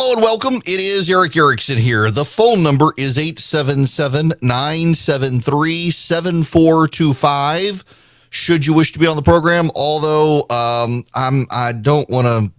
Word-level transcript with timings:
Hello 0.00 0.12
and 0.12 0.22
welcome. 0.22 0.62
It 0.64 0.78
is 0.78 1.10
Erick 1.10 1.36
Erickson 1.36 1.76
here. 1.76 2.08
The 2.12 2.24
phone 2.24 2.62
number 2.62 2.94
is 2.96 3.18
877 3.18 4.34
973 4.40 5.90
7425. 5.90 7.84
Should 8.30 8.64
you 8.64 8.74
wish 8.74 8.92
to 8.92 9.00
be 9.00 9.08
on 9.08 9.16
the 9.16 9.22
program, 9.22 9.72
although 9.74 10.46
um, 10.50 11.04
I'm, 11.16 11.48
I 11.50 11.72
don't 11.72 12.08
want 12.08 12.28
to 12.28 12.52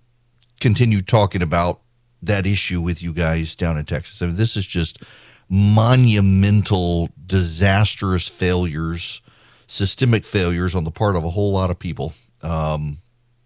continue 0.60 1.02
talking 1.02 1.42
about 1.42 1.80
that 2.24 2.46
issue 2.46 2.82
with 2.82 3.02
you 3.02 3.14
guys 3.14 3.56
down 3.56 3.78
in 3.78 3.86
Texas. 3.86 4.22
I 4.22 4.26
mean, 4.26 4.36
this 4.36 4.58
is 4.58 4.68
just 4.68 5.02
monumental, 5.48 7.08
disastrous 7.26 8.28
failures, 8.28 9.22
systemic 9.66 10.26
failures 10.26 10.76
on 10.76 10.84
the 10.84 10.92
part 10.92 11.16
of 11.16 11.24
a 11.24 11.30
whole 11.30 11.54
lot 11.54 11.72
of 11.72 11.80
people. 11.80 12.12
Um, 12.42 12.98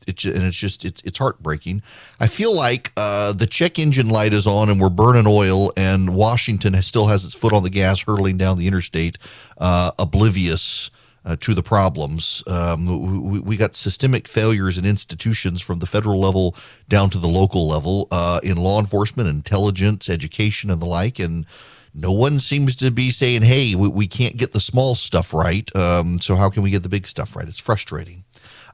it, 0.07 0.23
and 0.25 0.43
it's 0.43 0.57
just 0.57 0.85
it's 0.85 1.01
it's 1.03 1.17
heartbreaking. 1.17 1.81
I 2.19 2.27
feel 2.27 2.55
like 2.55 2.91
uh, 2.97 3.33
the 3.33 3.47
check 3.47 3.79
engine 3.79 4.09
light 4.09 4.33
is 4.33 4.47
on 4.47 4.69
and 4.69 4.79
we're 4.79 4.89
burning 4.89 5.27
oil, 5.27 5.71
and 5.77 6.15
Washington 6.15 6.81
still 6.81 7.07
has 7.07 7.25
its 7.25 7.33
foot 7.33 7.53
on 7.53 7.63
the 7.63 7.69
gas, 7.69 8.03
hurtling 8.03 8.37
down 8.37 8.57
the 8.57 8.67
interstate, 8.67 9.17
uh, 9.57 9.91
oblivious. 9.99 10.89
Uh, 11.25 11.37
to 11.37 11.53
the 11.53 11.63
problems. 11.63 12.43
Um, 12.47 13.31
we, 13.31 13.39
we, 13.39 13.55
got 13.55 13.75
systemic 13.75 14.27
failures 14.27 14.77
in 14.77 14.83
institutions 14.83 15.61
from 15.61 15.79
the 15.79 15.85
federal 15.85 16.19
level 16.19 16.53
down 16.89 17.09
to 17.11 17.17
the 17.17 17.29
local 17.29 17.65
level 17.65 18.09
uh, 18.11 18.41
in 18.43 18.57
law 18.57 18.77
enforcement, 18.77 19.29
intelligence, 19.29 20.09
education, 20.09 20.69
and 20.69 20.81
the 20.81 20.85
like. 20.85 21.19
And 21.19 21.45
no 21.93 22.11
one 22.11 22.39
seems 22.39 22.75
to 22.77 22.91
be 22.91 23.11
saying, 23.11 23.43
hey, 23.43 23.75
we, 23.75 23.87
we 23.87 24.07
can't 24.07 24.37
get 24.37 24.51
the 24.51 24.59
small 24.59 24.95
stuff 24.95 25.33
right. 25.33 25.73
Um, 25.75 26.19
so, 26.19 26.35
how 26.35 26.49
can 26.49 26.63
we 26.63 26.71
get 26.71 26.83
the 26.83 26.89
big 26.89 27.07
stuff 27.07 27.35
right? 27.35 27.47
It's 27.47 27.59
frustrating. 27.59 28.23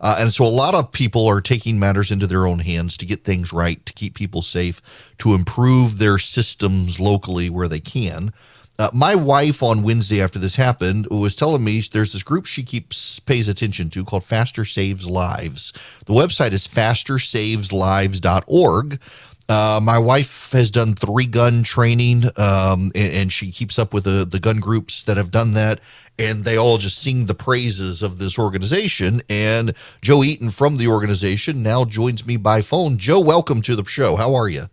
Uh, 0.02 0.17
and 0.20 0.34
so 0.34 0.45
a 0.45 0.48
lot 0.48 0.73
of 0.73 0.91
people 0.91 1.27
are 1.27 1.41
taking 1.41 1.80
matters 1.80 2.12
into 2.12 2.27
their 2.27 2.48
own 2.48 2.59
hands 2.59 2.95
to 2.98 3.05
get 3.05 3.23
things 3.23 3.52
right, 3.52 3.85
to 3.85 3.94
keep 3.94 4.16
people 4.16 4.41
safe, 4.41 4.81
to 5.17 5.34
improve 5.34 5.98
their 5.98 6.17
systems 6.17 6.99
locally 6.99 7.49
where 7.49 7.67
they 7.67 7.80
can. 7.80 8.31
Uh, 8.80 8.90
my 8.93 9.13
wife 9.13 9.62
on 9.62 9.84
Wednesday 9.84 10.21
after 10.21 10.40
this 10.40 10.55
happened 10.55 11.05
was 11.07 11.35
telling 11.35 11.65
me 11.65 11.84
there's 11.91 12.13
this 12.13 12.23
group 12.23 12.46
she 12.46 12.63
keeps 12.63 13.20
pays 13.20 13.49
attention 13.49 13.90
to 13.90 14.05
called 14.05 14.23
Faster 14.23 14.63
Saves 14.63 15.10
Lives. 15.10 15.73
The 16.05 16.13
website 16.13 16.54
is 16.54 16.66
fastersaveslives.org. 16.66 19.01
Uh, 19.49 19.79
my 19.81 19.97
wife 19.97 20.51
has 20.51 20.69
done 20.69 20.93
three 20.93 21.25
gun 21.25 21.63
training, 21.63 22.25
um, 22.37 22.91
and, 22.93 23.13
and, 23.13 23.33
she 23.33 23.51
keeps 23.51 23.79
up 23.79 23.95
with 23.95 24.03
the, 24.03 24.23
the 24.23 24.39
gun 24.39 24.59
groups 24.59 25.01
that 25.03 25.17
have 25.17 25.31
done 25.31 25.53
that 25.53 25.79
and 26.19 26.43
they 26.43 26.57
all 26.57 26.77
just 26.77 26.99
sing 26.99 27.25
the 27.25 27.33
praises 27.33 28.03
of 28.03 28.20
this 28.20 28.37
organization. 28.37 29.21
And 29.29 29.73
Joe 30.01 30.23
Eaton 30.23 30.49
from 30.49 30.75
the 30.75 30.87
organization 30.87 31.63
now 31.63 31.85
joins 31.85 32.27
me 32.27 32.35
by 32.35 32.61
phone. 32.61 32.97
Joe, 32.97 33.21
welcome 33.21 33.61
to 33.63 33.75
the 33.75 33.85
show. 33.85 34.17
How 34.17 34.35
are 34.35 34.49
you? 34.49 34.65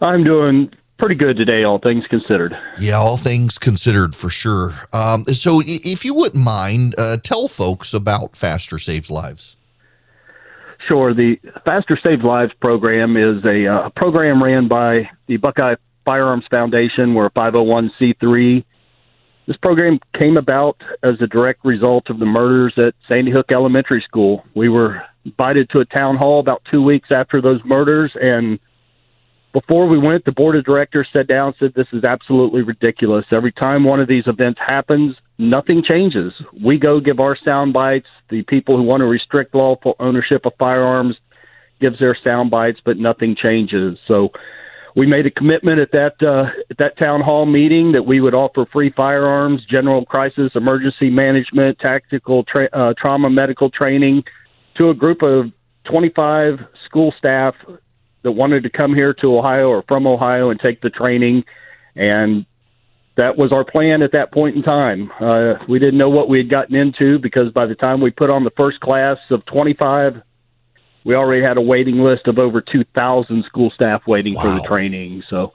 I'm 0.00 0.22
doing 0.22 0.72
pretty 0.98 1.16
good 1.16 1.36
today, 1.36 1.64
all 1.64 1.78
things 1.78 2.06
considered. 2.06 2.56
Yeah, 2.78 2.94
all 2.94 3.16
things 3.16 3.58
considered 3.58 4.14
for 4.14 4.30
sure. 4.30 4.74
Um, 4.92 5.24
so, 5.24 5.60
if 5.64 6.04
you 6.04 6.14
wouldn't 6.14 6.42
mind, 6.42 6.94
uh, 6.96 7.16
tell 7.16 7.48
folks 7.48 7.92
about 7.92 8.36
Faster 8.36 8.78
Saves 8.78 9.10
Lives. 9.10 9.56
Sure. 10.90 11.14
The 11.14 11.36
Faster 11.66 11.98
Saves 12.06 12.22
Lives 12.22 12.52
program 12.60 13.16
is 13.16 13.42
a 13.48 13.68
uh, 13.68 13.90
program 13.96 14.42
ran 14.42 14.68
by 14.68 15.10
the 15.26 15.38
Buckeye 15.38 15.76
Firearms 16.04 16.44
Foundation. 16.50 17.14
We're 17.14 17.26
a 17.26 17.30
501c3 17.30 18.64
this 19.46 19.56
program 19.58 19.98
came 20.20 20.36
about 20.38 20.80
as 21.02 21.20
a 21.20 21.26
direct 21.26 21.64
result 21.64 22.08
of 22.08 22.18
the 22.18 22.24
murders 22.24 22.72
at 22.78 22.94
Sandy 23.08 23.30
Hook 23.30 23.52
Elementary 23.52 24.02
School. 24.08 24.42
We 24.54 24.68
were 24.68 25.02
invited 25.24 25.68
to 25.70 25.80
a 25.80 25.84
town 25.84 26.16
hall 26.16 26.40
about 26.40 26.62
two 26.70 26.82
weeks 26.82 27.08
after 27.12 27.42
those 27.42 27.60
murders, 27.64 28.12
and 28.14 28.58
before 29.52 29.86
we 29.86 29.98
went, 29.98 30.24
the 30.24 30.32
board 30.32 30.56
of 30.56 30.64
directors 30.64 31.08
sat 31.12 31.28
down 31.28 31.48
and 31.48 31.56
said, 31.58 31.74
This 31.74 31.86
is 31.92 32.04
absolutely 32.04 32.62
ridiculous. 32.62 33.26
Every 33.32 33.52
time 33.52 33.84
one 33.84 34.00
of 34.00 34.08
these 34.08 34.24
events 34.26 34.58
happens, 34.66 35.14
nothing 35.38 35.82
changes. 35.88 36.32
We 36.62 36.78
go 36.78 37.00
give 37.00 37.20
our 37.20 37.36
sound 37.48 37.72
bites. 37.72 38.08
The 38.30 38.42
people 38.42 38.76
who 38.76 38.82
want 38.82 39.00
to 39.00 39.06
restrict 39.06 39.54
lawful 39.54 39.96
ownership 39.98 40.46
of 40.46 40.52
firearms 40.58 41.16
gives 41.80 41.98
their 41.98 42.16
sound 42.26 42.50
bites, 42.50 42.80
but 42.84 42.96
nothing 42.96 43.36
changes. 43.42 43.98
So 44.10 44.30
we 44.96 45.06
made 45.06 45.26
a 45.26 45.30
commitment 45.30 45.80
at 45.80 45.90
that 45.92 46.22
uh, 46.22 46.50
at 46.70 46.78
that 46.78 46.96
town 46.98 47.20
hall 47.20 47.46
meeting 47.46 47.92
that 47.92 48.06
we 48.06 48.20
would 48.20 48.36
offer 48.36 48.66
free 48.72 48.92
firearms, 48.96 49.62
general 49.70 50.04
crisis, 50.04 50.52
emergency 50.54 51.10
management, 51.10 51.78
tactical 51.80 52.44
tra- 52.44 52.68
uh, 52.72 52.94
trauma 52.96 53.28
medical 53.28 53.70
training 53.70 54.22
to 54.78 54.90
a 54.90 54.94
group 54.94 55.22
of 55.22 55.46
25 55.90 56.60
school 56.86 57.12
staff 57.18 57.54
that 58.22 58.32
wanted 58.32 58.62
to 58.62 58.70
come 58.70 58.94
here 58.94 59.14
to 59.14 59.36
Ohio 59.36 59.68
or 59.68 59.84
from 59.86 60.06
Ohio 60.06 60.50
and 60.50 60.60
take 60.60 60.80
the 60.80 60.90
training. 60.90 61.44
And 61.94 62.46
that 63.16 63.36
was 63.36 63.52
our 63.52 63.64
plan 63.64 64.02
at 64.02 64.12
that 64.12 64.32
point 64.32 64.56
in 64.56 64.62
time. 64.62 65.10
Uh, 65.20 65.54
we 65.68 65.78
didn't 65.78 65.98
know 65.98 66.08
what 66.08 66.28
we 66.28 66.38
had 66.38 66.48
gotten 66.48 66.74
into 66.74 67.18
because 67.18 67.52
by 67.52 67.66
the 67.66 67.74
time 67.74 68.00
we 68.00 68.10
put 68.10 68.30
on 68.30 68.44
the 68.44 68.50
first 68.50 68.80
class 68.80 69.18
of 69.30 69.44
25 69.46 70.22
we 71.04 71.14
already 71.14 71.42
had 71.46 71.58
a 71.58 71.62
waiting 71.62 72.02
list 72.02 72.26
of 72.26 72.38
over 72.38 72.60
2,000 72.60 73.44
school 73.44 73.70
staff 73.70 74.02
waiting 74.06 74.34
wow. 74.34 74.42
for 74.42 74.48
the 74.54 74.66
training. 74.66 75.22
So 75.28 75.52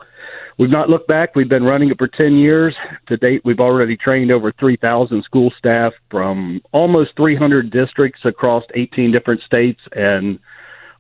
we've 0.58 0.70
not 0.70 0.90
looked 0.90 1.08
back. 1.08 1.36
We've 1.36 1.50
been 1.50 1.66
running 1.66 1.90
it 1.90 1.98
for 1.98 2.08
10 2.08 2.36
years. 2.36 2.76
To 3.08 3.18
date, 3.18 3.42
we've 3.44 3.60
already 3.60 3.98
trained 3.98 4.34
over 4.34 4.52
3,000 4.52 5.24
school 5.24 5.52
staff 5.58 5.92
from 6.12 6.62
almost 6.72 7.16
300 7.18 7.72
districts 7.72 8.22
across 8.26 8.64
18 8.76 9.12
different 9.12 9.42
states 9.42 9.82
and 9.92 10.40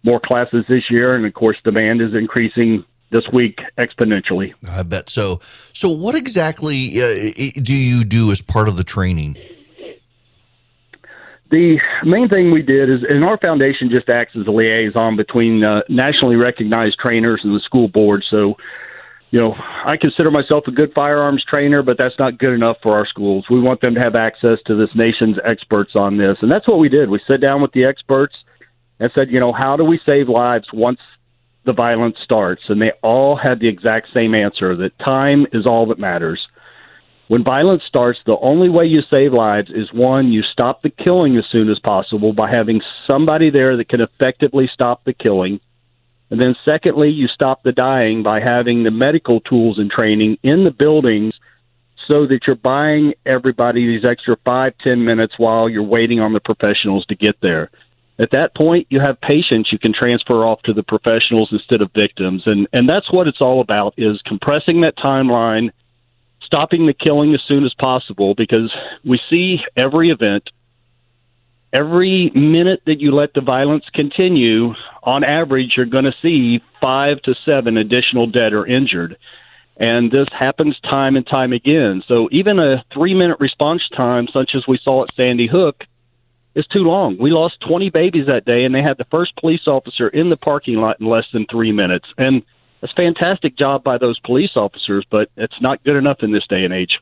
more 0.03 0.19
classes 0.19 0.65
this 0.67 0.89
year. 0.89 1.15
And 1.15 1.25
of 1.25 1.33
course, 1.33 1.57
demand 1.63 2.01
is 2.01 2.15
increasing 2.15 2.85
this 3.11 3.27
week 3.33 3.59
exponentially. 3.77 4.53
I 4.69 4.83
bet 4.83 5.09
so. 5.09 5.39
So, 5.73 5.89
what 5.89 6.15
exactly 6.15 7.01
uh, 7.01 7.61
do 7.61 7.73
you 7.73 8.03
do 8.03 8.31
as 8.31 8.41
part 8.41 8.67
of 8.67 8.77
the 8.77 8.83
training? 8.83 9.35
The 11.51 11.79
main 12.03 12.29
thing 12.29 12.51
we 12.51 12.61
did 12.61 12.91
is, 12.91 12.99
and 13.09 13.25
our 13.25 13.39
foundation 13.43 13.89
just 13.89 14.07
acts 14.07 14.35
as 14.39 14.45
a 14.45 14.51
liaison 14.51 15.17
between 15.17 15.65
uh, 15.65 15.81
nationally 15.89 16.35
recognized 16.35 16.99
trainers 17.03 17.41
and 17.43 17.55
the 17.55 17.59
school 17.61 17.87
board. 17.87 18.23
So, 18.29 18.53
you 19.31 19.41
know, 19.41 19.55
I 19.57 19.97
consider 19.97 20.29
myself 20.29 20.65
a 20.67 20.71
good 20.71 20.91
firearms 20.93 21.43
trainer, 21.51 21.81
but 21.81 21.97
that's 21.97 22.13
not 22.19 22.37
good 22.37 22.53
enough 22.53 22.77
for 22.83 22.95
our 22.95 23.07
schools. 23.07 23.45
We 23.49 23.59
want 23.59 23.81
them 23.81 23.95
to 23.95 24.01
have 24.01 24.15
access 24.15 24.59
to 24.67 24.75
this 24.75 24.89
nation's 24.93 25.37
experts 25.43 25.93
on 25.95 26.17
this. 26.17 26.33
And 26.41 26.51
that's 26.51 26.67
what 26.67 26.77
we 26.77 26.87
did. 26.87 27.09
We 27.09 27.19
sat 27.29 27.41
down 27.41 27.61
with 27.61 27.71
the 27.71 27.85
experts 27.85 28.35
and 28.99 29.09
said, 29.17 29.29
you 29.31 29.39
know, 29.39 29.51
how 29.51 29.75
do 29.75 29.83
we 29.83 29.99
save 30.07 30.29
lives 30.29 30.67
once 30.71 30.99
the 31.69 31.73
violence 31.73 32.17
starts? 32.23 32.63
And 32.67 32.81
they 32.81 32.91
all 33.03 33.39
had 33.41 33.59
the 33.59 33.67
exact 33.67 34.07
same 34.13 34.33
answer 34.33 34.75
that 34.77 34.97
time 34.99 35.45
is 35.53 35.65
all 35.67 35.87
that 35.87 35.99
matters. 35.99 36.39
When 37.27 37.43
violence 37.43 37.83
starts, 37.87 38.17
the 38.25 38.39
only 38.41 38.69
way 38.69 38.85
you 38.85 39.03
save 39.13 39.33
lives 39.33 39.69
is 39.69 39.93
one, 39.93 40.33
you 40.33 40.41
stop 40.41 40.81
the 40.81 40.89
killing 40.89 41.37
as 41.37 41.45
soon 41.55 41.69
as 41.69 41.77
possible 41.77 42.33
by 42.33 42.49
having 42.51 42.81
somebody 43.09 43.51
there 43.51 43.77
that 43.77 43.87
can 43.87 44.01
effectively 44.01 44.67
stop 44.73 45.03
the 45.03 45.13
killing. 45.13 45.59
And 46.31 46.41
then, 46.41 46.55
secondly, 46.67 47.09
you 47.09 47.27
stop 47.27 47.61
the 47.61 47.71
dying 47.71 48.23
by 48.23 48.39
having 48.39 48.83
the 48.83 48.91
medical 48.91 49.41
tools 49.41 49.77
and 49.77 49.91
training 49.91 50.37
in 50.41 50.63
the 50.63 50.71
buildings 50.71 51.35
so 52.11 52.25
that 52.25 52.39
you're 52.47 52.55
buying 52.55 53.13
everybody 53.27 53.85
these 53.85 54.07
extra 54.09 54.35
five, 54.43 54.73
ten 54.83 55.05
minutes 55.05 55.35
while 55.37 55.69
you're 55.69 55.83
waiting 55.83 56.21
on 56.21 56.33
the 56.33 56.39
professionals 56.39 57.05
to 57.07 57.15
get 57.15 57.35
there. 57.41 57.69
At 58.19 58.31
that 58.31 58.53
point, 58.53 58.87
you 58.89 58.99
have 58.99 59.21
patients 59.21 59.71
you 59.71 59.79
can 59.79 59.93
transfer 59.93 60.45
off 60.45 60.61
to 60.63 60.73
the 60.73 60.83
professionals 60.83 61.49
instead 61.51 61.81
of 61.81 61.91
victims. 61.97 62.43
And, 62.45 62.67
and 62.73 62.89
that's 62.89 63.07
what 63.11 63.27
it's 63.27 63.39
all 63.39 63.61
about 63.61 63.93
is 63.97 64.21
compressing 64.25 64.81
that 64.81 64.97
timeline 64.97 65.71
stopping 66.43 66.87
the 66.87 66.93
killing 66.93 67.33
as 67.33 67.41
soon 67.47 67.63
as 67.63 67.73
possible 67.79 68.33
because 68.35 68.73
we 69.05 69.19
see 69.31 69.57
every 69.77 70.09
event, 70.09 70.49
every 71.71 72.31
minute 72.33 72.81
that 72.87 72.99
you 72.99 73.11
let 73.11 73.33
the 73.33 73.41
violence 73.41 73.85
continue, 73.93 74.73
on 75.03 75.23
average, 75.23 75.73
you're 75.77 75.85
going 75.85 76.05
to 76.05 76.15
see 76.21 76.59
five 76.81 77.21
to 77.23 77.35
seven 77.45 77.77
additional 77.77 78.27
dead 78.27 78.53
or 78.53 78.65
injured. 78.65 79.17
And 79.77 80.11
this 80.11 80.27
happens 80.37 80.77
time 80.91 81.15
and 81.15 81.25
time 81.25 81.53
again. 81.53 82.03
So 82.11 82.27
even 82.31 82.59
a 82.59 82.83
three 82.93 83.13
minute 83.13 83.37
response 83.39 83.83
time, 83.97 84.27
such 84.33 84.51
as 84.55 84.63
we 84.67 84.79
saw 84.83 85.03
at 85.03 85.09
Sandy 85.15 85.47
Hook, 85.47 85.83
is 86.55 86.65
too 86.67 86.79
long. 86.79 87.17
We 87.19 87.31
lost 87.31 87.55
20 87.67 87.89
babies 87.89 88.27
that 88.27 88.45
day, 88.45 88.63
and 88.63 88.73
they 88.73 88.81
had 88.81 88.97
the 88.97 89.05
first 89.11 89.35
police 89.35 89.67
officer 89.67 90.07
in 90.07 90.29
the 90.29 90.37
parking 90.37 90.75
lot 90.75 90.99
in 90.99 91.07
less 91.07 91.25
than 91.31 91.45
three 91.49 91.71
minutes. 91.71 92.05
And 92.17 92.43
it's 92.81 92.93
a 92.93 93.01
fantastic 93.01 93.57
job 93.57 93.83
by 93.83 93.97
those 93.97 94.19
police 94.19 94.51
officers, 94.55 95.05
but 95.09 95.29
it's 95.37 95.59
not 95.61 95.83
good 95.83 95.95
enough 95.95 96.17
in 96.21 96.31
this 96.31 96.45
day 96.47 96.63
and 96.63 96.73
age. 96.73 96.99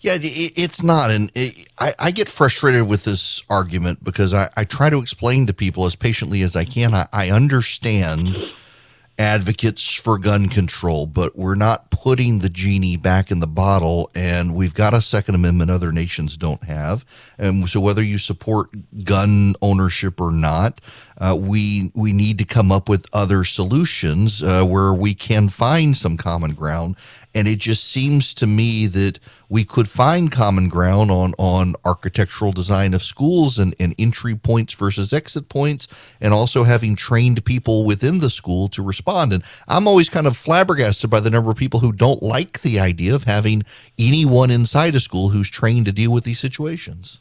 Yeah, 0.00 0.16
it's 0.20 0.82
not. 0.82 1.10
And 1.10 1.32
I, 1.78 1.94
I, 1.98 2.10
get 2.12 2.28
frustrated 2.28 2.86
with 2.86 3.02
this 3.02 3.42
argument 3.50 4.04
because 4.04 4.32
I, 4.32 4.48
I, 4.56 4.62
try 4.62 4.90
to 4.90 4.98
explain 4.98 5.46
to 5.46 5.52
people 5.52 5.86
as 5.86 5.96
patiently 5.96 6.42
as 6.42 6.54
I 6.54 6.64
can. 6.64 6.94
I, 6.94 7.08
I 7.12 7.30
understand 7.30 8.38
advocates 9.18 9.92
for 9.92 10.16
gun 10.16 10.48
control, 10.48 11.06
but 11.06 11.36
we're 11.36 11.56
not 11.56 11.90
putting 11.90 12.38
the 12.38 12.48
genie 12.48 12.96
back 12.96 13.30
in 13.30 13.40
the 13.40 13.46
bottle. 13.46 14.10
And 14.14 14.54
we've 14.54 14.74
got 14.74 14.94
a 14.94 15.02
Second 15.02 15.34
Amendment 15.34 15.70
other 15.70 15.90
nations 15.90 16.36
don't 16.36 16.62
have. 16.64 17.04
And 17.36 17.68
so, 17.68 17.80
whether 17.80 18.02
you 18.02 18.18
support 18.18 18.70
gun 19.04 19.54
ownership 19.60 20.20
or 20.20 20.30
not, 20.30 20.80
uh, 21.18 21.36
we 21.38 21.90
we 21.94 22.12
need 22.12 22.38
to 22.38 22.44
come 22.44 22.70
up 22.70 22.88
with 22.88 23.06
other 23.12 23.44
solutions 23.44 24.42
uh, 24.42 24.64
where 24.64 24.92
we 24.92 25.14
can 25.14 25.48
find 25.48 25.96
some 25.96 26.16
common 26.16 26.54
ground. 26.54 26.96
And 27.34 27.46
it 27.46 27.58
just 27.58 27.84
seems 27.84 28.32
to 28.34 28.46
me 28.46 28.86
that 28.86 29.20
we 29.48 29.64
could 29.64 29.88
find 29.88 30.32
common 30.32 30.68
ground 30.68 31.10
on 31.10 31.34
on 31.38 31.74
architectural 31.84 32.52
design 32.52 32.94
of 32.94 33.02
schools 33.02 33.58
and, 33.58 33.74
and 33.78 33.94
entry 33.98 34.34
points 34.34 34.74
versus 34.74 35.12
exit 35.12 35.48
points, 35.48 35.88
and 36.20 36.32
also 36.32 36.64
having 36.64 36.96
trained 36.96 37.44
people 37.44 37.84
within 37.84 38.18
the 38.18 38.30
school 38.30 38.68
to 38.68 38.82
respond. 38.82 39.32
And 39.32 39.44
I'm 39.66 39.86
always 39.86 40.08
kind 40.08 40.26
of 40.26 40.36
flabbergasted 40.36 41.10
by 41.10 41.20
the 41.20 41.30
number 41.30 41.50
of 41.50 41.56
people 41.56 41.80
who 41.80 41.92
don't 41.92 42.22
like 42.22 42.62
the 42.62 42.80
idea 42.80 43.14
of 43.14 43.24
having 43.24 43.62
anyone 43.98 44.50
inside 44.50 44.94
a 44.94 45.00
school 45.00 45.30
who's 45.30 45.50
trained 45.50 45.86
to 45.86 45.92
deal 45.92 46.12
with 46.12 46.24
these 46.24 46.40
situations. 46.40 47.20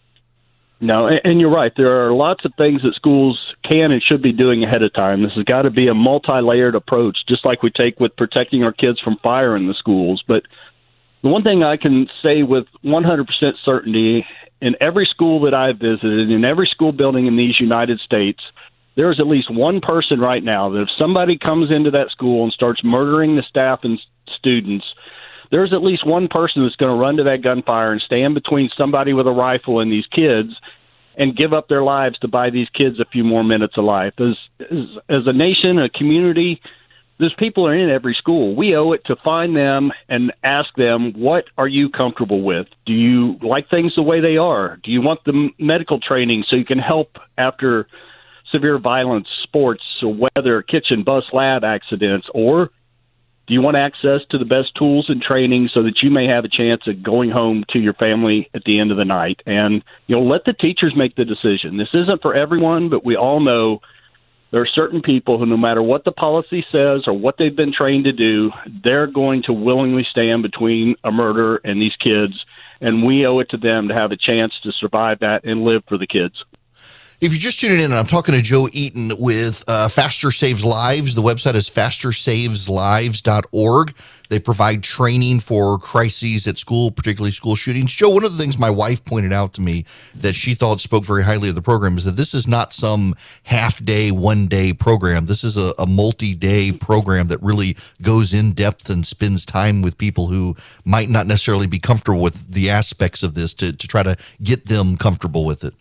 No, 0.80 1.10
and 1.24 1.42
you're 1.42 1.52
right. 1.52 1.72
There 1.76 2.06
are 2.06 2.14
lots 2.14 2.46
of 2.46 2.54
things 2.56 2.84
that 2.84 2.94
schools 2.96 3.40
can 3.70 3.92
and 3.92 4.02
should 4.02 4.22
be 4.22 4.32
doing 4.32 4.64
ahead 4.64 4.86
of 4.86 4.94
time. 4.94 5.24
This 5.24 5.34
has 5.36 5.44
got 5.44 5.64
to 5.64 5.72
be 5.72 5.88
a 5.88 5.96
multi-layered 5.96 6.76
approach, 6.76 7.18
just 7.28 7.46
like 7.46 7.64
we 7.64 7.72
take 7.72 8.00
with 8.00 8.16
protecting 8.16 8.64
our 8.64 8.74
kids 8.74 9.00
from 9.04 9.18
fire 9.24 9.58
in 9.58 9.68
the 9.68 9.74
schools. 9.74 10.24
But 10.28 10.44
the 11.24 11.30
one 11.32 11.42
thing 11.42 11.64
I 11.64 11.78
can 11.78 12.08
say 12.22 12.44
with 12.44 12.66
100% 12.86 13.26
certainty, 13.66 14.24
in 14.62 14.76
every 14.86 15.08
school 15.12 15.42
that 15.42 15.58
I've 15.58 15.80
visited, 15.80 16.30
in 16.30 16.46
every 16.46 16.70
school 16.72 16.92
building 16.92 17.26
in 17.26 17.38
these 17.38 17.60
United 17.60 18.00
States, 18.02 18.40
there 18.96 19.12
is 19.12 19.18
at 19.20 19.28
least 19.28 19.52
one 19.52 19.82
person 19.82 20.20
right 20.20 20.44
now 20.44 20.70
that 20.70 20.82
if 20.82 20.90
somebody 21.02 21.40
comes 21.40 21.72
into 21.72 21.92
that 21.92 22.12
school 22.12 22.44
and 22.44 22.54
starts 22.54 22.82
murdering 22.84 23.36
the 23.36 23.44
staff 23.50 23.80
and 23.82 24.00
students– 24.38 24.86
there's 25.52 25.74
at 25.74 25.84
least 25.84 26.06
one 26.06 26.28
person 26.28 26.64
that's 26.64 26.76
going 26.76 26.92
to 26.92 27.00
run 27.00 27.18
to 27.18 27.24
that 27.24 27.42
gunfire 27.42 27.92
and 27.92 28.02
stand 28.02 28.34
between 28.34 28.70
somebody 28.78 29.14
with 29.14 29.28
a 29.28 29.32
rifle 29.32 29.80
and 29.80 29.92
these 29.92 30.08
kids 30.08 30.50
and 31.16 31.36
give 31.36 31.54
up 31.54 31.68
their 31.68 31.84
lives 31.84 32.20
to 32.20 32.28
buy 32.28 32.50
these 32.50 32.70
kids 32.70 33.00
a 33.00 33.06
few 33.06 33.24
more 33.24 33.44
minutes 33.44 33.78
of 33.78 33.84
life. 33.84 34.14
As 34.20 34.38
as, 34.60 34.88
as 35.10 35.28
a 35.28 35.34
nation, 35.34 35.80
a 35.80 35.90
community, 35.90 36.62
those 37.20 37.34
people 37.34 37.68
are 37.68 37.74
in 37.74 37.90
every 37.90 38.14
school. 38.14 38.56
We 38.56 38.76
owe 38.76 38.92
it 38.92 39.06
to 39.06 39.16
find 39.16 39.56
them 39.56 39.92
and 40.08 40.32
ask 40.44 40.74
them, 40.76 41.14
what 41.14 41.46
are 41.58 41.68
you 41.68 41.90
comfortable 41.90 42.44
with? 42.44 42.68
Do 42.86 42.94
you 42.94 43.34
like 43.42 43.70
things 43.70 43.96
the 43.96 44.04
way 44.04 44.20
they 44.20 44.38
are? 44.38 44.78
Do 44.84 44.92
you 44.92 45.02
want 45.02 45.24
the 45.24 45.50
medical 45.58 46.00
training 46.00 46.44
so 46.48 46.56
you 46.56 46.66
can 46.66 46.78
help 46.78 47.18
after 47.38 47.88
severe 48.52 48.78
violence, 48.78 49.28
sports, 49.44 49.84
or 50.04 50.14
weather, 50.14 50.62
kitchen, 50.62 51.04
bus, 51.04 51.26
lab 51.34 51.64
accidents, 51.64 52.28
or 52.34 52.70
do 53.48 53.54
you 53.54 53.62
want 53.62 53.78
access 53.78 54.22
to 54.30 54.38
the 54.38 54.46
best 54.46 54.76
tools 54.76 55.06
and 55.08 55.22
training 55.22 55.70
so 55.74 55.84
that 55.84 56.04
you 56.04 56.12
may 56.12 56.28
have 56.28 56.44
a 56.44 56.50
chance 56.50 56.82
of 56.86 57.02
going 57.02 57.32
home 57.32 57.64
to 57.70 57.80
your 57.80 57.94
family 57.94 58.50
at 58.54 58.64
the 58.66 58.80
end 58.80 58.92
of 58.92 58.98
the 58.98 59.06
night? 59.06 59.42
And, 59.46 59.84
you 60.08 60.16
know, 60.16 60.24
let 60.24 60.44
the 60.44 60.52
teachers 60.52 60.94
make 60.98 61.16
the 61.16 61.24
decision. 61.24 61.78
This 61.78 61.94
isn't 61.94 62.22
for 62.22 62.36
everyone, 62.36 62.90
but 62.90 63.06
we 63.06 63.16
all 63.16 63.40
know 63.40 63.80
there 64.52 64.62
are 64.62 64.68
certain 64.76 65.02
people 65.02 65.40
who, 65.40 65.46
no 65.46 65.56
matter 65.56 65.82
what 65.82 66.04
the 66.04 66.12
policy 66.12 66.66
says 66.72 67.04
or 67.08 67.14
what 67.14 67.36
they've 67.40 67.56
been 67.56 67.74
trained 67.74 68.04
to 68.04 68.12
do, 68.12 68.52
they're 68.84 69.08
going 69.08 69.44
to 69.44 69.54
willingly 69.54 70.06
stand 70.12 70.44
between 70.44 70.96
a 71.06 71.12
murder 71.12 71.56
and 71.64 71.82
these 71.82 71.96
kids. 72.06 72.34
And 72.82 73.06
we 73.06 73.26
owe 73.26 73.40
it 73.40 73.50
to 73.52 73.58
them 73.58 73.88
to 73.88 73.96
have 73.98 74.12
a 74.12 74.18
chance 74.18 74.54
to 74.64 74.72
survive 74.74 75.20
that 75.20 75.46
and 75.46 75.64
live 75.64 75.84
for 75.88 75.98
the 75.98 76.08
kids. 76.08 76.36
If 77.20 77.32
you're 77.32 77.40
just 77.40 77.60
tuning 77.60 77.80
in, 77.80 77.92
I'm 77.94 78.06
talking 78.06 78.36
to 78.36 78.44
Joe 78.44 78.70
Eaton 78.72 79.12
with 79.18 79.64
uh, 79.68 79.90
Faster 79.90 80.30
Saves 80.30 80.64
Lives. 80.64 81.16
The 81.16 81.24
website 81.24 81.56
is 81.56 81.68
fastersaveslives.org. 81.68 83.96
They 84.30 84.38
provide 84.38 84.84
training 84.84 85.40
for 85.40 85.80
crises 85.80 86.46
at 86.46 86.60
school, 86.60 86.92
particularly 86.92 87.32
school 87.32 87.56
shootings. 87.56 87.92
Joe, 87.92 88.12
one 88.12 88.24
of 88.24 88.34
the 88.34 88.38
things 88.38 88.60
my 88.60 88.70
wife 88.70 89.04
pointed 89.04 89.34
out 89.34 89.56
to 89.56 89.62
me 89.62 89.86
that 90.14 90.36
she 90.36 90.54
thought 90.54 90.80
spoke 90.80 91.06
very 91.06 91.24
highly 91.24 91.50
of 91.50 91.56
the 91.56 91.62
program 91.64 91.98
is 91.98 92.04
that 92.04 92.18
this 92.18 92.36
is 92.36 92.48
not 92.48 92.72
some 92.72 93.16
half 93.42 93.84
day, 93.84 94.12
one 94.12 94.46
day 94.46 94.72
program. 94.72 95.26
This 95.26 95.44
is 95.44 95.58
a, 95.58 95.74
a 95.80 95.88
multi 95.88 96.36
day 96.36 96.72
program 96.72 97.30
that 97.30 97.42
really 97.42 97.78
goes 98.00 98.32
in 98.32 98.52
depth 98.52 98.92
and 98.92 99.04
spends 99.04 99.44
time 99.44 99.82
with 99.82 99.98
people 99.98 100.28
who 100.28 100.56
might 100.86 101.10
not 101.10 101.26
necessarily 101.26 101.66
be 101.66 101.80
comfortable 101.80 102.22
with 102.22 102.52
the 102.52 102.70
aspects 102.70 103.24
of 103.24 103.34
this 103.34 103.56
to, 103.56 103.74
to 103.74 103.88
try 103.88 104.04
to 104.04 104.16
get 104.44 104.68
them 104.68 104.98
comfortable 104.98 105.46
with 105.46 105.64
it. 105.64 105.74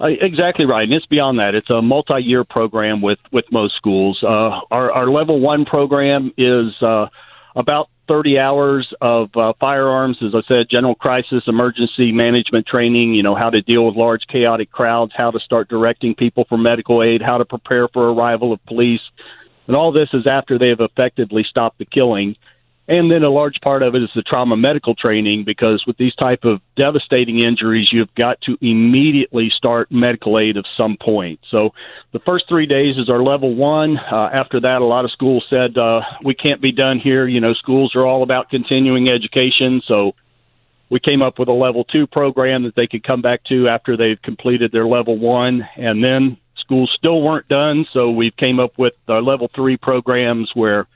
Uh, 0.00 0.06
exactly 0.06 0.64
right, 0.64 0.84
and 0.84 0.94
it's 0.94 1.06
beyond 1.06 1.40
that. 1.40 1.54
It's 1.54 1.68
a 1.68 1.82
multi-year 1.82 2.44
program 2.44 3.02
with 3.02 3.18
with 3.30 3.44
most 3.52 3.76
schools. 3.76 4.18
Uh, 4.22 4.60
our 4.70 4.90
our 4.92 5.10
level 5.10 5.40
one 5.40 5.66
program 5.66 6.32
is 6.38 6.72
uh, 6.80 7.08
about 7.54 7.90
30 8.08 8.40
hours 8.40 8.92
of 9.00 9.28
uh, 9.36 9.52
firearms, 9.60 10.16
as 10.22 10.34
I 10.34 10.40
said, 10.48 10.68
general 10.70 10.94
crisis, 10.94 11.42
emergency 11.46 12.12
management 12.12 12.66
training. 12.66 13.14
You 13.14 13.22
know 13.22 13.34
how 13.34 13.50
to 13.50 13.60
deal 13.60 13.86
with 13.86 13.94
large 13.94 14.22
chaotic 14.26 14.72
crowds, 14.72 15.12
how 15.14 15.32
to 15.32 15.38
start 15.40 15.68
directing 15.68 16.14
people 16.14 16.46
for 16.48 16.56
medical 16.56 17.02
aid, 17.02 17.20
how 17.20 17.36
to 17.36 17.44
prepare 17.44 17.86
for 17.88 18.10
arrival 18.10 18.54
of 18.54 18.64
police, 18.64 19.02
and 19.66 19.76
all 19.76 19.92
this 19.92 20.08
is 20.14 20.26
after 20.26 20.58
they 20.58 20.70
have 20.70 20.80
effectively 20.80 21.44
stopped 21.46 21.78
the 21.78 21.84
killing 21.84 22.36
and 22.90 23.08
then 23.08 23.22
a 23.22 23.30
large 23.30 23.60
part 23.60 23.84
of 23.84 23.94
it 23.94 24.02
is 24.02 24.10
the 24.16 24.22
trauma 24.22 24.56
medical 24.56 24.96
training 24.96 25.44
because 25.44 25.84
with 25.86 25.96
these 25.96 26.14
type 26.16 26.44
of 26.44 26.60
devastating 26.76 27.38
injuries 27.38 27.88
you've 27.92 28.12
got 28.16 28.40
to 28.42 28.58
immediately 28.60 29.48
start 29.56 29.92
medical 29.92 30.40
aid 30.40 30.56
of 30.56 30.64
some 30.78 30.96
point. 31.00 31.38
So 31.50 31.70
the 32.12 32.18
first 32.18 32.48
three 32.48 32.66
days 32.66 32.96
is 32.98 33.08
our 33.08 33.22
level 33.22 33.54
one. 33.54 33.96
Uh, 33.96 34.30
after 34.32 34.60
that 34.60 34.82
a 34.82 34.84
lot 34.84 35.04
of 35.04 35.12
schools 35.12 35.46
said 35.48 35.78
uh, 35.78 36.00
we 36.24 36.34
can't 36.34 36.60
be 36.60 36.72
done 36.72 36.98
here. 36.98 37.28
You 37.28 37.40
know 37.40 37.54
schools 37.54 37.94
are 37.94 38.04
all 38.04 38.24
about 38.24 38.50
continuing 38.50 39.08
education. 39.08 39.82
So 39.86 40.16
we 40.90 40.98
came 40.98 41.22
up 41.22 41.38
with 41.38 41.48
a 41.48 41.52
level 41.52 41.84
two 41.84 42.08
program 42.08 42.64
that 42.64 42.74
they 42.74 42.88
could 42.88 43.04
come 43.04 43.22
back 43.22 43.44
to 43.44 43.68
after 43.68 43.96
they've 43.96 44.20
completed 44.20 44.72
their 44.72 44.86
level 44.86 45.16
one. 45.16 45.66
And 45.76 46.04
then 46.04 46.38
schools 46.56 46.92
still 46.96 47.22
weren't 47.22 47.46
done. 47.46 47.86
So 47.92 48.10
we 48.10 48.32
came 48.32 48.58
up 48.58 48.76
with 48.76 48.94
our 49.08 49.22
level 49.22 49.48
three 49.54 49.76
programs 49.76 50.50
where 50.54 50.88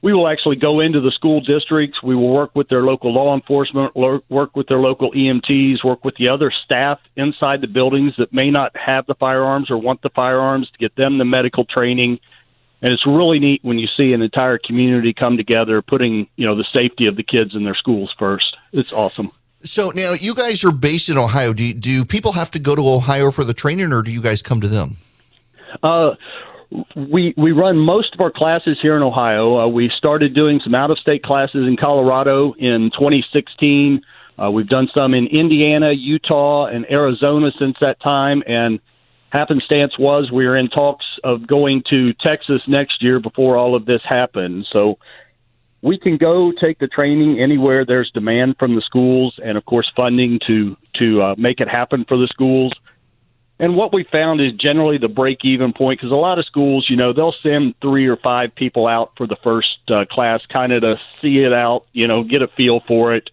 we 0.00 0.12
will 0.12 0.28
actually 0.28 0.56
go 0.56 0.80
into 0.80 1.00
the 1.00 1.10
school 1.10 1.40
districts. 1.40 2.02
We 2.02 2.14
will 2.14 2.32
work 2.32 2.54
with 2.54 2.68
their 2.68 2.82
local 2.82 3.12
law 3.12 3.34
enforcement, 3.34 3.96
work 3.96 4.54
with 4.54 4.68
their 4.68 4.78
local 4.78 5.10
EMTs, 5.12 5.82
work 5.84 6.04
with 6.04 6.14
the 6.16 6.30
other 6.30 6.52
staff 6.64 7.00
inside 7.16 7.60
the 7.60 7.66
buildings 7.66 8.14
that 8.18 8.32
may 8.32 8.50
not 8.50 8.76
have 8.76 9.06
the 9.06 9.14
firearms 9.14 9.70
or 9.70 9.78
want 9.78 10.02
the 10.02 10.10
firearms 10.10 10.70
to 10.70 10.78
get 10.78 10.94
them 10.94 11.18
the 11.18 11.24
medical 11.24 11.64
training. 11.64 12.20
And 12.80 12.92
it's 12.92 13.04
really 13.06 13.40
neat 13.40 13.64
when 13.64 13.80
you 13.80 13.88
see 13.96 14.12
an 14.12 14.22
entire 14.22 14.58
community 14.58 15.12
come 15.12 15.36
together, 15.36 15.82
putting 15.82 16.28
you 16.36 16.46
know 16.46 16.54
the 16.54 16.66
safety 16.72 17.08
of 17.08 17.16
the 17.16 17.24
kids 17.24 17.56
in 17.56 17.64
their 17.64 17.74
schools 17.74 18.14
first. 18.16 18.56
It's 18.72 18.92
awesome. 18.92 19.32
So 19.64 19.90
now 19.90 20.12
you 20.12 20.32
guys 20.32 20.62
are 20.62 20.70
based 20.70 21.08
in 21.08 21.18
Ohio. 21.18 21.52
Do 21.52 21.74
do 21.74 22.04
people 22.04 22.32
have 22.32 22.52
to 22.52 22.60
go 22.60 22.76
to 22.76 22.88
Ohio 22.88 23.32
for 23.32 23.42
the 23.42 23.54
training, 23.54 23.92
or 23.92 24.02
do 24.02 24.12
you 24.12 24.22
guys 24.22 24.42
come 24.42 24.60
to 24.60 24.68
them? 24.68 24.96
Uh, 25.82 26.14
we 26.70 27.34
we 27.36 27.52
run 27.52 27.78
most 27.78 28.14
of 28.14 28.20
our 28.20 28.30
classes 28.30 28.78
here 28.82 28.96
in 28.96 29.02
Ohio. 29.02 29.58
Uh, 29.58 29.68
we 29.68 29.90
started 29.96 30.34
doing 30.34 30.60
some 30.62 30.74
out 30.74 30.90
of 30.90 30.98
state 30.98 31.22
classes 31.22 31.66
in 31.66 31.76
Colorado 31.76 32.52
in 32.52 32.90
2016. 32.90 34.02
Uh, 34.38 34.50
we've 34.50 34.68
done 34.68 34.88
some 34.96 35.14
in 35.14 35.26
Indiana, 35.26 35.92
Utah, 35.92 36.66
and 36.66 36.86
Arizona 36.90 37.50
since 37.58 37.76
that 37.80 37.98
time. 38.00 38.42
And 38.46 38.80
happenstance 39.30 39.98
was 39.98 40.30
we 40.30 40.46
were 40.46 40.56
in 40.56 40.68
talks 40.68 41.04
of 41.24 41.46
going 41.46 41.82
to 41.92 42.12
Texas 42.14 42.62
next 42.66 43.02
year 43.02 43.18
before 43.18 43.56
all 43.56 43.74
of 43.74 43.84
this 43.84 44.02
happened. 44.04 44.66
So 44.70 44.98
we 45.82 45.98
can 45.98 46.16
go 46.16 46.52
take 46.52 46.78
the 46.78 46.86
training 46.86 47.40
anywhere 47.40 47.84
there's 47.84 48.10
demand 48.10 48.56
from 48.58 48.74
the 48.74 48.82
schools, 48.82 49.38
and 49.42 49.56
of 49.56 49.64
course 49.64 49.90
funding 49.96 50.38
to 50.46 50.76
to 50.94 51.22
uh, 51.22 51.34
make 51.38 51.60
it 51.60 51.68
happen 51.68 52.04
for 52.04 52.16
the 52.16 52.28
schools. 52.28 52.72
And 53.60 53.74
what 53.74 53.92
we 53.92 54.04
found 54.04 54.40
is 54.40 54.52
generally 54.52 54.98
the 54.98 55.08
break 55.08 55.44
even 55.44 55.72
point 55.72 55.98
because 55.98 56.12
a 56.12 56.16
lot 56.16 56.38
of 56.38 56.44
schools, 56.44 56.86
you 56.88 56.96
know, 56.96 57.12
they'll 57.12 57.34
send 57.42 57.74
three 57.80 58.06
or 58.06 58.16
five 58.16 58.54
people 58.54 58.86
out 58.86 59.12
for 59.16 59.26
the 59.26 59.36
first 59.42 59.78
uh, 59.88 60.04
class, 60.04 60.40
kind 60.46 60.72
of 60.72 60.82
to 60.82 61.00
see 61.20 61.38
it 61.38 61.52
out, 61.52 61.84
you 61.92 62.06
know, 62.06 62.22
get 62.22 62.42
a 62.42 62.48
feel 62.48 62.80
for 62.86 63.14
it. 63.14 63.30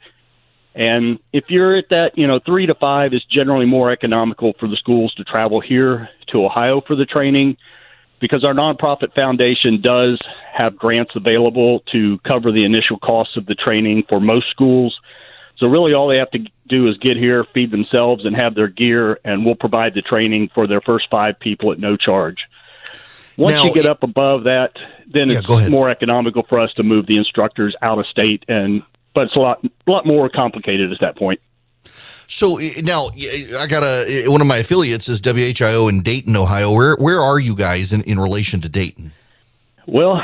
And 0.74 1.20
if 1.32 1.46
you're 1.50 1.77
at 1.77 1.89
that, 1.89 2.17
you 2.17 2.27
know, 2.27 2.39
three 2.39 2.65
to 2.65 2.74
five 2.74 3.13
is 3.13 3.24
generally 3.25 3.65
more 3.65 3.91
economical 3.91 4.53
for 4.53 4.67
the 4.67 4.75
schools 4.75 5.13
to 5.15 5.24
travel 5.24 5.62
here 5.62 6.10
to 6.27 6.44
Ohio 6.44 6.82
for 6.82 6.96
the 6.96 7.05
training 7.05 7.58
because 8.20 8.44
our 8.44 8.53
nonprofit 8.53 9.13
foundation 9.13 9.79
does 9.79 10.20
have 10.51 10.75
grants 10.75 11.15
available 11.15 11.82
to 11.91 12.17
cover 12.20 12.51
the 12.51 12.63
initial 12.63 12.98
costs 12.98 13.38
of 13.38 13.46
the 13.46 13.55
training 13.55 14.03
for 14.10 14.20
most 14.20 14.50
schools. 14.50 15.00
So 15.58 15.70
really, 15.70 15.94
all 15.94 16.08
they 16.08 16.17
have 16.17 16.32
to 16.32 16.39
do 16.67 16.88
is 16.88 16.98
get 16.98 17.17
here, 17.17 17.45
feed 17.53 17.72
themselves, 17.72 18.25
and 18.25 18.36
have 18.36 18.55
their 18.55 18.67
gear, 18.67 19.19
and 19.24 19.45
we'll 19.45 19.55
provide 19.55 19.93
the 19.93 20.01
training 20.01 20.50
for 20.53 20.67
their 20.67 20.81
first 20.81 21.07
five 21.10 21.39
people 21.39 21.72
at 21.72 21.79
no 21.79 21.95
charge. 21.95 22.38
Once 23.38 23.55
now, 23.55 23.63
you 23.65 23.74
get 23.74 23.86
up 23.86 24.03
above 24.03 24.45
that, 24.45 24.72
then 25.07 25.29
yeah, 25.29 25.41
it's 25.43 25.69
more 25.69 25.89
economical 25.89 26.43
for 26.43 26.62
us 26.62 26.74
to 26.74 26.84
move 26.84 27.05
the 27.05 27.17
instructors 27.17 27.75
out 27.81 28.00
of 28.00 28.05
state, 28.07 28.43
and 28.48 28.81
but 29.13 29.25
it's 29.25 29.36
a 29.36 29.39
lot 29.39 29.63
a 29.63 29.91
lot 29.91 30.05
more 30.05 30.29
complicated 30.29 30.91
at 30.91 31.00
that 31.01 31.17
point. 31.17 31.39
So 32.27 32.57
eh, 32.57 32.81
now 32.84 33.10
eh, 33.17 33.57
I 33.57 33.67
got 33.67 33.84
a 33.84 34.24
eh, 34.24 34.27
one 34.27 34.41
of 34.41 34.48
my 34.48 34.57
affiliates 34.57 35.10
is 35.10 35.22
WHIO 35.22 35.89
in 35.89 36.01
Dayton, 36.01 36.36
Ohio. 36.36 36.74
Where 36.74 36.95
where 36.95 37.22
are 37.22 37.39
you 37.39 37.55
guys 37.55 37.93
in, 37.93 38.01
in 38.03 38.19
relation 38.19 38.62
to 38.62 38.69
Dayton? 38.69 39.12
Well, 39.86 40.19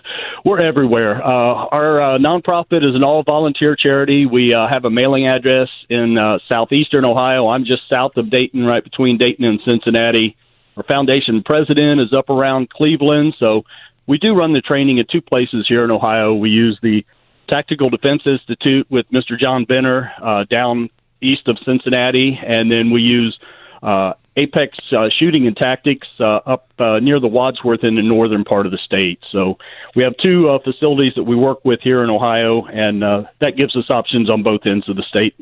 we're 0.46 0.60
everywhere. 0.60 1.26
Uh, 1.26 1.66
our 1.72 2.02
uh, 2.02 2.18
nonprofit 2.20 2.88
is 2.88 2.94
an 2.94 3.04
all 3.04 3.24
volunteer 3.24 3.76
charity. 3.76 4.28
We 4.28 4.54
uh, 4.54 4.68
have 4.72 4.86
a 4.86 4.92
mailing 4.92 5.28
address 5.28 5.70
in 5.90 6.20
uh, 6.20 6.38
southeastern 6.48 7.04
Ohio. 7.04 7.48
I'm 7.48 7.66
just 7.66 7.82
south 7.92 8.16
of 8.16 8.30
Dayton, 8.30 8.64
right 8.64 8.84
between 8.84 9.18
Dayton 9.18 9.44
and 9.44 9.60
Cincinnati. 9.68 10.38
Our 10.78 10.84
foundation 10.84 11.42
president 11.44 12.00
is 12.00 12.14
up 12.14 12.30
around 12.30 12.70
Cleveland, 12.70 13.34
so 13.40 13.64
we 14.06 14.20
do 14.20 14.36
run 14.36 14.54
the 14.54 14.62
training 14.62 15.00
at 15.00 15.10
two 15.10 15.22
places 15.22 15.66
here 15.68 15.84
in 15.84 15.92
Ohio. 15.92 16.36
We 16.36 16.52
use 16.52 16.78
the 16.84 17.04
Tactical 17.50 17.90
Defense 17.90 18.22
Institute 18.28 18.86
with 18.92 19.10
Mr. 19.10 19.40
John 19.40 19.66
Benner 19.66 20.12
uh, 20.22 20.44
down 20.44 20.92
east 21.22 21.48
of 21.48 21.58
Cincinnati, 21.66 22.40
and 22.46 22.72
then 22.72 22.92
we 22.92 23.02
use 23.02 23.40
uh, 23.82 24.14
Apex 24.38 24.78
uh, 24.92 25.10
Shooting 25.18 25.48
and 25.48 25.56
Tactics 25.56 26.08
uh, 26.20 26.40
up 26.46 26.68
uh, 26.80 27.00
near 27.00 27.20
the 27.20 27.28
Wadsworth 27.28 27.84
in 27.84 27.96
the 27.96 28.04
northern 28.04 28.44
part 28.44 28.66
of 28.66 28.72
the 28.72 28.78
state. 28.78 29.20
So 29.32 29.58
we 29.96 30.04
have 30.04 30.16
two 30.18 30.50
uh, 30.50 30.60
facilities 30.60 31.14
that 31.16 31.24
we 31.24 31.36
work 31.36 31.64
with 31.64 31.80
here 31.82 32.04
in 32.04 32.12
Ohio, 32.12 32.66
and 32.66 33.04
uh, 33.04 33.24
that 33.40 33.56
gives 33.56 33.76
us 33.76 33.90
options 33.90 34.30
on 34.30 34.44
both 34.44 34.62
ends 34.70 34.90
of 34.90 34.98
the 34.98 35.04
state. 35.04 35.36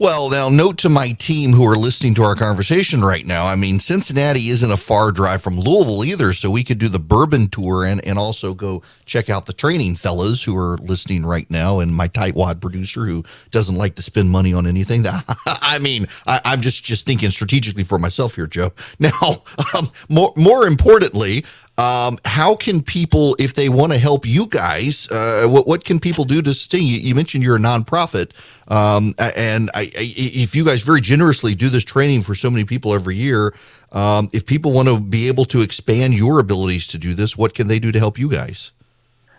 Well, 0.00 0.30
now, 0.30 0.48
note 0.48 0.78
to 0.78 0.88
my 0.88 1.10
team 1.10 1.52
who 1.52 1.66
are 1.66 1.74
listening 1.74 2.14
to 2.14 2.22
our 2.22 2.36
conversation 2.36 3.00
right 3.02 3.26
now. 3.26 3.46
I 3.46 3.56
mean, 3.56 3.80
Cincinnati 3.80 4.48
isn't 4.48 4.70
a 4.70 4.76
far 4.76 5.10
drive 5.10 5.42
from 5.42 5.58
Louisville 5.58 6.04
either, 6.04 6.32
so 6.32 6.52
we 6.52 6.62
could 6.62 6.78
do 6.78 6.88
the 6.88 7.00
bourbon 7.00 7.48
tour 7.48 7.84
and, 7.84 8.04
and 8.06 8.16
also 8.16 8.54
go 8.54 8.80
check 9.06 9.28
out 9.28 9.46
the 9.46 9.52
training 9.52 9.96
fellas 9.96 10.44
who 10.44 10.56
are 10.56 10.78
listening 10.78 11.26
right 11.26 11.50
now, 11.50 11.80
and 11.80 11.92
my 11.92 12.06
tightwad 12.06 12.60
producer 12.60 13.06
who 13.06 13.24
doesn't 13.50 13.74
like 13.74 13.96
to 13.96 14.02
spend 14.02 14.30
money 14.30 14.54
on 14.54 14.68
anything. 14.68 15.02
That 15.02 15.24
I 15.46 15.80
mean, 15.80 16.06
I, 16.28 16.42
am 16.44 16.60
just 16.60 16.84
just 16.84 17.04
thinking 17.04 17.30
strategically 17.30 17.82
for 17.82 17.98
myself 17.98 18.36
here, 18.36 18.46
Joe. 18.46 18.72
Now, 19.00 19.42
um, 19.74 19.90
more 20.08 20.32
more 20.36 20.66
importantly, 20.66 21.44
um, 21.78 22.18
how 22.24 22.56
can 22.56 22.82
people, 22.82 23.36
if 23.38 23.54
they 23.54 23.68
want 23.68 23.92
to 23.92 23.98
help 23.98 24.26
you 24.26 24.46
guys, 24.46 25.08
uh, 25.12 25.46
what 25.46 25.68
what 25.68 25.84
can 25.84 26.00
people 26.00 26.24
do 26.24 26.42
to 26.42 26.52
stay? 26.52 26.78
You, 26.78 26.98
you 26.98 27.14
mentioned 27.14 27.44
you're 27.44 27.54
a 27.54 27.60
nonprofit, 27.60 28.32
um, 28.66 29.14
and 29.18 29.70
I, 29.74 29.82
I, 29.82 29.90
if 29.94 30.56
you 30.56 30.64
guys 30.64 30.82
very 30.82 31.00
generously 31.00 31.54
do 31.54 31.68
this 31.68 31.84
training 31.84 32.22
for 32.22 32.34
so 32.34 32.50
many 32.50 32.64
people 32.64 32.94
every 32.94 33.14
year, 33.14 33.54
um, 33.92 34.28
if 34.32 34.44
people 34.44 34.72
want 34.72 34.88
to 34.88 34.98
be 34.98 35.28
able 35.28 35.44
to 35.46 35.60
expand 35.60 36.14
your 36.14 36.40
abilities 36.40 36.88
to 36.88 36.98
do 36.98 37.14
this, 37.14 37.38
what 37.38 37.54
can 37.54 37.68
they 37.68 37.78
do 37.78 37.92
to 37.92 37.98
help 38.00 38.18
you 38.18 38.28
guys? 38.28 38.72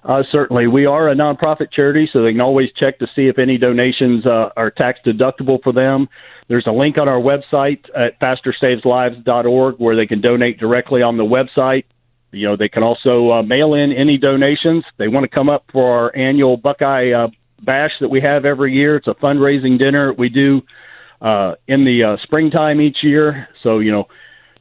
Uh, 0.01 0.23
certainly, 0.31 0.65
we 0.65 0.85
are 0.85 1.09
a 1.09 1.15
nonprofit 1.15 1.73
charity, 1.73 2.09
so 2.13 2.23
they 2.23 2.31
can 2.31 2.41
always 2.41 2.69
check 2.81 2.99
to 2.99 3.07
see 3.17 3.27
if 3.27 3.37
any 3.37 3.57
donations 3.57 4.25
uh, 4.25 4.49
are 4.55 4.71
tax 4.71 4.99
deductible 5.05 5.61
for 5.61 5.73
them. 5.73 6.07
There's 6.47 6.65
a 6.67 6.71
link 6.71 7.01
on 7.01 7.09
our 7.09 7.19
website 7.19 7.83
at 7.93 8.17
fastersaveslives.org 8.21 9.75
where 9.77 9.97
they 9.97 10.07
can 10.07 10.21
donate 10.21 10.57
directly 10.57 11.01
on 11.03 11.17
the 11.17 11.25
website. 11.25 11.83
You 12.31 12.49
know, 12.49 12.55
they 12.55 12.69
can 12.69 12.83
also 12.83 13.29
uh, 13.29 13.43
mail 13.43 13.73
in 13.73 13.91
any 13.91 14.17
donations. 14.17 14.83
They 14.97 15.07
want 15.07 15.29
to 15.29 15.35
come 15.35 15.49
up 15.49 15.65
for 15.71 15.91
our 15.91 16.15
annual 16.15 16.57
Buckeye 16.57 17.11
uh, 17.11 17.27
Bash 17.61 17.91
that 18.01 18.09
we 18.09 18.19
have 18.21 18.45
every 18.45 18.73
year. 18.73 18.95
It's 18.95 19.07
a 19.07 19.15
fundraising 19.15 19.79
dinner 19.79 20.13
we 20.13 20.29
do 20.29 20.61
uh, 21.21 21.55
in 21.67 21.85
the 21.85 22.05
uh, 22.05 22.17
springtime 22.23 22.79
each 22.79 22.97
year. 23.03 23.47
So, 23.63 23.79
you 23.79 23.91
know, 23.91 24.05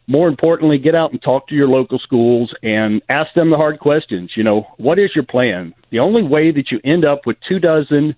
more 0.07 0.27
importantly, 0.27 0.79
get 0.79 0.95
out 0.95 1.13
and 1.13 1.23
talk 1.23 1.49
to 1.49 1.55
your 1.55 1.69
local 1.69 1.99
schools 1.99 2.53
and 2.63 3.03
ask 3.11 3.33
them 3.37 3.51
the 3.51 3.59
hard 3.59 3.79
questions. 3.79 4.33
You 4.37 4.45
know, 4.45 4.67
what 4.79 4.99
is 4.99 5.11
your 5.15 5.25
plan? 5.25 5.75
The 5.91 6.01
only 6.01 6.23
way 6.23 6.51
that 6.51 6.71
you 6.71 6.81
end 6.83 7.07
up 7.07 7.27
with 7.27 7.37
two 7.47 7.59
dozen 7.59 8.17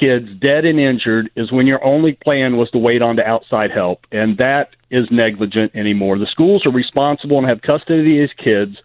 kids 0.00 0.28
dead 0.40 0.64
and 0.64 0.78
injured 0.78 1.30
is 1.36 1.50
when 1.50 1.66
your 1.66 1.84
only 1.84 2.12
plan 2.12 2.56
was 2.56 2.70
to 2.70 2.78
wait 2.78 3.02
on 3.02 3.16
to 3.16 3.26
outside 3.26 3.70
help, 3.70 4.06
and 4.12 4.38
that 4.38 4.70
is 4.90 5.08
negligent 5.10 5.74
anymore. 5.74 6.18
The 6.18 6.28
schools 6.30 6.64
are 6.66 6.72
responsible 6.72 7.38
and 7.38 7.48
have 7.48 7.60
custody 7.62 8.00
of 8.00 8.04
these 8.04 8.52
kids. 8.52 8.76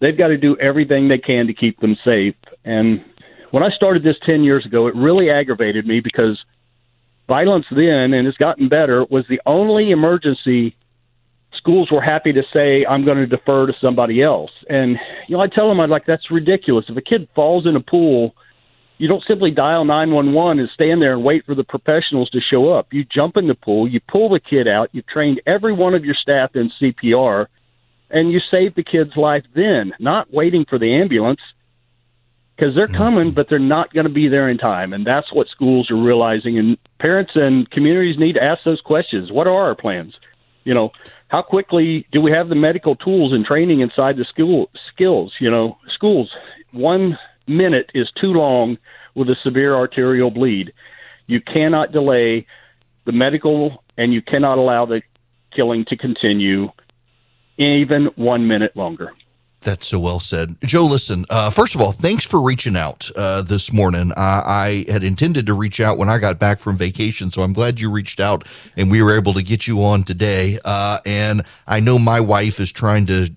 They've 0.00 0.16
got 0.16 0.28
to 0.28 0.36
do 0.36 0.56
everything 0.58 1.08
they 1.08 1.18
can 1.18 1.46
to 1.48 1.54
keep 1.54 1.80
them 1.80 1.96
safe. 2.08 2.34
And 2.64 3.04
when 3.50 3.64
I 3.64 3.70
started 3.70 4.02
this 4.04 4.16
10 4.28 4.44
years 4.44 4.64
ago, 4.64 4.86
it 4.86 4.94
really 4.94 5.30
aggravated 5.30 5.86
me 5.86 6.00
because 6.00 6.42
violence 7.28 7.66
then, 7.70 8.14
and 8.14 8.26
it's 8.26 8.38
gotten 8.38 8.68
better, 8.68 9.04
was 9.04 9.24
the 9.28 9.40
only 9.46 9.90
emergency 9.90 10.76
schools 11.54 11.90
were 11.92 12.00
happy 12.00 12.32
to 12.32 12.42
say, 12.52 12.86
I'm 12.86 13.04
going 13.04 13.18
to 13.18 13.26
defer 13.26 13.66
to 13.66 13.72
somebody 13.84 14.22
else. 14.22 14.50
And, 14.68 14.96
you 15.28 15.36
know, 15.36 15.42
I 15.42 15.46
tell 15.46 15.68
them, 15.68 15.80
I'm 15.80 15.90
like, 15.90 16.06
that's 16.06 16.30
ridiculous. 16.30 16.86
If 16.88 16.96
a 16.96 17.02
kid 17.02 17.28
falls 17.34 17.66
in 17.66 17.76
a 17.76 17.80
pool, 17.80 18.34
you 19.00 19.08
don't 19.08 19.24
simply 19.26 19.50
dial 19.50 19.86
911 19.86 20.60
and 20.60 20.68
stand 20.74 21.00
there 21.00 21.14
and 21.14 21.24
wait 21.24 21.46
for 21.46 21.54
the 21.54 21.64
professionals 21.64 22.28
to 22.30 22.38
show 22.38 22.68
up. 22.68 22.92
You 22.92 23.02
jump 23.02 23.38
in 23.38 23.48
the 23.48 23.54
pool, 23.54 23.88
you 23.88 23.98
pull 24.06 24.28
the 24.28 24.40
kid 24.40 24.68
out, 24.68 24.90
you 24.92 25.00
trained 25.00 25.40
every 25.46 25.72
one 25.72 25.94
of 25.94 26.04
your 26.04 26.14
staff 26.14 26.54
in 26.54 26.70
CPR, 26.78 27.46
and 28.10 28.30
you 28.30 28.40
save 28.50 28.74
the 28.74 28.84
kid's 28.84 29.16
life 29.16 29.44
then, 29.54 29.94
not 29.98 30.30
waiting 30.30 30.66
for 30.66 30.78
the 30.78 30.96
ambulance 30.96 31.40
because 32.54 32.74
they're 32.74 32.88
coming, 32.88 33.28
mm-hmm. 33.28 33.34
but 33.34 33.48
they're 33.48 33.58
not 33.58 33.90
going 33.90 34.04
to 34.04 34.12
be 34.12 34.28
there 34.28 34.50
in 34.50 34.58
time. 34.58 34.92
And 34.92 35.06
that's 35.06 35.32
what 35.32 35.48
schools 35.48 35.90
are 35.90 35.96
realizing. 35.96 36.58
And 36.58 36.76
parents 36.98 37.32
and 37.36 37.70
communities 37.70 38.18
need 38.18 38.34
to 38.34 38.42
ask 38.42 38.64
those 38.64 38.82
questions. 38.82 39.32
What 39.32 39.46
are 39.46 39.68
our 39.68 39.74
plans? 39.74 40.14
You 40.64 40.74
know, 40.74 40.92
how 41.28 41.40
quickly 41.40 42.06
do 42.12 42.20
we 42.20 42.32
have 42.32 42.50
the 42.50 42.54
medical 42.54 42.96
tools 42.96 43.32
and 43.32 43.46
training 43.46 43.80
inside 43.80 44.18
the 44.18 44.26
school 44.26 44.68
skills? 44.92 45.32
You 45.40 45.50
know, 45.50 45.78
schools, 45.88 46.30
one 46.72 47.18
minute 47.46 47.90
is 47.94 48.10
too 48.20 48.32
long 48.32 48.78
with 49.14 49.28
a 49.28 49.36
severe 49.42 49.74
arterial 49.74 50.30
bleed. 50.30 50.72
You 51.26 51.40
cannot 51.40 51.92
delay 51.92 52.46
the 53.04 53.12
medical 53.12 53.82
and 53.96 54.12
you 54.12 54.22
cannot 54.22 54.58
allow 54.58 54.86
the 54.86 55.02
killing 55.54 55.84
to 55.86 55.96
continue 55.96 56.70
even 57.58 58.06
one 58.16 58.46
minute 58.46 58.76
longer. 58.76 59.12
That's 59.62 59.86
so 59.86 59.98
well 59.98 60.20
said. 60.20 60.56
Joe, 60.62 60.86
listen, 60.86 61.26
uh, 61.28 61.50
first 61.50 61.74
of 61.74 61.82
all, 61.82 61.92
thanks 61.92 62.24
for 62.24 62.40
reaching 62.40 62.76
out 62.76 63.10
uh, 63.14 63.42
this 63.42 63.70
morning. 63.70 64.10
Uh, 64.12 64.42
I 64.46 64.86
had 64.88 65.04
intended 65.04 65.44
to 65.46 65.54
reach 65.54 65.80
out 65.80 65.98
when 65.98 66.08
I 66.08 66.16
got 66.16 66.38
back 66.38 66.58
from 66.58 66.76
vacation, 66.76 67.30
so 67.30 67.42
I'm 67.42 67.52
glad 67.52 67.78
you 67.78 67.90
reached 67.90 68.20
out 68.20 68.46
and 68.76 68.90
we 68.90 69.02
were 69.02 69.14
able 69.14 69.34
to 69.34 69.42
get 69.42 69.66
you 69.66 69.84
on 69.84 70.02
today. 70.02 70.58
Uh, 70.64 71.00
and 71.04 71.42
I 71.66 71.80
know 71.80 71.98
my 71.98 72.20
wife 72.20 72.58
is 72.58 72.72
trying 72.72 73.04
to 73.06 73.30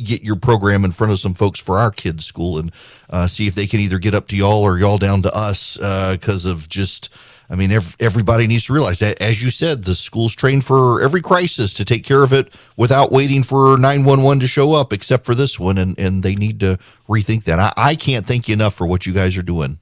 get 0.00 0.22
your 0.22 0.36
program 0.36 0.84
in 0.84 0.90
front 0.90 1.12
of 1.12 1.18
some 1.18 1.34
folks 1.34 1.58
for 1.58 1.78
our 1.78 1.90
kids' 1.90 2.26
school 2.26 2.58
and 2.58 2.72
uh, 3.08 3.26
see 3.26 3.46
if 3.46 3.54
they 3.54 3.66
can 3.66 3.80
either 3.80 3.98
get 3.98 4.14
up 4.14 4.28
to 4.28 4.36
y'all 4.36 4.62
or 4.62 4.78
y'all 4.78 4.98
down 4.98 5.22
to 5.22 5.34
us 5.34 5.76
because 5.76 6.46
uh, 6.46 6.50
of 6.50 6.68
just. 6.68 7.08
I 7.52 7.56
mean, 7.56 7.72
everybody 7.98 8.46
needs 8.46 8.66
to 8.66 8.72
realize 8.72 9.00
that, 9.00 9.20
as 9.20 9.42
you 9.42 9.50
said, 9.50 9.82
the 9.82 9.96
school's 9.96 10.36
trained 10.36 10.64
for 10.64 11.02
every 11.02 11.20
crisis 11.20 11.74
to 11.74 11.84
take 11.84 12.04
care 12.04 12.22
of 12.22 12.32
it 12.32 12.54
without 12.76 13.10
waiting 13.10 13.42
for 13.42 13.76
911 13.76 14.38
to 14.38 14.46
show 14.46 14.72
up, 14.74 14.92
except 14.92 15.26
for 15.26 15.34
this 15.34 15.58
one. 15.58 15.76
And, 15.76 15.98
and 15.98 16.22
they 16.22 16.36
need 16.36 16.60
to 16.60 16.78
rethink 17.08 17.42
that. 17.44 17.58
I, 17.58 17.72
I 17.76 17.94
can't 17.96 18.24
thank 18.24 18.46
you 18.46 18.52
enough 18.52 18.74
for 18.74 18.86
what 18.86 19.04
you 19.04 19.12
guys 19.12 19.36
are 19.36 19.42
doing. 19.42 19.80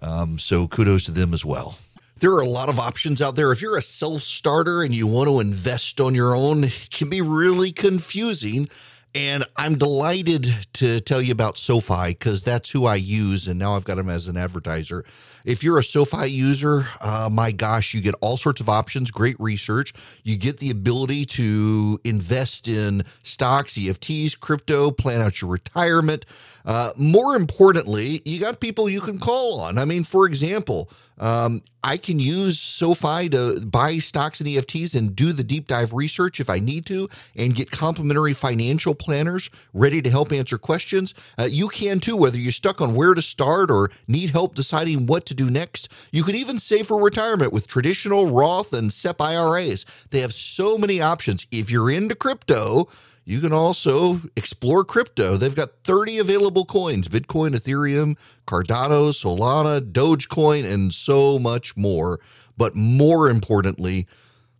Um, 0.00 0.38
so 0.38 0.68
kudos 0.68 1.04
to 1.04 1.10
them 1.10 1.34
as 1.34 1.44
well. 1.44 1.78
There 2.20 2.32
are 2.32 2.40
a 2.40 2.48
lot 2.48 2.68
of 2.68 2.80
options 2.80 3.22
out 3.22 3.36
there. 3.36 3.52
If 3.52 3.62
you're 3.62 3.76
a 3.76 3.82
self 3.82 4.22
starter 4.22 4.82
and 4.82 4.92
you 4.92 5.06
want 5.06 5.28
to 5.28 5.38
invest 5.38 6.00
on 6.00 6.16
your 6.16 6.34
own, 6.34 6.64
it 6.64 6.88
can 6.90 7.08
be 7.08 7.20
really 7.20 7.70
confusing. 7.70 8.68
And 9.14 9.44
I'm 9.56 9.78
delighted 9.78 10.66
to 10.74 11.00
tell 11.00 11.22
you 11.22 11.32
about 11.32 11.58
SoFi 11.58 12.08
because 12.08 12.42
that's 12.42 12.70
who 12.70 12.86
I 12.86 12.96
use. 12.96 13.46
And 13.46 13.58
now 13.58 13.76
I've 13.76 13.84
got 13.84 13.96
them 13.96 14.08
as 14.08 14.26
an 14.26 14.36
advertiser. 14.36 15.04
If 15.48 15.64
you're 15.64 15.78
a 15.78 15.82
SoFi 15.82 16.26
user, 16.26 16.86
uh, 17.00 17.30
my 17.32 17.52
gosh, 17.52 17.94
you 17.94 18.02
get 18.02 18.14
all 18.20 18.36
sorts 18.36 18.60
of 18.60 18.68
options, 18.68 19.10
great 19.10 19.34
research. 19.40 19.94
You 20.22 20.36
get 20.36 20.58
the 20.58 20.68
ability 20.68 21.24
to 21.24 21.98
invest 22.04 22.68
in 22.68 23.02
stocks, 23.22 23.72
EFTs, 23.72 24.38
crypto, 24.38 24.90
plan 24.90 25.22
out 25.22 25.40
your 25.40 25.50
retirement. 25.50 26.26
Uh, 26.66 26.92
more 26.98 27.34
importantly, 27.34 28.20
you 28.26 28.38
got 28.38 28.60
people 28.60 28.90
you 28.90 29.00
can 29.00 29.18
call 29.18 29.60
on. 29.60 29.78
I 29.78 29.86
mean, 29.86 30.04
for 30.04 30.26
example, 30.26 30.90
um, 31.20 31.62
I 31.82 31.96
can 31.96 32.20
use 32.20 32.58
SoFi 32.58 33.28
to 33.30 33.60
buy 33.64 33.98
stocks 33.98 34.40
and 34.40 34.48
EFTs 34.48 34.94
and 34.94 35.14
do 35.14 35.32
the 35.32 35.44
deep 35.44 35.66
dive 35.66 35.92
research 35.92 36.40
if 36.40 36.50
I 36.50 36.58
need 36.58 36.86
to 36.86 37.08
and 37.36 37.54
get 37.54 37.70
complimentary 37.70 38.34
financial 38.34 38.94
planners 38.94 39.50
ready 39.72 40.02
to 40.02 40.10
help 40.10 40.32
answer 40.32 40.58
questions. 40.58 41.14
Uh, 41.38 41.44
you 41.44 41.68
can 41.68 42.00
too, 42.00 42.16
whether 42.16 42.38
you're 42.38 42.52
stuck 42.52 42.80
on 42.80 42.94
where 42.94 43.14
to 43.14 43.22
start 43.22 43.70
or 43.70 43.90
need 44.06 44.30
help 44.30 44.54
deciding 44.54 45.06
what 45.06 45.26
to 45.26 45.34
do 45.38 45.50
next. 45.50 45.88
You 46.12 46.22
can 46.22 46.34
even 46.34 46.58
save 46.58 46.88
for 46.88 47.00
retirement 47.00 47.52
with 47.52 47.66
traditional 47.66 48.30
Roth 48.30 48.74
and 48.74 48.92
SEP 48.92 49.20
IRAs. 49.20 49.86
They 50.10 50.20
have 50.20 50.34
so 50.34 50.76
many 50.76 51.00
options. 51.00 51.46
If 51.50 51.70
you're 51.70 51.90
into 51.90 52.14
crypto, 52.14 52.88
you 53.24 53.40
can 53.40 53.52
also 53.52 54.20
explore 54.36 54.84
crypto. 54.84 55.36
They've 55.36 55.54
got 55.54 55.84
30 55.84 56.18
available 56.18 56.66
coins 56.66 57.08
Bitcoin, 57.08 57.54
Ethereum, 57.54 58.18
Cardano, 58.46 59.10
Solana, 59.10 59.80
Dogecoin, 59.80 60.70
and 60.70 60.92
so 60.92 61.38
much 61.38 61.76
more. 61.76 62.20
But 62.56 62.74
more 62.74 63.30
importantly, 63.30 64.06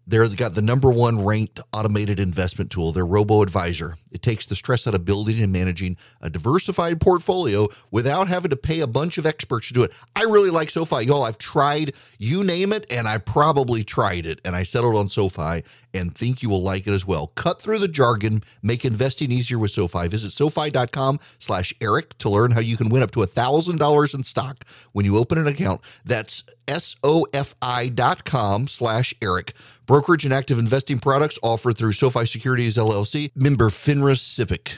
They've 0.09 0.37
got 0.37 0.55
the 0.55 0.63
number 0.63 0.91
one 0.91 1.23
ranked 1.23 1.61
automated 1.71 2.19
investment 2.19 2.71
tool, 2.71 2.93
their 2.93 3.05
Robo 3.05 3.43
Advisor. 3.43 3.97
It 4.13 4.23
takes 4.23 4.47
the 4.47 4.57
stress 4.57 4.87
out 4.87 4.95
of 4.95 5.05
building 5.05 5.41
and 5.43 5.53
managing 5.53 5.97
a 6.21 6.31
diversified 6.31 7.01
portfolio 7.01 7.69
without 7.91 8.29
having 8.29 8.51
to 8.51 8.57
pay 8.57 8.81
a 8.81 8.87
bunch 8.87 9.19
of 9.19 9.27
experts 9.27 9.69
to 9.69 9.75
do 9.75 9.83
it. 9.83 9.93
I 10.17 10.23
really 10.23 10.51
like 10.51 10.71
SoFi. 10.71 11.05
Y'all, 11.07 11.25
I've 11.25 11.39
tried, 11.39 11.95
you 12.19 12.45
name 12.45 12.73
it, 12.73 12.87
and 12.91 13.07
I 13.09 13.19
probably 13.19 13.85
tried 13.85 14.27
it, 14.27 14.41
and 14.45 14.55
I 14.57 14.63
settled 14.63 14.97
on 14.97 15.09
SoFi 15.09 15.63
and 15.95 16.15
think 16.15 16.43
you 16.43 16.49
will 16.49 16.63
like 16.63 16.87
it 16.87 16.93
as 16.93 17.07
well. 17.07 17.29
Cut 17.29 17.61
through 17.61 17.79
the 17.79 17.89
jargon, 17.89 18.43
make 18.63 18.85
investing 18.85 19.33
easier 19.33 19.59
with 19.59 19.71
SoFi. 19.71 20.09
Visit 20.09 20.33
SoFi.com 20.33 21.19
slash 21.39 21.75
Eric 21.81 22.17
to 22.19 22.29
learn 22.29 22.53
how 22.53 22.61
you 22.61 22.77
can 22.77 22.89
win 22.89 23.03
up 23.03 23.11
to 23.13 23.21
$1,000 23.21 24.15
in 24.15 24.23
stock 24.23 24.65
when 24.93 25.05
you 25.05 25.17
open 25.17 25.39
an 25.39 25.47
account. 25.47 25.81
That's 26.05 26.45
S-O-F-I 26.69 27.89
dot 27.89 28.25
com 28.25 28.69
slash 28.69 29.15
Eric. 29.23 29.55
Brokerage 29.87 30.27
and 30.27 30.35
active 30.35 30.59
investing 30.59 30.99
products 30.99 31.39
offered 31.43 31.79
through 31.79 31.93
SoFi 31.93 32.27
Securities 32.27 32.77
LLC, 32.77 33.31
member 33.35 33.71
FINRA 33.99 34.15
SIPC. 34.15 34.77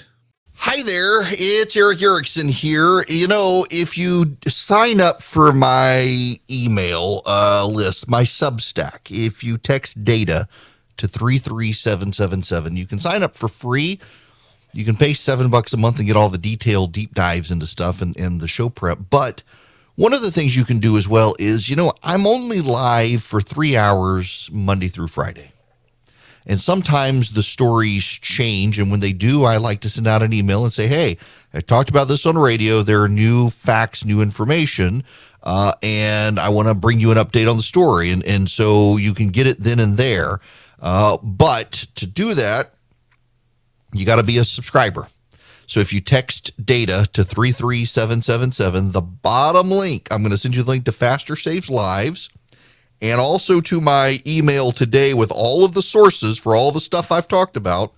Hi 0.55 0.83
there, 0.83 1.21
it's 1.25 1.77
Erick 1.77 2.00
Erickson 2.00 2.49
here. 2.49 3.05
You 3.07 3.27
know, 3.27 3.67
if 3.71 3.99
you 3.99 4.39
sign 4.47 4.99
up 4.99 5.21
for 5.21 5.53
my 5.53 6.39
email 6.50 7.21
uh, 7.27 7.67
list, 7.67 8.09
my 8.09 8.23
Substack, 8.23 9.11
if 9.11 9.45
you 9.45 9.59
text 9.59 10.05
data 10.05 10.49
to 10.97 11.07
33777, 11.07 12.77
you 12.79 12.87
can 12.87 12.99
sign 12.99 13.23
up 13.23 13.35
for 13.35 13.49
free. 13.49 14.00
You 14.73 14.87
can 14.87 14.97
pay 14.97 15.12
seven 15.12 15.50
bucks 15.50 15.75
a 15.75 15.77
month 15.77 15.99
and 15.99 16.07
get 16.07 16.17
all 16.17 16.31
the 16.31 16.39
detailed 16.39 16.93
deep 16.93 17.15
dives 17.15 17.50
into 17.50 17.67
stuff 17.67 18.00
and, 18.00 18.17
and 18.17 18.41
the 18.41 18.49
show 18.49 18.71
prep. 18.71 18.99
But 19.11 19.43
one 19.97 20.15
of 20.15 20.23
the 20.23 20.31
things 20.31 20.57
you 20.57 20.65
can 20.65 20.79
do 20.79 20.97
as 20.97 21.07
well 21.07 21.37
is, 21.39 21.69
you 21.69 21.77
know, 21.77 21.93
I'm 22.03 22.27
only 22.27 22.62
live 22.62 23.23
for 23.23 23.43
three 23.43 23.77
hours 23.77 24.49
Monday 24.50 24.89
through 24.89 25.09
Friday. 25.09 25.53
And 26.50 26.61
sometimes 26.61 27.30
the 27.30 27.45
stories 27.45 28.04
change. 28.04 28.80
And 28.80 28.90
when 28.90 28.99
they 28.99 29.12
do, 29.12 29.45
I 29.45 29.59
like 29.59 29.78
to 29.83 29.88
send 29.88 30.09
out 30.09 30.21
an 30.21 30.33
email 30.33 30.64
and 30.64 30.73
say, 30.73 30.88
hey, 30.88 31.16
I 31.54 31.61
talked 31.61 31.90
about 31.90 32.09
this 32.09 32.26
on 32.26 32.37
radio. 32.37 32.83
There 32.83 33.04
are 33.04 33.09
new 33.09 33.50
facts, 33.50 34.04
new 34.04 34.21
information. 34.21 35.04
Uh, 35.45 35.75
and 35.80 36.40
I 36.40 36.49
want 36.49 36.66
to 36.66 36.75
bring 36.75 36.99
you 36.99 37.12
an 37.12 37.19
update 37.19 37.49
on 37.49 37.57
the 37.57 37.62
story. 37.62 38.11
And, 38.11 38.25
and 38.25 38.50
so 38.50 38.97
you 38.97 39.14
can 39.14 39.28
get 39.28 39.47
it 39.47 39.61
then 39.61 39.78
and 39.78 39.97
there. 39.97 40.41
Uh, 40.80 41.19
but 41.23 41.86
to 41.95 42.04
do 42.04 42.34
that, 42.34 42.75
you 43.93 44.04
got 44.04 44.17
to 44.17 44.25
be 44.25 44.39
a 44.39 44.45
subscriber. 44.45 45.06
So 45.69 45.78
if 45.78 45.93
you 45.93 46.00
text 46.00 46.50
data 46.67 47.06
to 47.13 47.23
33777, 47.23 48.91
the 48.91 49.00
bottom 49.00 49.71
link, 49.71 50.08
I'm 50.10 50.23
going 50.23 50.32
to 50.32 50.36
send 50.36 50.56
you 50.56 50.65
the 50.65 50.71
link 50.71 50.84
to 50.86 50.93
Faster 50.93 51.36
Saves 51.36 51.71
Lives 51.71 52.28
and 53.00 53.21
also 53.21 53.60
to 53.60 53.80
my 53.80 54.23
email 54.26 54.73
today 54.73 55.15
with 55.15 55.30
all 55.30 55.65
of 55.65 55.75
the 55.75 55.82
sources 55.82 56.39
for 56.39 56.54
all 56.54 56.73
the 56.73 56.80
stuff 56.80 57.10
I've 57.13 57.28
talked 57.28 57.56
about. 57.56 57.95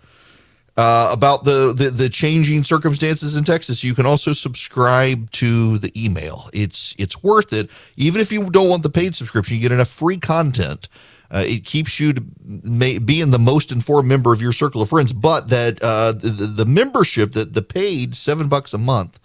Uh, 0.75 1.11
about 1.13 1.45
the, 1.45 1.75
the 1.77 1.91
the 1.91 2.09
changing 2.09 2.65
circumstances 2.65 3.37
in 3.37 3.45
Texas, 3.45 3.85
you 3.85 3.95
can 3.95 4.07
also 4.07 4.33
subscribe 4.33 5.31
to 5.33 5.77
the 5.77 5.93
email. 6.03 6.49
It's 6.55 6.95
it's 6.97 7.23
worth 7.23 7.53
it, 7.53 7.71
even 7.99 8.23
if 8.23 8.33
you 8.33 8.49
don't 8.49 8.71
want 8.71 8.83
the 8.83 8.89
paid 8.89 9.15
subscription. 9.15 9.57
You 9.57 9.61
get 9.61 9.73
enough 9.73 9.91
free 9.91 10.17
content 10.17 10.89
uh, 11.33 11.45
it 11.47 11.65
keeps 11.65 11.99
you 11.99 12.13
to 12.13 12.23
may, 12.45 12.99
being 12.99 13.31
the 13.31 13.39
most 13.39 13.73
informed 13.73 14.07
member 14.07 14.33
of 14.33 14.43
your 14.43 14.53
circle 14.53 14.83
of 14.83 14.91
friends. 14.91 15.15
But 15.15 15.49
that 15.49 15.83
uh, 15.83 16.13
the, 16.13 16.29
the 16.29 16.67
membership, 16.67 17.33
that 17.33 17.55
the 17.55 17.63
paid 17.63 18.15
seven 18.15 18.49
bucks 18.49 18.75
a 18.75 18.79
month, 18.79 19.19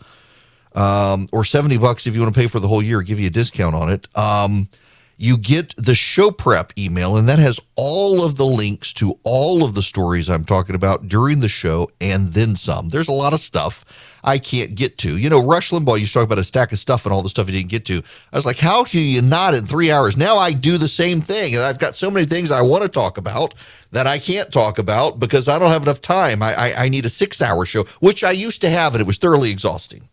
um, 0.74 1.28
or 1.34 1.44
seventy 1.44 1.78
bucks 1.78 2.08
if 2.08 2.16
you 2.16 2.22
want 2.22 2.34
to 2.34 2.40
pay 2.40 2.48
for 2.48 2.62
the 2.62 2.68
whole 2.70 2.82
year, 2.82 3.02
give 3.02 3.20
you 3.20 3.28
a 3.28 3.32
discount 3.32 3.76
on 3.76 3.92
it. 3.92 4.08
Um, 4.18 4.70
you 5.18 5.36
get 5.36 5.76
the 5.78 5.96
show 5.96 6.30
prep 6.30 6.72
email, 6.78 7.18
and 7.18 7.28
that 7.28 7.40
has 7.40 7.60
all 7.76 8.24
of 8.24 8.36
the 8.36 8.46
links 8.46 8.94
to 8.94 9.18
all 9.24 9.64
of 9.64 9.74
the 9.74 9.82
stories 9.82 10.30
I'm 10.30 10.46
talking 10.46 10.76
about 10.76 11.08
during 11.08 11.40
the 11.40 11.50
show 11.50 11.90
and 12.00 12.34
then 12.34 12.56
some. 12.56 12.90
There's 12.90 13.08
a 13.08 13.14
lot 13.14 13.34
of 13.34 13.40
stuff 13.40 13.84
I 14.24 14.38
can't 14.38 14.76
get 14.76 15.00
to. 15.00 15.18
You 15.18 15.30
know, 15.30 15.44
Rush 15.44 15.72
Limbaugh 15.72 16.00
used 16.00 16.14
to 16.14 16.20
talk 16.20 16.26
about 16.26 16.38
a 16.38 16.44
stack 16.44 16.72
of 16.72 16.78
stuff 16.78 17.06
and 17.06 17.14
all 17.14 17.24
the 17.24 17.30
stuff 17.30 17.48
he 17.48 17.54
didn't 17.54 17.72
get 17.72 17.86
to. 17.86 18.04
I 18.32 18.36
was 18.36 18.46
like, 18.46 18.60
how 18.60 18.84
do 18.84 19.00
you 19.00 19.24
not 19.24 19.56
in 19.56 19.66
three 19.66 19.90
hours? 19.90 20.18
Now 20.18 20.38
I 20.38 20.54
do 20.54 20.78
the 20.78 20.88
same 20.88 21.22
thing. 21.22 21.56
And 21.56 21.64
I've 21.64 21.80
got 21.80 21.96
so 21.96 22.12
many 22.12 22.26
things 22.26 22.52
I 22.52 22.62
want 22.62 22.84
to 22.84 22.90
talk 22.90 23.18
about 23.18 23.56
that 23.92 24.06
I 24.06 24.20
can't 24.20 24.52
talk 24.52 24.78
about 24.78 25.20
because 25.20 25.48
I 25.48 25.58
don't 25.58 25.72
have 25.72 25.84
enough 25.84 26.02
time. 26.02 26.44
I, 26.44 26.54
I, 26.54 26.86
I 26.86 26.90
need 26.90 27.06
a 27.06 27.10
six 27.10 27.42
hour 27.42 27.66
show, 27.66 27.86
which 28.02 28.24
I 28.24 28.32
used 28.32 28.62
to 28.62 28.70
have, 28.70 28.94
and 28.94 29.02
it 29.02 29.08
was 29.08 29.18
thoroughly 29.18 29.50
exhausting. 29.50 30.10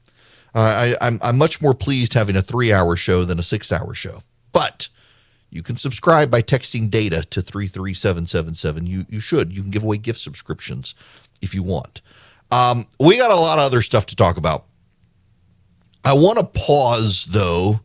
Uh, 0.55 0.61
I, 0.61 1.07
I'm, 1.07 1.19
I'm 1.21 1.37
much 1.37 1.61
more 1.61 1.75
pleased 1.75 2.15
having 2.15 2.37
a 2.37 2.43
three 2.43 2.73
hour 2.73 2.97
show 2.97 3.25
than 3.25 3.39
a 3.39 3.43
six 3.43 3.71
hour 3.73 3.93
show. 3.93 4.23
But 4.53 4.89
you 5.55 5.63
can 5.63 5.77
subscribe 5.77 6.33
by 6.33 6.43
texting 6.43 6.91
data 6.91 7.23
to 7.31 7.41
33777. 7.41 8.87
You, 8.87 9.07
you 9.09 9.21
should. 9.21 9.53
You 9.53 9.63
can 9.63 9.71
give 9.71 9.85
away 9.85 9.99
gift 9.99 10.19
subscriptions 10.19 10.97
if 11.41 11.55
you 11.55 11.63
want. 11.63 12.03
Um, 12.51 12.89
we 12.99 13.19
got 13.19 13.31
a 13.31 13.37
lot 13.37 13.59
of 13.59 13.65
other 13.65 13.81
stuff 13.81 14.07
to 14.07 14.17
talk 14.17 14.37
about. 14.37 14.65
I 16.05 16.13
want 16.15 16.39
to 16.39 16.45
pause, 16.45 17.27
though, 17.27 17.81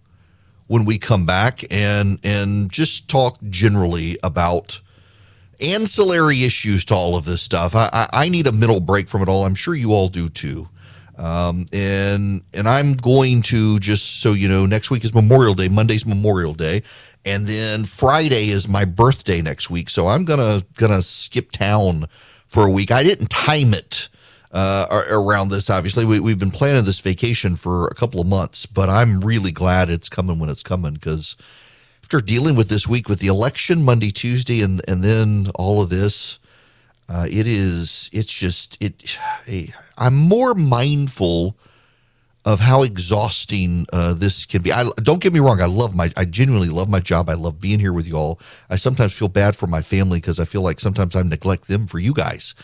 when 0.65 0.83
we 0.83 0.97
come 0.97 1.27
back 1.27 1.63
and 1.69 2.19
and 2.23 2.71
just 2.71 3.07
talk 3.07 3.37
generally 3.49 4.17
about 4.23 4.81
ancillary 5.61 6.43
issues 6.43 6.85
to 6.85 6.95
all 6.95 7.15
of 7.15 7.25
this 7.25 7.41
stuff. 7.43 7.75
I, 7.75 7.89
I, 7.93 8.09
I 8.25 8.29
need 8.29 8.47
a 8.47 8.51
middle 8.51 8.79
break 8.79 9.09
from 9.09 9.21
it 9.21 9.29
all. 9.29 9.45
I'm 9.45 9.55
sure 9.55 9.75
you 9.75 9.93
all 9.93 10.09
do 10.09 10.27
too. 10.27 10.69
Um, 11.19 11.65
and 11.73 12.41
and 12.53 12.67
I'm 12.67 12.93
going 12.93 13.41
to 13.43 13.77
just 13.79 14.21
so 14.21 14.31
you 14.31 14.47
know, 14.47 14.65
next 14.65 14.89
week 14.89 15.03
is 15.03 15.13
Memorial 15.13 15.53
Day. 15.53 15.67
Monday's 15.67 16.05
Memorial 16.05 16.53
Day, 16.53 16.81
and 17.25 17.45
then 17.45 17.83
Friday 17.83 18.49
is 18.49 18.69
my 18.69 18.85
birthday 18.85 19.41
next 19.41 19.69
week. 19.69 19.89
So 19.89 20.07
I'm 20.07 20.23
gonna 20.23 20.63
gonna 20.75 21.01
skip 21.01 21.51
town 21.51 22.05
for 22.47 22.65
a 22.65 22.71
week. 22.71 22.89
I 22.89 23.03
didn't 23.03 23.29
time 23.29 23.73
it 23.73 24.07
uh, 24.53 25.03
around 25.09 25.49
this. 25.49 25.69
Obviously, 25.69 26.05
we, 26.05 26.21
we've 26.21 26.39
been 26.39 26.51
planning 26.51 26.85
this 26.85 27.01
vacation 27.01 27.57
for 27.57 27.87
a 27.87 27.95
couple 27.95 28.21
of 28.21 28.27
months, 28.27 28.65
but 28.65 28.87
I'm 28.87 29.19
really 29.19 29.51
glad 29.51 29.89
it's 29.89 30.07
coming 30.07 30.39
when 30.39 30.49
it's 30.49 30.63
coming 30.63 30.93
because 30.93 31.35
after 32.01 32.21
dealing 32.21 32.55
with 32.55 32.69
this 32.69 32.87
week 32.87 33.09
with 33.09 33.19
the 33.19 33.27
election 33.27 33.83
Monday, 33.83 34.11
Tuesday, 34.11 34.61
and 34.61 34.81
and 34.87 35.03
then 35.03 35.51
all 35.55 35.81
of 35.81 35.89
this 35.89 36.39
uh, 37.09 37.25
it 37.29 37.47
is. 37.47 38.09
It's 38.13 38.31
just 38.31 38.77
it. 38.79 39.17
I'm 39.99 40.15
more 40.15 40.55
mindful 40.55 41.57
of 42.45 42.61
how 42.61 42.83
exhausting 42.83 43.85
uh, 43.91 44.13
this 44.13 44.45
can 44.45 44.61
be. 44.61 44.71
I 44.71 44.89
don't 45.03 45.21
get 45.21 45.33
me 45.33 45.39
wrong. 45.39 45.61
I 45.61 45.65
love 45.65 45.93
my. 45.93 46.11
I 46.17 46.25
genuinely 46.25 46.69
love 46.69 46.89
my 46.89 46.99
job. 46.99 47.29
I 47.29 47.33
love 47.33 47.59
being 47.59 47.79
here 47.79 47.93
with 47.93 48.07
you 48.07 48.15
all. 48.15 48.39
I 48.69 48.77
sometimes 48.77 49.13
feel 49.13 49.27
bad 49.27 49.55
for 49.55 49.67
my 49.67 49.81
family 49.81 50.19
because 50.19 50.39
I 50.39 50.45
feel 50.45 50.61
like 50.61 50.79
sometimes 50.79 51.15
I 51.15 51.21
neglect 51.21 51.67
them 51.67 51.85
for 51.85 51.99
you 51.99 52.13
guys. 52.13 52.55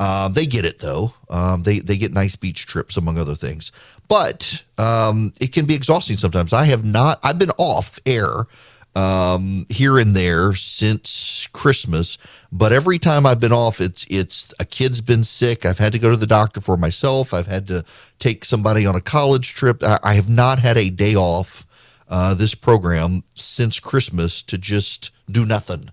Uh, 0.00 0.28
they 0.28 0.46
get 0.46 0.64
it 0.64 0.80
though. 0.80 1.14
Um, 1.28 1.62
they 1.62 1.78
they 1.78 1.96
get 1.96 2.12
nice 2.12 2.34
beach 2.34 2.66
trips 2.66 2.96
among 2.96 3.18
other 3.18 3.34
things, 3.34 3.70
but 4.08 4.64
um, 4.78 5.32
it 5.40 5.52
can 5.52 5.66
be 5.66 5.74
exhausting 5.74 6.16
sometimes. 6.16 6.52
I 6.52 6.64
have 6.64 6.84
not. 6.84 7.20
I've 7.22 7.38
been 7.38 7.52
off 7.56 8.00
air 8.04 8.46
um, 8.94 9.66
here 9.68 9.98
and 9.98 10.14
there 10.14 10.54
since 10.54 11.48
Christmas. 11.52 12.18
But 12.50 12.72
every 12.72 12.98
time 12.98 13.26
I've 13.26 13.40
been 13.40 13.52
off, 13.52 13.80
it's 13.80 14.06
it's 14.10 14.52
a 14.58 14.64
kid's 14.64 15.00
been 15.00 15.24
sick. 15.24 15.64
I've 15.64 15.78
had 15.78 15.92
to 15.92 15.98
go 15.98 16.10
to 16.10 16.16
the 16.16 16.26
doctor 16.26 16.60
for 16.60 16.76
myself. 16.76 17.32
I've 17.32 17.46
had 17.46 17.68
to 17.68 17.84
take 18.18 18.44
somebody 18.44 18.86
on 18.86 18.94
a 18.96 19.00
college 19.00 19.54
trip. 19.54 19.82
I, 19.82 19.98
I 20.02 20.14
have 20.14 20.28
not 20.28 20.58
had 20.58 20.76
a 20.76 20.90
day 20.90 21.14
off 21.14 21.66
uh, 22.08 22.34
this 22.34 22.54
program 22.54 23.22
since 23.34 23.78
Christmas 23.78 24.42
to 24.42 24.58
just 24.58 25.10
do 25.30 25.46
nothing. 25.46 25.90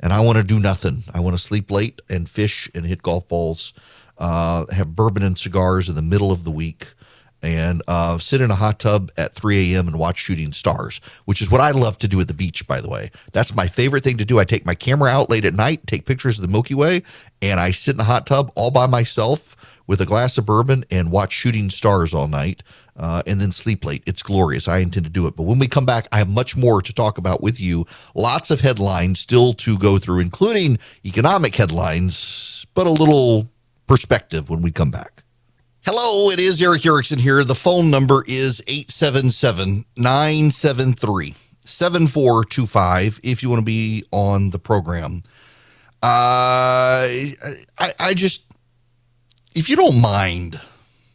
And 0.00 0.12
I 0.12 0.20
want 0.20 0.38
to 0.38 0.44
do 0.44 0.58
nothing. 0.58 1.04
I 1.12 1.20
want 1.20 1.36
to 1.36 1.42
sleep 1.42 1.70
late 1.70 2.00
and 2.08 2.28
fish 2.28 2.70
and 2.74 2.86
hit 2.86 3.02
golf 3.02 3.28
balls, 3.28 3.74
uh, 4.18 4.64
have 4.72 4.96
bourbon 4.96 5.22
and 5.22 5.38
cigars 5.38 5.88
in 5.88 5.94
the 5.94 6.02
middle 6.02 6.32
of 6.32 6.44
the 6.44 6.50
week 6.50 6.94
and 7.42 7.82
uh, 7.88 8.18
sit 8.18 8.40
in 8.40 8.50
a 8.50 8.54
hot 8.54 8.78
tub 8.78 9.10
at 9.16 9.34
3 9.34 9.74
a.m. 9.74 9.88
and 9.88 9.98
watch 9.98 10.18
shooting 10.18 10.52
stars, 10.52 11.00
which 11.24 11.40
is 11.40 11.50
what 11.50 11.60
I 11.60 11.70
love 11.70 11.98
to 11.98 12.08
do 12.08 12.20
at 12.20 12.28
the 12.28 12.34
beach, 12.34 12.66
by 12.66 12.80
the 12.80 12.88
way. 12.88 13.10
That's 13.32 13.54
my 13.54 13.66
favorite 13.66 14.04
thing 14.04 14.18
to 14.18 14.24
do. 14.24 14.38
I 14.38 14.44
take 14.44 14.66
my 14.66 14.74
camera 14.74 15.10
out 15.10 15.30
late 15.30 15.44
at 15.44 15.54
night, 15.54 15.86
take 15.86 16.06
pictures 16.06 16.38
of 16.38 16.42
the 16.42 16.52
Milky 16.52 16.74
Way, 16.74 17.02
and 17.40 17.58
I 17.58 17.70
sit 17.70 17.94
in 17.94 18.00
a 18.00 18.04
hot 18.04 18.26
tub 18.26 18.52
all 18.54 18.70
by 18.70 18.86
myself 18.86 19.56
with 19.86 20.00
a 20.00 20.06
glass 20.06 20.38
of 20.38 20.46
bourbon 20.46 20.84
and 20.90 21.10
watch 21.10 21.32
shooting 21.32 21.68
stars 21.68 22.14
all 22.14 22.28
night 22.28 22.62
uh, 22.96 23.22
and 23.26 23.40
then 23.40 23.50
sleep 23.50 23.84
late. 23.84 24.02
It's 24.06 24.22
glorious. 24.22 24.68
I 24.68 24.78
intend 24.78 25.04
to 25.04 25.10
do 25.10 25.26
it. 25.26 25.34
But 25.34 25.44
when 25.44 25.58
we 25.58 25.66
come 25.66 25.86
back, 25.86 26.06
I 26.12 26.18
have 26.18 26.28
much 26.28 26.56
more 26.56 26.82
to 26.82 26.92
talk 26.92 27.18
about 27.18 27.42
with 27.42 27.58
you. 27.58 27.86
Lots 28.14 28.50
of 28.50 28.60
headlines 28.60 29.18
still 29.18 29.54
to 29.54 29.78
go 29.78 29.98
through, 29.98 30.20
including 30.20 30.78
economic 31.04 31.56
headlines, 31.56 32.66
but 32.74 32.86
a 32.86 32.90
little 32.90 33.50
perspective 33.86 34.50
when 34.50 34.62
we 34.62 34.70
come 34.70 34.90
back. 34.90 35.24
Hello, 35.86 36.28
it 36.30 36.38
is 36.38 36.60
Erick 36.60 36.84
Erickson 36.84 37.18
here. 37.18 37.42
The 37.42 37.54
phone 37.54 37.90
number 37.90 38.22
is 38.28 38.62
877 38.66 39.86
973 39.96 41.34
7425 41.62 43.20
if 43.22 43.42
you 43.42 43.48
want 43.48 43.60
to 43.60 43.64
be 43.64 44.04
on 44.10 44.50
the 44.50 44.58
program. 44.58 45.22
Uh, 46.02 47.08
I, 47.78 47.92
I 47.98 48.12
just, 48.12 48.44
if 49.54 49.70
you 49.70 49.76
don't 49.76 49.98
mind, 50.02 50.60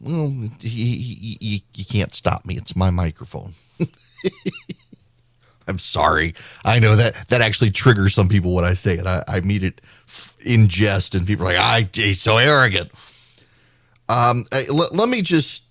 well, 0.02 0.34
you, 0.62 1.38
you, 1.40 1.60
you 1.76 1.86
can't 1.86 2.14
stop 2.14 2.44
me. 2.44 2.58
It's 2.58 2.76
my 2.76 2.90
microphone. 2.90 3.54
I'm 5.68 5.78
sorry. 5.78 6.34
I 6.64 6.80
know 6.80 6.96
that 6.96 7.28
that 7.30 7.42
actually 7.42 7.70
triggers 7.70 8.16
some 8.16 8.30
people 8.30 8.56
when 8.56 8.66
I 8.66 8.74
say 8.74 8.96
it. 8.96 9.06
I, 9.06 9.24
I 9.28 9.42
mean 9.42 9.64
it 9.64 9.82
in 10.44 10.68
jest, 10.68 11.14
and 11.14 11.26
people 11.28 11.46
are 11.48 11.54
like, 11.54 11.58
"I 11.58 11.90
he's 11.94 12.22
so 12.22 12.38
arrogant." 12.38 12.92
Um, 14.08 14.46
let, 14.52 14.94
let 14.94 15.10
me 15.10 15.22
just 15.22 15.64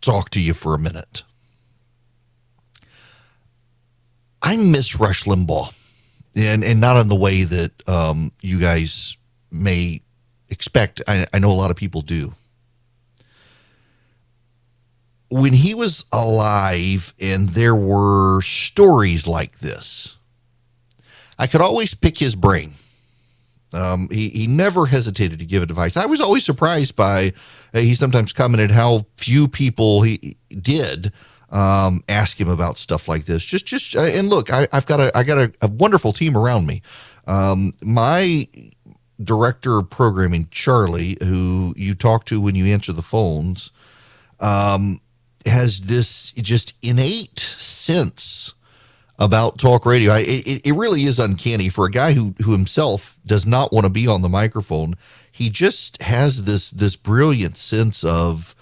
talk 0.00 0.30
to 0.30 0.40
you 0.40 0.54
for 0.54 0.74
a 0.74 0.78
minute. 0.78 1.22
I 4.42 4.56
miss 4.56 5.00
Rush 5.00 5.24
Limbaugh, 5.24 5.74
and 6.36 6.62
and 6.62 6.80
not 6.80 6.98
in 6.98 7.08
the 7.08 7.16
way 7.16 7.42
that 7.42 7.88
um, 7.88 8.30
you 8.42 8.60
guys 8.60 9.16
may 9.50 10.02
expect. 10.48 11.02
I, 11.08 11.26
I 11.32 11.38
know 11.38 11.50
a 11.50 11.52
lot 11.52 11.70
of 11.70 11.76
people 11.76 12.02
do. 12.02 12.34
When 15.28 15.52
he 15.52 15.74
was 15.74 16.04
alive, 16.12 17.12
and 17.18 17.48
there 17.48 17.74
were 17.74 18.40
stories 18.42 19.26
like 19.26 19.58
this, 19.58 20.16
I 21.38 21.48
could 21.48 21.60
always 21.60 21.94
pick 21.94 22.18
his 22.18 22.36
brain 22.36 22.72
um, 23.76 24.08
he, 24.10 24.30
he 24.30 24.46
never 24.46 24.86
hesitated 24.86 25.38
to 25.38 25.44
give 25.44 25.62
advice. 25.62 25.96
I 25.96 26.06
was 26.06 26.20
always 26.20 26.44
surprised 26.44 26.96
by, 26.96 27.32
uh, 27.74 27.80
he 27.80 27.94
sometimes 27.94 28.32
commented 28.32 28.70
how 28.70 29.06
few 29.16 29.48
people 29.48 30.02
he 30.02 30.36
did 30.48 31.12
um, 31.50 32.02
ask 32.08 32.40
him 32.40 32.48
about 32.48 32.78
stuff 32.78 33.06
like 33.08 33.26
this. 33.26 33.44
Just, 33.44 33.66
just, 33.66 33.94
uh, 33.96 34.00
and 34.00 34.28
look, 34.28 34.52
I, 34.52 34.66
have 34.72 34.86
got 34.86 35.00
a, 35.00 35.16
I 35.16 35.22
got 35.22 35.38
a, 35.38 35.52
a 35.60 35.68
wonderful 35.68 36.12
team 36.12 36.36
around 36.36 36.66
me. 36.66 36.82
Um, 37.26 37.74
my 37.82 38.48
director 39.22 39.78
of 39.78 39.90
programming, 39.90 40.48
Charlie, 40.50 41.16
who 41.22 41.74
you 41.76 41.94
talk 41.94 42.24
to 42.26 42.40
when 42.40 42.54
you 42.54 42.66
answer 42.66 42.92
the 42.92 43.02
phones, 43.02 43.70
um, 44.40 45.00
has 45.44 45.80
this 45.80 46.32
just 46.32 46.74
innate 46.82 47.38
sense 47.38 48.54
about 49.18 49.58
talk 49.58 49.86
radio. 49.86 50.12
I, 50.12 50.20
it, 50.20 50.66
it 50.66 50.72
really 50.72 51.04
is 51.04 51.18
uncanny 51.18 51.68
for 51.68 51.86
a 51.86 51.90
guy 51.90 52.12
who, 52.12 52.34
who 52.42 52.52
himself 52.52 53.18
does 53.24 53.46
not 53.46 53.72
want 53.72 53.84
to 53.84 53.90
be 53.90 54.06
on 54.06 54.22
the 54.22 54.28
microphone. 54.28 54.96
He 55.30 55.50
just 55.50 56.00
has 56.02 56.44
this 56.44 56.70
this 56.70 56.96
brilliant 56.96 57.56
sense 57.56 58.04
of 58.04 58.54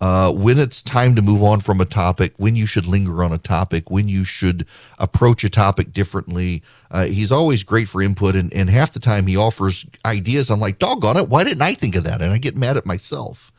uh, 0.00 0.32
when 0.32 0.58
it's 0.58 0.82
time 0.82 1.14
to 1.16 1.22
move 1.22 1.42
on 1.42 1.60
from 1.60 1.80
a 1.80 1.84
topic, 1.84 2.32
when 2.36 2.54
you 2.54 2.66
should 2.66 2.86
linger 2.86 3.24
on 3.24 3.32
a 3.32 3.38
topic, 3.38 3.90
when 3.90 4.08
you 4.08 4.24
should 4.24 4.64
approach 4.98 5.42
a 5.42 5.48
topic 5.48 5.92
differently. 5.92 6.62
Uh, 6.90 7.06
he's 7.06 7.32
always 7.32 7.62
great 7.62 7.88
for 7.88 8.00
input, 8.00 8.36
and, 8.36 8.52
and 8.54 8.70
half 8.70 8.92
the 8.92 9.00
time 9.00 9.26
he 9.26 9.36
offers 9.36 9.84
ideas. 10.04 10.50
I'm 10.50 10.60
like, 10.60 10.78
doggone 10.78 11.16
it, 11.16 11.28
why 11.28 11.44
didn't 11.44 11.62
I 11.62 11.74
think 11.74 11.96
of 11.96 12.04
that? 12.04 12.22
And 12.22 12.32
I 12.32 12.38
get 12.38 12.56
mad 12.56 12.76
at 12.76 12.86
myself. 12.86 13.52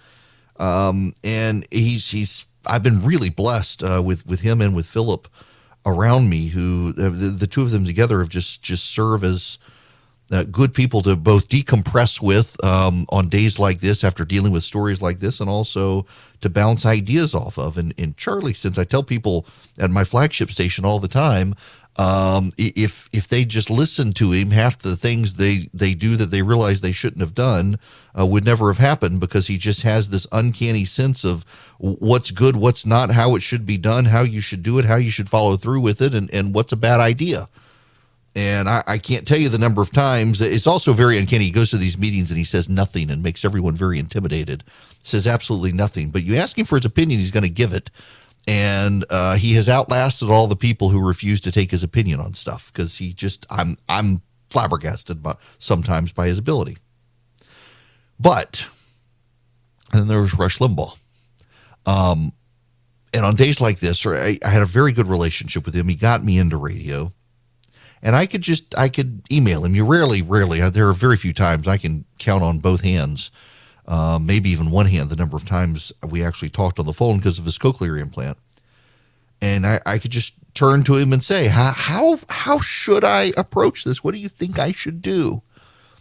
Um, 0.57 1.13
and 1.23 1.65
he's 1.71 2.11
he's 2.11 2.47
I've 2.65 2.83
been 2.83 3.03
really 3.03 3.29
blessed 3.29 3.83
uh, 3.83 4.01
with 4.03 4.25
with 4.25 4.41
him 4.41 4.61
and 4.61 4.75
with 4.75 4.85
Philip 4.85 5.27
around 5.85 6.29
me 6.29 6.47
who 6.47 6.93
uh, 6.97 7.09
the, 7.09 7.33
the 7.37 7.47
two 7.47 7.61
of 7.61 7.71
them 7.71 7.85
together 7.85 8.19
have 8.19 8.29
just 8.29 8.61
just 8.61 8.85
serve 8.85 9.23
as 9.23 9.57
uh, 10.31 10.43
good 10.43 10.73
people 10.73 11.01
to 11.01 11.15
both 11.15 11.49
decompress 11.49 12.21
with 12.21 12.63
um, 12.63 13.05
on 13.09 13.29
days 13.29 13.57
like 13.59 13.79
this 13.79 14.03
after 14.03 14.23
dealing 14.25 14.51
with 14.51 14.63
stories 14.63 15.01
like 15.01 15.19
this 15.19 15.39
and 15.39 15.49
also 15.49 16.05
to 16.41 16.49
bounce 16.49 16.85
ideas 16.85 17.33
off 17.33 17.57
of 17.57 17.77
and, 17.77 17.93
and 17.97 18.15
charlie 18.17 18.53
since 18.53 18.77
i 18.77 18.83
tell 18.83 19.03
people 19.03 19.45
at 19.79 19.89
my 19.89 20.03
flagship 20.03 20.51
station 20.51 20.85
all 20.85 20.99
the 20.99 21.07
time 21.07 21.55
um, 21.99 22.53
if 22.57 23.09
if 23.11 23.27
they 23.27 23.43
just 23.43 23.69
listen 23.69 24.13
to 24.13 24.31
him, 24.31 24.51
half 24.51 24.79
the 24.79 24.95
things 24.95 25.33
they 25.33 25.69
they 25.73 25.93
do 25.93 26.15
that 26.15 26.27
they 26.27 26.41
realize 26.41 26.79
they 26.79 26.93
shouldn't 26.93 27.19
have 27.19 27.33
done 27.33 27.77
uh, 28.17 28.25
would 28.25 28.45
never 28.45 28.71
have 28.71 28.77
happened 28.77 29.19
because 29.19 29.47
he 29.47 29.57
just 29.57 29.81
has 29.81 30.07
this 30.07 30.25
uncanny 30.31 30.85
sense 30.85 31.25
of 31.25 31.43
what's 31.77 32.31
good, 32.31 32.55
what's 32.55 32.85
not, 32.85 33.11
how 33.11 33.35
it 33.35 33.41
should 33.41 33.65
be 33.65 33.77
done, 33.77 34.05
how 34.05 34.21
you 34.21 34.39
should 34.39 34.63
do 34.63 34.79
it, 34.79 34.85
how 34.85 34.95
you 34.95 35.11
should 35.11 35.27
follow 35.27 35.57
through 35.57 35.81
with 35.81 36.01
it, 36.01 36.13
and 36.13 36.33
and 36.33 36.55
what's 36.55 36.71
a 36.71 36.77
bad 36.77 37.01
idea. 37.01 37.49
And 38.39 38.69
I, 38.69 38.83
I 38.87 38.97
can't 38.99 39.27
tell 39.27 39.37
you 39.37 39.49
the 39.49 39.57
number 39.57 39.81
of 39.81 39.91
times. 39.91 40.39
It's 40.39 40.65
also 40.65 40.93
very 40.93 41.17
uncanny. 41.17 41.43
He 41.45 41.51
goes 41.51 41.71
to 41.71 41.77
these 41.77 41.97
meetings 41.97 42.31
and 42.31 42.37
he 42.37 42.45
says 42.45 42.69
nothing 42.69 43.09
and 43.09 43.21
makes 43.21 43.43
everyone 43.43 43.75
very 43.75 43.99
intimidated. 43.99 44.63
Says 45.03 45.27
absolutely 45.27 45.73
nothing. 45.73 46.09
But 46.09 46.23
you 46.23 46.37
ask 46.37 46.57
him 46.57 46.65
for 46.65 46.77
his 46.77 46.85
opinion, 46.85 47.19
he's 47.19 47.31
going 47.31 47.43
to 47.43 47.49
give 47.49 47.73
it 47.73 47.91
and 48.47 49.05
uh, 49.09 49.35
he 49.35 49.53
has 49.55 49.67
outlasted 49.69 50.29
all 50.29 50.47
the 50.47 50.55
people 50.55 50.89
who 50.89 51.05
refuse 51.05 51.41
to 51.41 51.51
take 51.51 51.69
his 51.69 51.83
opinion 51.83 52.19
on 52.19 52.33
stuff 52.33 52.71
because 52.71 52.95
he 52.97 53.13
just 53.13 53.45
I'm 53.49 53.77
I'm 53.87 54.21
flabbergasted 54.49 55.21
by, 55.21 55.35
sometimes 55.57 56.11
by 56.11 56.27
his 56.27 56.37
ability. 56.37 56.77
But 58.19 58.67
and 59.91 60.01
then 60.01 60.07
there 60.07 60.21
was 60.21 60.37
Rush 60.37 60.59
Limbaugh. 60.59 60.97
Um, 61.85 62.31
and 63.13 63.25
on 63.25 63.35
days 63.35 63.59
like 63.59 63.79
this, 63.79 64.05
I, 64.05 64.37
I 64.43 64.49
had 64.49 64.61
a 64.61 64.67
very 64.67 64.93
good 64.93 65.07
relationship 65.07 65.65
with 65.65 65.73
him. 65.73 65.87
He 65.87 65.95
got 65.95 66.23
me 66.23 66.37
into 66.37 66.57
radio, 66.57 67.13
and 68.01 68.15
I 68.15 68.25
could 68.25 68.41
just 68.41 68.77
I 68.77 68.89
could 68.89 69.21
email 69.31 69.65
him. 69.65 69.75
You 69.75 69.85
rarely, 69.85 70.21
rarely. 70.21 70.67
There 70.69 70.87
are 70.87 70.93
very 70.93 71.17
few 71.17 71.33
times 71.33 71.67
I 71.67 71.77
can 71.77 72.05
count 72.17 72.43
on 72.43 72.59
both 72.59 72.81
hands 72.81 73.31
uh, 73.89 74.19
maybe 74.21 74.51
even 74.51 74.69
one 74.69 74.85
hand, 74.85 75.09
the 75.09 75.15
number 75.15 75.35
of 75.35 75.45
times 75.45 75.91
we 76.07 76.23
actually 76.23 76.49
talked 76.49 76.79
on 76.79 76.85
the 76.85 76.93
phone 76.93 77.17
because 77.17 77.39
of 77.39 77.45
his 77.45 77.57
cochlear 77.57 77.99
implant. 77.99 78.37
And 79.41 79.65
I, 79.65 79.81
I 79.85 79.97
could 79.97 80.11
just 80.11 80.33
turn 80.53 80.83
to 80.83 80.95
him 80.95 81.11
and 81.11 81.23
say, 81.23 81.47
how, 81.47 81.71
how, 81.71 82.19
how 82.29 82.59
should 82.59 83.03
I 83.03 83.33
approach 83.35 83.83
this? 83.83 84.03
What 84.03 84.13
do 84.13 84.19
you 84.19 84.29
think 84.29 84.59
I 84.59 84.71
should 84.71 85.01
do? 85.01 85.41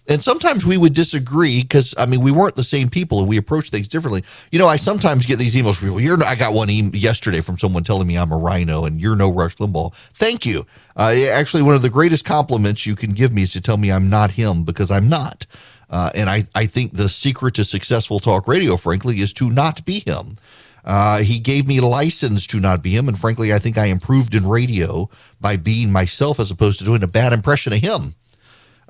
And 0.09 0.23
sometimes 0.23 0.65
we 0.65 0.79
would 0.79 0.95
disagree 0.95 1.63
because 1.63 1.95
I 1.99 2.07
mean 2.07 2.21
we 2.23 2.33
weren't 2.33 2.57
the 2.57 2.65
same 2.65 2.89
people 2.89 3.21
and 3.21 3.29
we 3.29 3.37
approached 3.37 3.71
things 3.71 3.89
differently. 3.89 4.25
You 4.51 4.59
know, 4.59 4.67
I 4.67 4.77
sometimes 4.77 5.27
get 5.27 5.39
these 5.39 5.55
emails 5.55 5.77
from 5.77 5.89
people. 5.89 6.01
You're 6.01 6.23
I 6.25 6.35
got 6.35 6.55
one 6.55 6.71
e- 6.71 6.91
yesterday 6.95 7.43
from 7.43 7.59
someone 7.59 7.85
telling 7.85 8.07
me 8.07 8.17
I'm 8.17 8.33
a 8.33 8.39
rhino 8.39 8.85
and 8.85 9.01
you're 9.01 9.17
no 9.17 9.31
Rush 9.31 9.57
Limbaugh. 9.57 9.95
Thank 9.95 10.47
you. 10.47 10.67
Uh, 10.97 11.15
actually, 11.31 11.63
one 11.63 11.75
of 11.75 11.83
the 11.83 11.91
greatest 11.91 12.25
compliments 12.25 12.87
you 12.87 12.97
can 12.97 13.13
give 13.13 13.33
me 13.33 13.43
is 13.43 13.53
to 13.53 13.61
tell 13.61 13.77
me 13.77 13.93
I'm 13.93 14.09
not 14.09 14.33
him 14.33 14.65
because 14.65 14.91
I'm 14.91 15.09
not. 15.09 15.47
Uh, 15.91 16.11
and 16.15 16.29
I, 16.29 16.45
I 16.55 16.67
think 16.67 16.93
the 16.93 17.09
secret 17.09 17.55
to 17.55 17.65
successful 17.65 18.21
talk 18.21 18.47
radio, 18.47 18.77
frankly, 18.77 19.21
is 19.21 19.33
to 19.35 19.51
not 19.51 19.85
be 19.85 20.01
him. 20.01 20.37
Uh, 20.85 21.19
he 21.19 21.39
gave 21.39 21.67
me 21.67 21.81
license 21.81 22.47
to 22.47 22.61
not 22.61 22.83
be 22.83 22.97
him. 22.97 23.09
And 23.09 23.19
frankly, 23.19 23.53
I 23.53 23.59
think 23.59 23.77
I 23.77 23.87
improved 23.87 24.35
in 24.35 24.47
radio 24.47 25.11
by 25.41 25.57
being 25.57 25.93
myself 25.93 26.41
as 26.41 26.51
opposed 26.51 26.79
to 26.79 26.85
doing 26.85 27.03
a 27.03 27.09
bad 27.09 27.33
impression 27.33 27.73
of 27.73 27.81
him. 27.81 28.15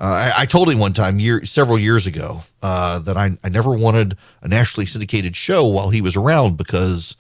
Uh, 0.01 0.33
I, 0.37 0.43
I, 0.43 0.47
told 0.47 0.71
him 0.71 0.79
one 0.79 0.93
time, 0.93 1.19
year, 1.19 1.45
several 1.45 1.77
years 1.77 2.07
ago, 2.07 2.43
uh, 2.63 3.01
that 3.01 3.17
I, 3.17 3.37
I 3.43 3.49
never 3.49 3.75
wanted 3.75 4.17
a 4.43 4.49
nationally 4.49 4.87
syndicated 4.87 5.35
show 5.35 5.67
while 5.67 5.91
he 5.91 6.01
was 6.01 6.15
around 6.15 6.57
because 6.57 7.17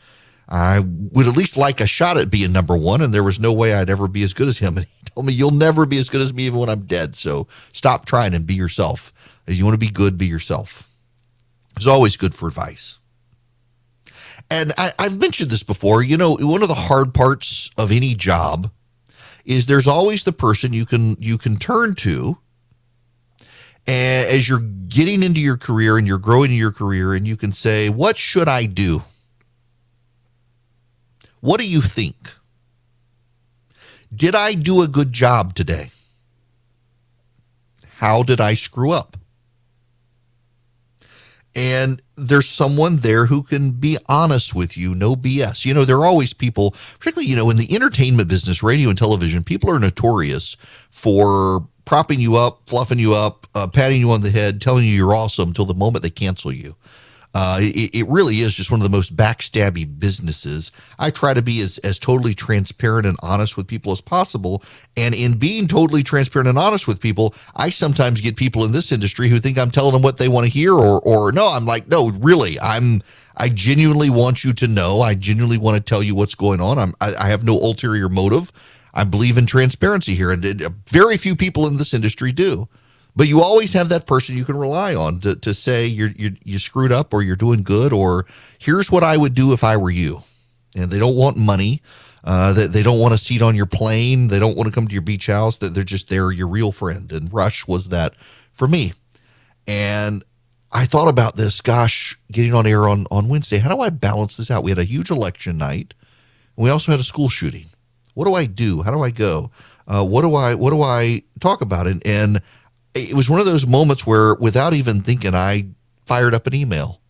I 0.48 0.78
would 0.80 1.26
at 1.26 1.36
least 1.36 1.56
like 1.56 1.80
a 1.80 1.86
shot 1.86 2.16
at 2.16 2.30
being 2.30 2.52
number 2.52 2.76
one, 2.76 3.02
and 3.02 3.12
there 3.12 3.24
was 3.24 3.40
no 3.40 3.52
way 3.52 3.74
I'd 3.74 3.90
ever 3.90 4.06
be 4.06 4.22
as 4.22 4.32
good 4.32 4.48
as 4.48 4.58
him. 4.58 4.76
And 4.78 4.86
he 4.86 5.10
told 5.14 5.26
me, 5.26 5.32
You'll 5.32 5.50
never 5.50 5.86
be 5.86 5.98
as 5.98 6.08
good 6.08 6.20
as 6.20 6.32
me 6.32 6.44
even 6.44 6.60
when 6.60 6.68
I'm 6.68 6.86
dead. 6.86 7.16
So 7.16 7.48
stop 7.72 8.06
trying 8.06 8.32
and 8.32 8.46
be 8.46 8.54
yourself. 8.54 9.12
If 9.46 9.56
You 9.56 9.64
want 9.64 9.74
to 9.74 9.78
be 9.78 9.90
good, 9.90 10.16
be 10.16 10.26
yourself. 10.26 10.88
It's 11.76 11.86
always 11.86 12.16
good 12.16 12.34
for 12.34 12.48
advice. 12.48 12.98
And 14.50 14.72
I, 14.78 14.92
have 14.98 15.18
mentioned 15.18 15.50
this 15.50 15.62
before. 15.62 16.02
You 16.02 16.16
know, 16.16 16.36
one 16.36 16.62
of 16.62 16.68
the 16.68 16.74
hard 16.74 17.12
parts 17.12 17.70
of 17.76 17.90
any 17.90 18.14
job 18.14 18.70
is 19.44 19.66
there's 19.66 19.86
always 19.86 20.24
the 20.24 20.32
person 20.32 20.72
you 20.72 20.86
can 20.86 21.16
you 21.20 21.38
can 21.38 21.56
turn 21.56 21.94
to 21.96 22.38
as 23.88 24.48
you're 24.48 24.60
getting 24.88 25.22
into 25.22 25.40
your 25.40 25.56
career 25.56 25.96
and 25.96 26.06
you're 26.06 26.18
growing 26.18 26.50
in 26.50 26.56
your 26.56 26.72
career 26.72 27.14
and 27.14 27.26
you 27.26 27.36
can 27.36 27.52
say 27.52 27.88
what 27.88 28.16
should 28.16 28.48
i 28.48 28.66
do? 28.66 29.02
What 31.40 31.60
do 31.60 31.68
you 31.68 31.80
think? 31.80 32.16
Did 34.14 34.34
i 34.34 34.54
do 34.54 34.82
a 34.82 34.88
good 34.88 35.12
job 35.12 35.54
today? 35.54 35.90
How 37.96 38.22
did 38.22 38.40
i 38.40 38.54
screw 38.54 38.90
up? 38.90 39.16
And 41.54 42.00
there's 42.14 42.48
someone 42.48 42.96
there 42.98 43.26
who 43.26 43.42
can 43.42 43.72
be 43.72 43.98
honest 44.06 44.54
with 44.54 44.76
you, 44.76 44.94
no 44.94 45.16
BS. 45.16 45.64
You 45.64 45.74
know, 45.74 45.84
there 45.84 45.96
are 45.96 46.06
always 46.06 46.32
people, 46.32 46.72
particularly, 46.98 47.28
you 47.28 47.34
know, 47.34 47.50
in 47.50 47.56
the 47.56 47.74
entertainment 47.74 48.28
business, 48.28 48.62
radio 48.62 48.90
and 48.90 48.98
television, 48.98 49.42
people 49.42 49.68
are 49.70 49.80
notorious 49.80 50.56
for 50.90 51.66
propping 51.88 52.20
you 52.20 52.36
up, 52.36 52.60
fluffing 52.66 52.98
you 52.98 53.14
up, 53.14 53.46
uh, 53.54 53.66
patting 53.66 53.98
you 53.98 54.10
on 54.10 54.20
the 54.20 54.28
head, 54.28 54.60
telling 54.60 54.84
you 54.84 54.90
you're 54.90 55.14
awesome 55.14 55.48
until 55.48 55.64
the 55.64 55.72
moment 55.72 56.02
they 56.02 56.10
cancel 56.10 56.52
you. 56.52 56.76
Uh, 57.34 57.56
it, 57.62 57.94
it, 57.94 58.08
really 58.08 58.40
is 58.40 58.54
just 58.54 58.70
one 58.70 58.78
of 58.78 58.84
the 58.84 58.94
most 58.94 59.16
backstabby 59.16 59.88
businesses. 59.98 60.70
I 60.98 61.10
try 61.10 61.32
to 61.32 61.40
be 61.40 61.60
as, 61.60 61.78
as 61.78 61.98
totally 61.98 62.34
transparent 62.34 63.06
and 63.06 63.16
honest 63.22 63.56
with 63.56 63.66
people 63.66 63.90
as 63.90 64.02
possible. 64.02 64.62
And 64.98 65.14
in 65.14 65.38
being 65.38 65.66
totally 65.66 66.02
transparent 66.02 66.46
and 66.46 66.58
honest 66.58 66.86
with 66.86 67.00
people, 67.00 67.34
I 67.56 67.70
sometimes 67.70 68.20
get 68.20 68.36
people 68.36 68.66
in 68.66 68.72
this 68.72 68.92
industry 68.92 69.30
who 69.30 69.38
think 69.38 69.56
I'm 69.56 69.70
telling 69.70 69.92
them 69.92 70.02
what 70.02 70.18
they 70.18 70.28
want 70.28 70.44
to 70.44 70.52
hear 70.52 70.74
or, 70.74 71.00
or 71.00 71.32
no, 71.32 71.48
I'm 71.48 71.64
like, 71.64 71.88
no, 71.88 72.10
really, 72.10 72.60
I'm, 72.60 73.00
I 73.34 73.48
genuinely 73.48 74.10
want 74.10 74.44
you 74.44 74.52
to 74.52 74.68
know. 74.68 75.00
I 75.00 75.14
genuinely 75.14 75.58
want 75.58 75.76
to 75.76 75.82
tell 75.82 76.02
you 76.02 76.14
what's 76.14 76.34
going 76.34 76.60
on. 76.60 76.78
I'm, 76.78 76.94
I, 77.00 77.14
I 77.18 77.28
have 77.28 77.44
no 77.44 77.56
ulterior 77.56 78.10
motive. 78.10 78.52
I 78.94 79.04
believe 79.04 79.38
in 79.38 79.46
transparency 79.46 80.14
here. 80.14 80.30
And 80.30 80.44
very 80.86 81.16
few 81.16 81.36
people 81.36 81.66
in 81.66 81.76
this 81.76 81.94
industry 81.94 82.32
do. 82.32 82.68
But 83.16 83.26
you 83.26 83.40
always 83.40 83.72
have 83.72 83.88
that 83.88 84.06
person 84.06 84.36
you 84.36 84.44
can 84.44 84.56
rely 84.56 84.94
on 84.94 85.18
to, 85.20 85.34
to 85.36 85.52
say 85.52 85.86
you're, 85.86 86.12
you're 86.16 86.32
you 86.44 86.58
screwed 86.58 86.92
up 86.92 87.12
or 87.12 87.22
you're 87.22 87.36
doing 87.36 87.64
good 87.64 87.92
or 87.92 88.26
here's 88.58 88.92
what 88.92 89.02
I 89.02 89.16
would 89.16 89.34
do 89.34 89.52
if 89.52 89.64
I 89.64 89.76
were 89.76 89.90
you. 89.90 90.20
And 90.76 90.90
they 90.90 91.00
don't 91.00 91.16
want 91.16 91.36
money. 91.36 91.82
Uh, 92.22 92.52
they, 92.52 92.66
they 92.66 92.82
don't 92.82 93.00
want 93.00 93.14
a 93.14 93.18
seat 93.18 93.42
on 93.42 93.56
your 93.56 93.66
plane. 93.66 94.28
They 94.28 94.38
don't 94.38 94.56
want 94.56 94.68
to 94.68 94.74
come 94.74 94.86
to 94.86 94.92
your 94.92 95.02
beach 95.02 95.26
house. 95.26 95.56
That 95.56 95.74
they're 95.74 95.82
just 95.82 96.08
there, 96.08 96.30
your 96.30 96.46
real 96.46 96.70
friend. 96.72 97.10
And 97.10 97.32
Rush 97.32 97.66
was 97.66 97.88
that 97.88 98.14
for 98.52 98.68
me. 98.68 98.92
And 99.66 100.22
I 100.70 100.84
thought 100.84 101.08
about 101.08 101.36
this. 101.36 101.60
Gosh, 101.60 102.18
getting 102.30 102.54
on 102.54 102.66
air 102.66 102.88
on 102.88 103.06
on 103.10 103.28
Wednesday. 103.28 103.58
How 103.58 103.74
do 103.74 103.80
I 103.80 103.90
balance 103.90 104.36
this 104.36 104.50
out? 104.50 104.62
We 104.62 104.70
had 104.70 104.78
a 104.78 104.84
huge 104.84 105.10
election 105.10 105.58
night. 105.58 105.94
And 106.56 106.64
we 106.64 106.70
also 106.70 106.92
had 106.92 107.00
a 107.00 107.04
school 107.04 107.28
shooting. 107.28 107.66
What 108.18 108.24
do 108.24 108.34
I 108.34 108.46
do? 108.46 108.82
How 108.82 108.90
do 108.90 109.00
I 109.00 109.10
go? 109.10 109.52
Uh, 109.86 110.04
what 110.04 110.22
do 110.22 110.34
I 110.34 110.56
what 110.56 110.70
do 110.70 110.82
I 110.82 111.22
talk 111.38 111.60
about? 111.60 111.86
And 111.86 112.04
and 112.04 112.42
it 112.92 113.14
was 113.14 113.30
one 113.30 113.38
of 113.38 113.46
those 113.46 113.64
moments 113.64 114.04
where, 114.08 114.34
without 114.34 114.74
even 114.74 115.02
thinking, 115.02 115.36
I 115.36 115.66
fired 116.04 116.34
up 116.34 116.48
an 116.48 116.54
email. 116.56 117.00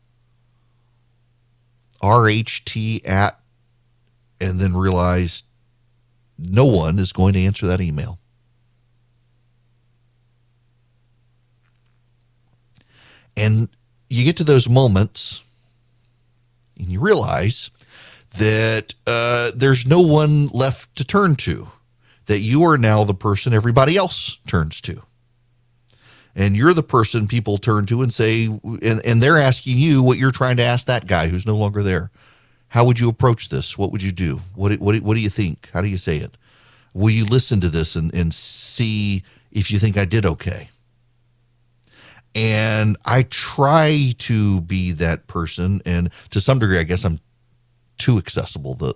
RHT 2.03 3.09
at, 3.09 3.41
and 4.39 4.59
then 4.59 4.77
realized 4.77 5.47
no 6.39 6.67
one 6.67 6.99
is 6.99 7.11
going 7.13 7.33
to 7.33 7.41
answer 7.41 7.67
that 7.69 7.81
email. 7.81 8.19
And 13.35 13.71
you 14.11 14.27
get 14.27 14.37
to 14.37 14.45
those 14.45 14.69
moments 14.69 15.43
and 16.79 16.89
you 16.89 17.01
realize 17.01 17.71
that 18.37 18.95
uh, 19.07 19.53
there's 19.55 19.87
no 19.87 20.01
one 20.01 20.49
left 20.49 20.97
to 20.97 21.05
turn 21.05 21.37
to, 21.37 21.69
that 22.27 22.41
you 22.41 22.63
are 22.65 22.79
now 22.79 23.05
the 23.05 23.15
person 23.15 23.53
everybody 23.53 23.97
else 23.97 24.39
turns 24.47 24.81
to. 24.83 25.03
And 26.35 26.57
you're 26.57 26.75
the 26.75 26.83
person 26.85 27.27
people 27.27 27.59
turn 27.59 27.87
to 27.87 28.03
and 28.03 28.13
say 28.13 28.47
and, 28.47 29.05
and 29.05 29.23
they're 29.23 29.39
asking 29.39 29.79
you 29.79 30.03
what 30.03 30.19
you're 30.19 30.31
trying 30.31 30.57
to 30.59 30.63
ask 30.63 30.87
that 30.87 31.07
guy 31.07 31.29
who's 31.29 31.47
no 31.47 31.57
longer 31.57 31.83
there. 31.83 32.11
How 32.69 32.85
would 32.85 33.01
you 33.01 33.09
approach 33.09 33.49
this? 33.49 33.77
What 33.77 33.91
would 33.91 34.03
you 34.03 34.13
do? 34.13 34.41
What, 34.55 34.79
what, 34.79 35.01
what 35.01 35.15
do 35.15 35.21
you 35.21 35.31
think? 35.31 35.71
How 35.73 35.81
do 35.81 35.89
you 35.89 35.97
say 35.97 36.19
it? 36.19 36.37
Will 36.95 37.11
you 37.11 37.25
listen 37.25 37.61
to 37.61 37.69
this 37.69 37.97
and, 37.97 38.15
and 38.15 38.33
see 38.33 39.25
if 39.51 39.71
you 39.71 39.79
think 39.79 39.97
i 39.97 40.05
did 40.05 40.27
okay? 40.27 40.69
And 42.35 42.97
i 43.05 43.23
try 43.23 44.13
to 44.19 44.61
be 44.61 44.93
that 44.93 45.27
person 45.27 45.81
and 45.87 46.13
to 46.31 46.41
some 46.41 46.59
degree 46.59 46.79
i 46.79 46.83
guess 46.83 47.05
i'm 47.05 47.19
too 47.99 48.19
accessible 48.19 48.75
the 48.75 48.95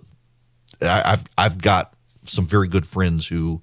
I, 0.81 1.13
i've 1.13 1.23
i've 1.37 1.61
got 1.61 1.93
some 2.25 2.45
very 2.45 2.67
good 2.67 2.87
friends 2.87 3.27
who 3.27 3.61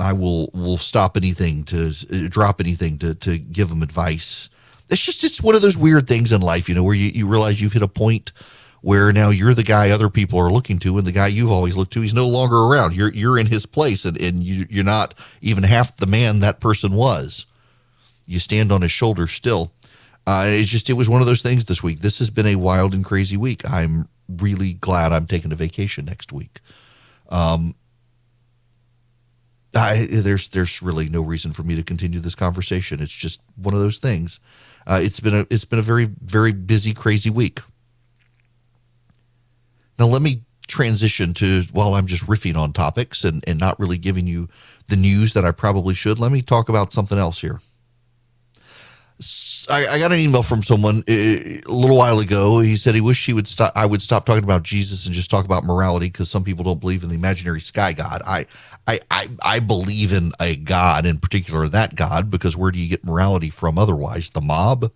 I 0.00 0.12
will 0.12 0.50
will 0.52 0.78
stop 0.78 1.16
anything 1.16 1.64
to 1.64 1.92
drop 2.28 2.60
anything 2.60 2.98
to 2.98 3.14
to 3.16 3.38
give 3.38 3.68
them 3.68 3.82
advice. 3.82 4.48
It's 4.88 5.04
just 5.04 5.24
it's 5.24 5.42
one 5.42 5.54
of 5.54 5.62
those 5.62 5.76
weird 5.76 6.08
things 6.08 6.32
in 6.32 6.40
life, 6.40 6.68
you 6.68 6.74
know, 6.74 6.82
where 6.82 6.94
you, 6.94 7.10
you 7.10 7.26
realize 7.26 7.60
you've 7.60 7.72
hit 7.72 7.82
a 7.82 7.88
point 7.88 8.32
where 8.82 9.12
now 9.12 9.28
you're 9.28 9.52
the 9.54 9.62
guy 9.62 9.90
other 9.90 10.08
people 10.08 10.38
are 10.38 10.50
looking 10.50 10.78
to, 10.78 10.96
and 10.96 11.06
the 11.06 11.12
guy 11.12 11.26
you've 11.26 11.50
always 11.50 11.76
looked 11.76 11.92
to, 11.92 12.00
he's 12.00 12.14
no 12.14 12.26
longer 12.26 12.56
around. 12.56 12.94
You're 12.94 13.12
you're 13.12 13.38
in 13.38 13.46
his 13.46 13.66
place, 13.66 14.04
and, 14.04 14.20
and 14.20 14.42
you 14.42 14.66
you're 14.70 14.84
not 14.84 15.14
even 15.42 15.64
half 15.64 15.96
the 15.96 16.06
man 16.06 16.40
that 16.40 16.60
person 16.60 16.92
was. 16.94 17.46
You 18.26 18.38
stand 18.38 18.72
on 18.72 18.82
his 18.82 18.92
shoulders 18.92 19.32
still. 19.32 19.72
Uh, 20.26 20.46
it's 20.48 20.70
just 20.70 20.90
it 20.90 20.94
was 20.94 21.08
one 21.08 21.20
of 21.20 21.26
those 21.26 21.42
things 21.42 21.64
this 21.64 21.82
week. 21.82 22.00
This 22.00 22.18
has 22.20 22.30
been 22.30 22.46
a 22.46 22.56
wild 22.56 22.94
and 22.94 23.04
crazy 23.04 23.36
week. 23.36 23.68
I'm 23.68 24.08
really 24.38 24.74
glad 24.74 25.12
I'm 25.12 25.26
taking 25.26 25.52
a 25.52 25.56
vacation 25.56 26.04
next 26.04 26.32
week. 26.32 26.60
Um, 27.28 27.74
I, 29.74 30.06
there's 30.10 30.48
there's 30.48 30.82
really 30.82 31.08
no 31.08 31.22
reason 31.22 31.52
for 31.52 31.62
me 31.62 31.76
to 31.76 31.82
continue 31.82 32.18
this 32.18 32.34
conversation. 32.34 33.00
It's 33.00 33.12
just 33.12 33.40
one 33.56 33.74
of 33.74 33.80
those 33.80 33.98
things. 33.98 34.40
Uh, 34.86 35.00
it's 35.02 35.20
been 35.20 35.34
a 35.34 35.46
it's 35.50 35.64
been 35.64 35.78
a 35.78 35.82
very 35.82 36.06
very 36.06 36.52
busy 36.52 36.92
crazy 36.92 37.30
week. 37.30 37.60
Now 39.98 40.06
let 40.06 40.22
me 40.22 40.42
transition 40.66 41.34
to 41.34 41.62
while 41.72 41.94
I'm 41.94 42.06
just 42.06 42.26
riffing 42.26 42.56
on 42.56 42.72
topics 42.72 43.24
and 43.24 43.44
and 43.46 43.60
not 43.60 43.78
really 43.78 43.98
giving 43.98 44.26
you 44.26 44.48
the 44.88 44.96
news 44.96 45.34
that 45.34 45.44
I 45.44 45.52
probably 45.52 45.94
should. 45.94 46.18
Let 46.18 46.32
me 46.32 46.42
talk 46.42 46.68
about 46.68 46.92
something 46.92 47.18
else 47.18 47.40
here. 47.40 47.60
I, 49.68 49.86
I, 49.94 49.98
got 49.98 50.12
an 50.12 50.18
email 50.18 50.42
from 50.42 50.62
someone 50.62 50.98
uh, 51.08 51.12
a 51.12 51.62
little 51.66 51.96
while 51.96 52.20
ago. 52.20 52.60
He 52.60 52.76
said 52.76 52.94
he 52.94 53.00
wished 53.00 53.26
he 53.26 53.32
would 53.32 53.48
stop. 53.48 53.72
I 53.74 53.84
would 53.84 54.00
stop 54.00 54.24
talking 54.24 54.44
about 54.44 54.62
Jesus 54.62 55.06
and 55.06 55.14
just 55.14 55.30
talk 55.30 55.44
about 55.44 55.64
morality 55.64 56.06
because 56.06 56.30
some 56.30 56.44
people 56.44 56.64
don't 56.64 56.80
believe 56.80 57.02
in 57.02 57.08
the 57.08 57.14
imaginary 57.14 57.60
sky 57.60 57.92
god. 57.92 58.22
I, 58.26 58.46
I, 58.86 59.00
I, 59.10 59.28
I 59.42 59.60
believe 59.60 60.12
in 60.12 60.32
a 60.40 60.56
god, 60.56 61.04
in 61.06 61.18
particular 61.18 61.68
that 61.68 61.94
God, 61.96 62.30
because 62.30 62.56
where 62.56 62.70
do 62.70 62.78
you 62.78 62.88
get 62.88 63.04
morality 63.04 63.50
from 63.50 63.78
otherwise? 63.78 64.30
The 64.30 64.40
mob. 64.40 64.92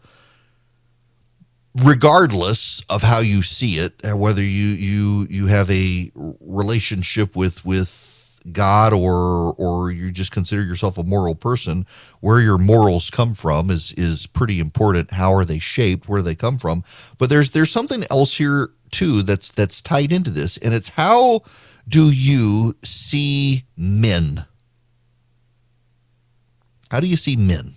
Regardless 1.82 2.82
of 2.88 3.02
how 3.02 3.18
you 3.18 3.42
see 3.42 3.78
it, 3.78 3.94
whether 4.04 4.42
you 4.42 4.66
you 4.66 5.26
you 5.28 5.46
have 5.48 5.68
a 5.70 6.12
relationship 6.14 7.34
with 7.34 7.64
with 7.64 8.13
God 8.52 8.92
or 8.92 9.54
or 9.54 9.90
you 9.90 10.10
just 10.10 10.32
consider 10.32 10.62
yourself 10.62 10.98
a 10.98 11.02
moral 11.02 11.34
person, 11.34 11.86
where 12.20 12.40
your 12.40 12.58
morals 12.58 13.10
come 13.10 13.34
from 13.34 13.70
is 13.70 13.92
is 13.92 14.26
pretty 14.26 14.60
important. 14.60 15.12
How 15.12 15.32
are 15.32 15.44
they 15.44 15.58
shaped? 15.58 16.08
Where 16.08 16.22
they 16.22 16.34
come 16.34 16.58
from? 16.58 16.84
But 17.18 17.30
there's 17.30 17.52
there's 17.52 17.70
something 17.70 18.04
else 18.10 18.36
here 18.36 18.70
too 18.90 19.22
that's 19.22 19.50
that's 19.50 19.80
tied 19.80 20.12
into 20.12 20.30
this, 20.30 20.58
and 20.58 20.74
it's 20.74 20.90
how 20.90 21.40
do 21.88 22.10
you 22.10 22.74
see 22.82 23.64
men? 23.76 24.44
How 26.90 27.00
do 27.00 27.06
you 27.06 27.16
see 27.16 27.36
men? 27.36 27.74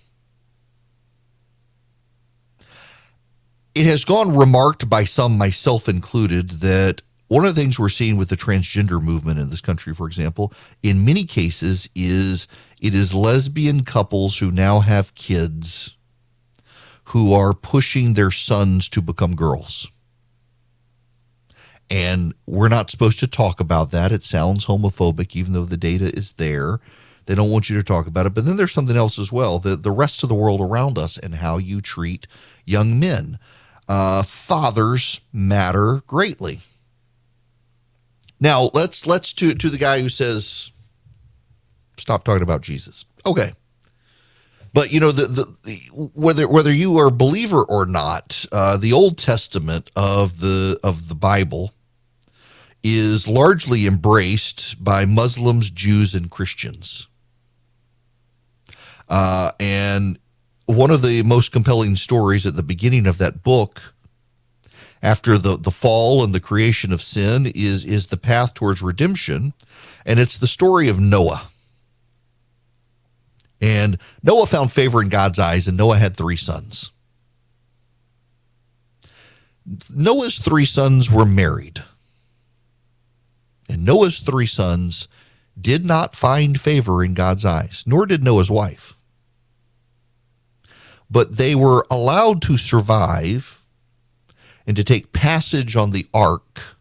It 3.73 3.86
has 3.86 4.06
gone 4.06 4.36
remarked 4.36 4.89
by 4.89 5.03
some, 5.03 5.38
myself 5.38 5.88
included, 5.88 6.49
that 6.62 7.03
one 7.27 7.45
of 7.45 7.53
the 7.53 7.61
things 7.61 7.77
we're 7.77 7.89
seeing 7.89 8.17
with 8.17 8.29
the 8.29 8.37
transgender 8.37 9.01
movement 9.01 9.39
in 9.39 9.49
this 9.49 9.61
country, 9.61 9.93
for 9.93 10.07
example, 10.07 10.53
in 10.81 11.05
many 11.05 11.25
cases 11.25 11.89
is 11.93 12.47
it 12.81 12.95
is 12.95 13.13
lesbian 13.13 13.83
couples 13.83 14.37
who 14.37 14.51
now 14.51 14.79
have 14.79 15.15
kids 15.15 15.97
who 17.05 17.33
are 17.33 17.53
pushing 17.53 18.13
their 18.13 18.31
sons 18.31 18.89
to 18.89 19.01
become 19.01 19.35
girls. 19.35 19.89
And 21.89 22.33
we're 22.45 22.67
not 22.67 22.89
supposed 22.89 23.19
to 23.19 23.27
talk 23.27 23.61
about 23.61 23.91
that. 23.91 24.11
It 24.11 24.23
sounds 24.23 24.65
homophobic, 24.65 25.35
even 25.35 25.53
though 25.53 25.63
the 25.63 25.77
data 25.77 26.05
is 26.05 26.33
there. 26.33 26.79
They 27.25 27.35
don't 27.35 27.49
want 27.49 27.69
you 27.69 27.77
to 27.77 27.83
talk 27.83 28.07
about 28.07 28.25
it. 28.25 28.33
But 28.33 28.45
then 28.45 28.57
there's 28.57 28.73
something 28.73 28.97
else 28.97 29.17
as 29.19 29.31
well 29.31 29.59
the, 29.59 29.75
the 29.77 29.91
rest 29.91 30.21
of 30.23 30.29
the 30.29 30.35
world 30.35 30.59
around 30.59 30.97
us 30.97 31.17
and 31.17 31.35
how 31.35 31.57
you 31.57 31.79
treat 31.81 32.27
young 32.65 32.99
men. 32.99 33.39
Uh, 33.87 34.23
fathers 34.23 35.21
matter 35.31 36.01
greatly. 36.07 36.59
Now 38.39 38.69
let's 38.73 39.08
let's 39.08 39.34
to 39.34 39.54
to 39.56 39.69
the 39.69 39.78
guy 39.78 40.02
who 40.02 40.10
says 40.10 40.71
stop 41.97 42.23
talking 42.23 42.43
about 42.43 42.62
Jesus. 42.62 43.06
Okay. 43.26 43.54
But 44.73 44.91
you 44.91 45.00
know 45.00 45.12
the, 45.12 45.26
the, 45.26 45.56
the 45.63 45.76
whether 46.13 46.47
whether 46.47 46.71
you 46.71 46.97
are 46.97 47.08
a 47.08 47.12
believer 47.12 47.63
or 47.63 47.86
not, 47.86 48.45
uh, 48.52 48.78
the 48.78 48.93
Old 48.93 49.17
Testament 49.17 49.89
of 49.95 50.39
the 50.39 50.80
of 50.84 51.08
the 51.08 51.15
Bible 51.15 51.73
is 52.84 53.28
largely 53.28 53.88
embraced 53.88 54.82
by 54.84 55.06
Muslims, 55.06 55.69
Jews, 55.69 56.13
and 56.13 56.30
Christians. 56.30 57.08
Uh, 59.10 59.52
and 59.60 60.19
one 60.67 60.91
of 60.91 61.02
the 61.02 61.23
most 61.23 61.52
compelling 61.52 61.95
stories 61.95 62.45
at 62.45 62.56
the 62.56 62.63
beginning 62.63 63.08
of 63.08 63.17
that 63.17 63.41
book, 63.41 63.93
after 65.01 65.38
the, 65.38 65.57
the 65.57 65.71
fall 65.71 66.23
and 66.23 66.33
the 66.33 66.39
creation 66.39 66.91
of 66.91 67.01
sin, 67.01 67.51
is, 67.53 67.86
is 67.86 68.07
the 68.07 68.17
path 68.17 68.53
towards 68.53 68.81
redemption. 68.81 69.53
And 70.05 70.19
it's 70.19 70.38
the 70.38 70.47
story 70.47 70.89
of 70.89 70.99
Noah. 70.99 71.47
And 73.60 73.97
Noah 74.23 74.45
found 74.45 74.71
favor 74.71 75.01
in 75.01 75.10
God's 75.10 75.39
eyes, 75.39 75.67
and 75.67 75.77
Noah 75.77 75.97
had 75.97 76.15
three 76.15 76.36
sons. 76.36 76.91
Noah's 79.89 80.39
three 80.39 80.65
sons 80.65 81.12
were 81.12 81.25
married. 81.25 81.83
And 83.69 83.83
Noah's 83.83 84.19
three 84.19 84.45
sons 84.45 85.07
did 85.60 85.86
not 85.86 86.15
find 86.15 86.60
favor 86.60 87.03
in 87.03 87.13
God's 87.13 87.43
eyes, 87.43 87.83
nor 87.86 88.05
did 88.05 88.23
Noah's 88.23 88.49
wife. 88.49 88.93
But 91.10 91.38
they 91.38 91.55
were 91.55 91.86
allowed 91.89 92.41
to 92.43 92.57
survive 92.57 93.57
and 94.67 94.75
to 94.75 94.84
take 94.84 95.13
passage 95.13 95.77
on 95.77 95.91
the 95.91 96.06
ark 96.13 96.77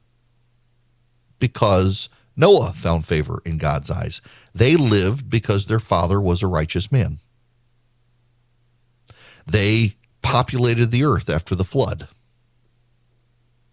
because 1.38 2.08
Noah 2.36 2.72
found 2.72 3.06
favor 3.06 3.40
in 3.44 3.56
God's 3.56 3.90
eyes. 3.90 4.20
They 4.52 4.76
lived 4.76 5.30
because 5.30 5.66
their 5.66 5.78
father 5.78 6.20
was 6.20 6.42
a 6.42 6.48
righteous 6.48 6.90
man. 6.90 7.20
They 9.46 9.94
populated 10.20 10.90
the 10.90 11.04
earth 11.04 11.30
after 11.30 11.54
the 11.54 11.64
flood. 11.64 12.08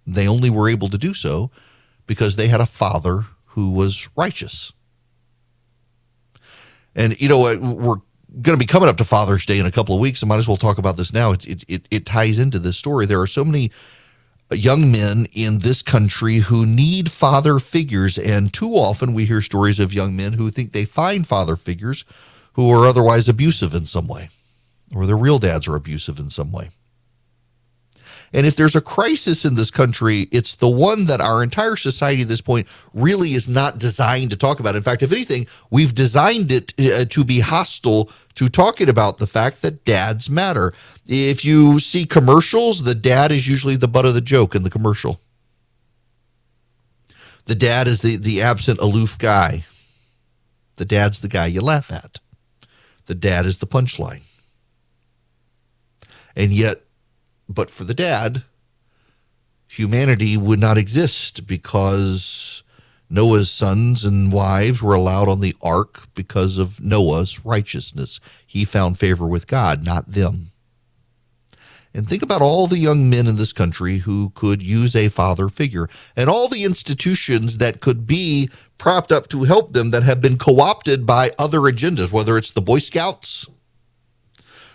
They 0.06 0.28
only 0.28 0.50
were 0.50 0.70
able 0.70 0.90
to 0.90 0.98
do 0.98 1.14
so 1.14 1.50
because 2.06 2.36
they 2.36 2.48
had 2.48 2.62
a 2.62 2.66
father 2.68 3.26
who 3.48 3.72
was 3.72 4.08
righteous. 4.16 4.72
And, 6.96 7.20
you 7.20 7.28
know, 7.28 7.48
uh, 7.48 7.58
we're 7.60 8.02
going 8.42 8.58
to 8.58 8.58
be 8.58 8.68
coming 8.68 8.90
up 8.90 8.98
to 8.98 9.04
Father's 9.04 9.46
Day 9.46 9.58
in 9.58 9.66
a 9.66 9.72
couple 9.72 9.96
of 9.96 10.02
weeks. 10.02 10.22
I 10.22 10.28
might 10.28 10.38
as 10.38 10.48
well 10.48 10.58
talk 10.58 10.78
about 10.78 10.98
this 10.98 11.14
now. 11.14 11.32
It, 11.32 11.48
it, 11.48 11.64
it, 11.68 11.88
it 11.90 12.06
ties 12.06 12.38
into 12.38 12.60
this 12.60 12.78
story. 12.78 13.06
There 13.06 13.22
are 13.22 13.28
so 13.28 13.44
many 13.44 13.72
young 14.52 14.92
men 14.92 15.28
in 15.34 15.60
this 15.60 15.82
country 15.82 16.38
who 16.38 16.66
need 16.66 17.12
father 17.12 17.60
figures. 17.60 18.18
And 18.18 18.54
too 18.54 18.74
often 18.74 19.14
we 19.14 19.26
hear 19.26 19.42
stories 19.42 19.80
of 19.80 19.94
young 19.94 20.16
men 20.16 20.34
who 20.34 20.50
think 20.50 20.72
they 20.72 20.86
find 20.86 21.26
father 21.26 21.56
figures 21.56 22.06
who 22.54 22.70
are 22.72 22.86
otherwise 22.86 23.28
abusive 23.28 23.74
in 23.74 23.86
some 23.86 24.08
way, 24.08 24.30
or 24.96 25.06
their 25.06 25.18
real 25.18 25.40
dads 25.40 25.68
are 25.68 25.76
abusive 25.76 26.20
in 26.20 26.30
some 26.30 26.52
way. 26.52 26.70
And 28.34 28.48
if 28.48 28.56
there's 28.56 28.76
a 28.76 28.82
crisis 28.82 29.46
in 29.46 29.56
this 29.56 29.70
country, 29.70 30.28
it's 30.32 30.56
the 30.56 30.68
one 30.70 31.06
that 31.06 31.22
our 31.22 31.44
entire 31.44 31.76
society 31.76 32.24
at 32.24 32.28
this 32.28 32.42
point 32.42 32.68
really 32.94 33.34
is 33.34 33.48
not 33.48 33.78
designed 33.78 34.32
to 34.32 34.36
talk 34.36 34.60
about. 34.60 34.76
In 34.76 34.82
fact, 34.82 35.04
if 35.04 35.12
anything, 35.12 35.46
we've 35.70 35.94
designed 35.94 36.52
it 36.52 36.74
uh, 36.80 37.06
to 37.06 37.24
be 37.24 37.42
hostile 37.42 38.10
to 38.36 38.50
talking 38.50 38.90
about 38.90 39.20
the 39.20 39.28
fact 39.28 39.62
that 39.62 39.86
dads 39.86 40.30
matter. 40.30 40.74
If 41.08 41.46
you 41.46 41.80
see 41.80 42.06
commercials, 42.06 42.84
the 42.84 42.96
dad 42.96 43.32
is 43.32 43.48
usually 43.48 43.76
the 43.76 43.88
butt 43.88 44.06
of 44.06 44.16
the 44.16 44.22
joke 44.22 44.56
in 44.56 44.64
the 44.64 44.72
commercial. 44.72 45.22
The 47.46 47.56
dad 47.56 47.88
is 47.88 48.02
the, 48.02 48.18
the 48.18 48.42
absent, 48.42 48.80
aloof 48.80 49.18
guy. 49.20 49.66
The 50.78 50.86
dad's 50.86 51.22
the 51.22 51.28
guy 51.28 51.46
you 51.48 51.62
laugh 51.62 51.92
at. 51.92 52.20
The 53.06 53.16
dad 53.16 53.46
is 53.46 53.60
the 53.60 53.68
punchline. 53.68 54.22
And 56.36 56.52
yet, 56.52 56.78
but 57.48 57.70
for 57.70 57.84
the 57.84 57.94
dad, 57.94 58.44
humanity 59.68 60.38
would 60.38 60.60
not 60.60 60.78
exist 60.78 61.46
because 61.48 62.64
Noah's 63.10 63.52
sons 63.52 64.04
and 64.06 64.32
wives 64.32 64.82
were 64.82 64.96
allowed 64.96 65.28
on 65.28 65.40
the 65.40 65.56
ark 65.62 66.08
because 66.16 66.58
of 66.58 66.82
Noah's 66.82 67.46
righteousness. 67.46 68.20
He 68.46 68.66
found 68.66 68.98
favor 68.98 69.28
with 69.28 69.48
God, 69.48 69.84
not 69.84 70.08
them. 70.08 70.48
And 71.96 72.10
think 72.10 72.24
about 72.24 72.42
all 72.42 72.66
the 72.66 72.80
young 72.80 73.08
men 73.08 73.28
in 73.28 73.36
this 73.36 73.54
country 73.54 74.00
who 74.00 74.32
could 74.34 74.64
use 74.64 74.96
a 74.96 75.10
father 75.10 75.48
figure 75.48 75.88
and 76.16 76.28
all 76.28 76.48
the 76.48 76.64
institutions 76.64 77.60
that 77.60 77.82
could 77.82 78.08
be 78.08 78.50
propped 78.80 79.12
up 79.12 79.28
to 79.28 79.44
help 79.44 79.74
them 79.74 79.92
that 79.92 80.02
have 80.02 80.20
been 80.20 80.40
co 80.40 80.60
opted 80.60 81.06
by 81.06 81.32
other 81.38 81.60
agendas, 81.60 82.12
whether 82.12 82.36
it's 82.36 82.52
the 82.52 82.62
Boy 82.62 82.80
Scouts 82.80 83.48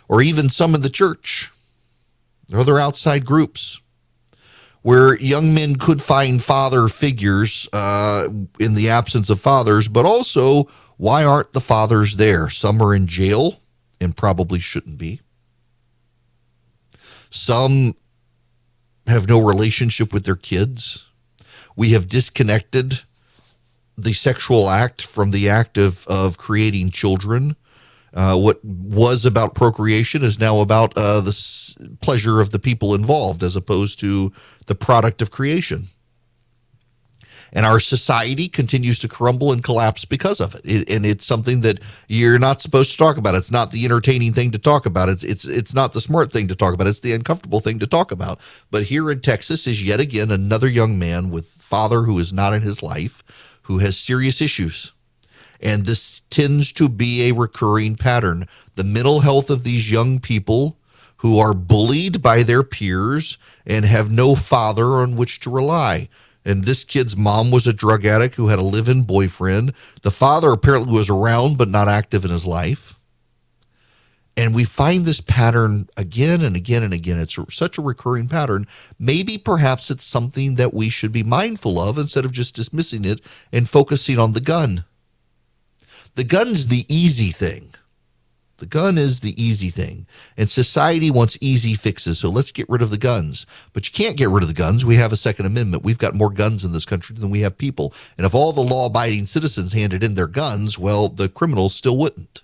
or 0.08 0.22
even 0.22 0.48
some 0.48 0.76
in 0.76 0.82
the 0.82 0.88
church 0.88 1.50
other 2.52 2.78
outside 2.78 3.24
groups 3.24 3.80
where 4.82 5.18
young 5.18 5.52
men 5.52 5.76
could 5.76 6.00
find 6.00 6.42
father 6.42 6.88
figures 6.88 7.68
uh, 7.72 8.28
in 8.58 8.74
the 8.74 8.88
absence 8.88 9.28
of 9.28 9.40
fathers, 9.40 9.88
but 9.88 10.06
also 10.06 10.64
why 10.96 11.24
aren't 11.24 11.52
the 11.52 11.60
fathers 11.60 12.16
there? 12.16 12.48
Some 12.48 12.80
are 12.80 12.94
in 12.94 13.06
jail 13.06 13.60
and 14.00 14.16
probably 14.16 14.58
shouldn't 14.58 14.98
be. 14.98 15.20
Some 17.30 17.94
have 19.06 19.28
no 19.28 19.44
relationship 19.44 20.12
with 20.12 20.24
their 20.24 20.36
kids. 20.36 21.06
We 21.76 21.92
have 21.92 22.08
disconnected 22.08 23.02
the 23.96 24.12
sexual 24.12 24.70
act 24.70 25.02
from 25.02 25.32
the 25.32 25.48
act 25.48 25.76
of, 25.76 26.06
of 26.06 26.38
creating 26.38 26.90
children. 26.90 27.56
Uh, 28.14 28.36
what 28.36 28.64
was 28.64 29.24
about 29.24 29.54
procreation 29.54 30.22
is 30.22 30.40
now 30.40 30.60
about 30.60 30.96
uh, 30.96 31.20
the 31.20 31.28
s- 31.28 31.76
pleasure 32.00 32.40
of 32.40 32.50
the 32.50 32.58
people 32.58 32.94
involved 32.94 33.42
as 33.42 33.54
opposed 33.54 34.00
to 34.00 34.32
the 34.66 34.74
product 34.74 35.20
of 35.20 35.30
creation. 35.30 35.84
And 37.52 37.64
our 37.64 37.80
society 37.80 38.48
continues 38.48 38.98
to 39.00 39.08
crumble 39.08 39.52
and 39.52 39.64
collapse 39.64 40.04
because 40.04 40.40
of 40.40 40.54
it. 40.54 40.60
it. 40.64 40.90
And 40.90 41.06
it's 41.06 41.24
something 41.24 41.62
that 41.62 41.80
you're 42.06 42.38
not 42.38 42.60
supposed 42.60 42.90
to 42.92 42.96
talk 42.98 43.16
about. 43.16 43.34
It's 43.34 43.50
not 43.50 43.70
the 43.70 43.84
entertaining 43.84 44.34
thing 44.34 44.50
to 44.50 44.58
talk 44.58 44.84
about. 44.84 45.08
It's 45.08 45.24
it's 45.24 45.46
it's 45.46 45.74
not 45.74 45.92
the 45.94 46.00
smart 46.02 46.30
thing 46.30 46.48
to 46.48 46.54
talk 46.54 46.74
about. 46.74 46.86
It's 46.86 47.00
the 47.00 47.14
uncomfortable 47.14 47.60
thing 47.60 47.78
to 47.78 47.86
talk 47.86 48.12
about. 48.12 48.38
But 48.70 48.84
here 48.84 49.10
in 49.10 49.20
Texas 49.20 49.66
is 49.66 49.82
yet 49.82 49.98
again 50.00 50.30
another 50.30 50.68
young 50.68 50.98
man 50.98 51.30
with 51.30 51.46
father 51.46 52.02
who 52.02 52.18
is 52.18 52.32
not 52.34 52.52
in 52.52 52.60
his 52.62 52.82
life, 52.82 53.22
who 53.62 53.78
has 53.78 53.98
serious 53.98 54.42
issues 54.42 54.92
and 55.60 55.86
this 55.86 56.20
tends 56.30 56.72
to 56.74 56.88
be 56.88 57.28
a 57.28 57.34
recurring 57.34 57.96
pattern. 57.96 58.46
The 58.74 58.84
mental 58.84 59.20
health 59.20 59.50
of 59.50 59.64
these 59.64 59.90
young 59.90 60.20
people 60.20 60.78
who 61.18 61.38
are 61.38 61.54
bullied 61.54 62.22
by 62.22 62.42
their 62.42 62.62
peers 62.62 63.38
and 63.66 63.84
have 63.84 64.10
no 64.10 64.34
father 64.34 64.86
on 64.86 65.16
which 65.16 65.40
to 65.40 65.50
rely. 65.50 66.08
And 66.44 66.64
this 66.64 66.84
kid's 66.84 67.16
mom 67.16 67.50
was 67.50 67.66
a 67.66 67.72
drug 67.72 68.06
addict 68.06 68.36
who 68.36 68.48
had 68.48 68.58
a 68.58 68.62
live 68.62 68.88
in 68.88 69.02
boyfriend. 69.02 69.74
The 70.02 70.10
father 70.10 70.52
apparently 70.52 70.92
was 70.92 71.10
around 71.10 71.58
but 71.58 71.68
not 71.68 71.88
active 71.88 72.24
in 72.24 72.30
his 72.30 72.46
life. 72.46 72.98
And 74.36 74.54
we 74.54 74.62
find 74.62 75.04
this 75.04 75.20
pattern 75.20 75.88
again 75.96 76.42
and 76.42 76.54
again 76.54 76.84
and 76.84 76.94
again. 76.94 77.18
It's 77.18 77.36
such 77.50 77.76
a 77.76 77.82
recurring 77.82 78.28
pattern. 78.28 78.68
Maybe 78.96 79.36
perhaps 79.36 79.90
it's 79.90 80.04
something 80.04 80.54
that 80.54 80.72
we 80.72 80.90
should 80.90 81.10
be 81.10 81.24
mindful 81.24 81.80
of 81.80 81.98
instead 81.98 82.24
of 82.24 82.30
just 82.30 82.54
dismissing 82.54 83.04
it 83.04 83.20
and 83.52 83.68
focusing 83.68 84.16
on 84.16 84.32
the 84.32 84.40
gun. 84.40 84.84
The 86.18 86.24
gun's 86.24 86.66
the 86.66 86.84
easy 86.88 87.30
thing. 87.30 87.70
The 88.56 88.66
gun 88.66 88.98
is 88.98 89.20
the 89.20 89.40
easy 89.40 89.70
thing. 89.70 90.08
And 90.36 90.50
society 90.50 91.12
wants 91.12 91.38
easy 91.40 91.74
fixes. 91.74 92.18
So 92.18 92.28
let's 92.28 92.50
get 92.50 92.68
rid 92.68 92.82
of 92.82 92.90
the 92.90 92.98
guns. 92.98 93.46
But 93.72 93.86
you 93.86 93.92
can't 93.92 94.16
get 94.16 94.28
rid 94.28 94.42
of 94.42 94.48
the 94.48 94.52
guns. 94.52 94.84
We 94.84 94.96
have 94.96 95.12
a 95.12 95.16
Second 95.16 95.46
Amendment. 95.46 95.84
We've 95.84 95.96
got 95.96 96.16
more 96.16 96.30
guns 96.30 96.64
in 96.64 96.72
this 96.72 96.84
country 96.84 97.14
than 97.14 97.30
we 97.30 97.42
have 97.42 97.56
people. 97.56 97.94
And 98.16 98.26
if 98.26 98.34
all 98.34 98.52
the 98.52 98.62
law 98.62 98.86
abiding 98.86 99.26
citizens 99.26 99.74
handed 99.74 100.02
in 100.02 100.14
their 100.14 100.26
guns, 100.26 100.76
well, 100.76 101.08
the 101.08 101.28
criminals 101.28 101.76
still 101.76 101.96
wouldn't. 101.96 102.42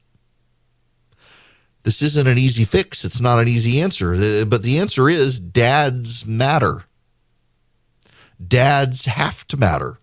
This 1.82 2.00
isn't 2.00 2.28
an 2.28 2.38
easy 2.38 2.62
fix. 2.62 3.04
It's 3.04 3.20
not 3.20 3.40
an 3.40 3.48
easy 3.48 3.80
answer. 3.80 4.14
Uh, 4.14 4.44
but 4.44 4.62
the 4.62 4.78
answer 4.78 5.08
is 5.08 5.40
dads 5.40 6.24
matter. 6.24 6.84
Dads 8.40 9.06
have 9.06 9.44
to 9.48 9.56
matter. 9.56 9.98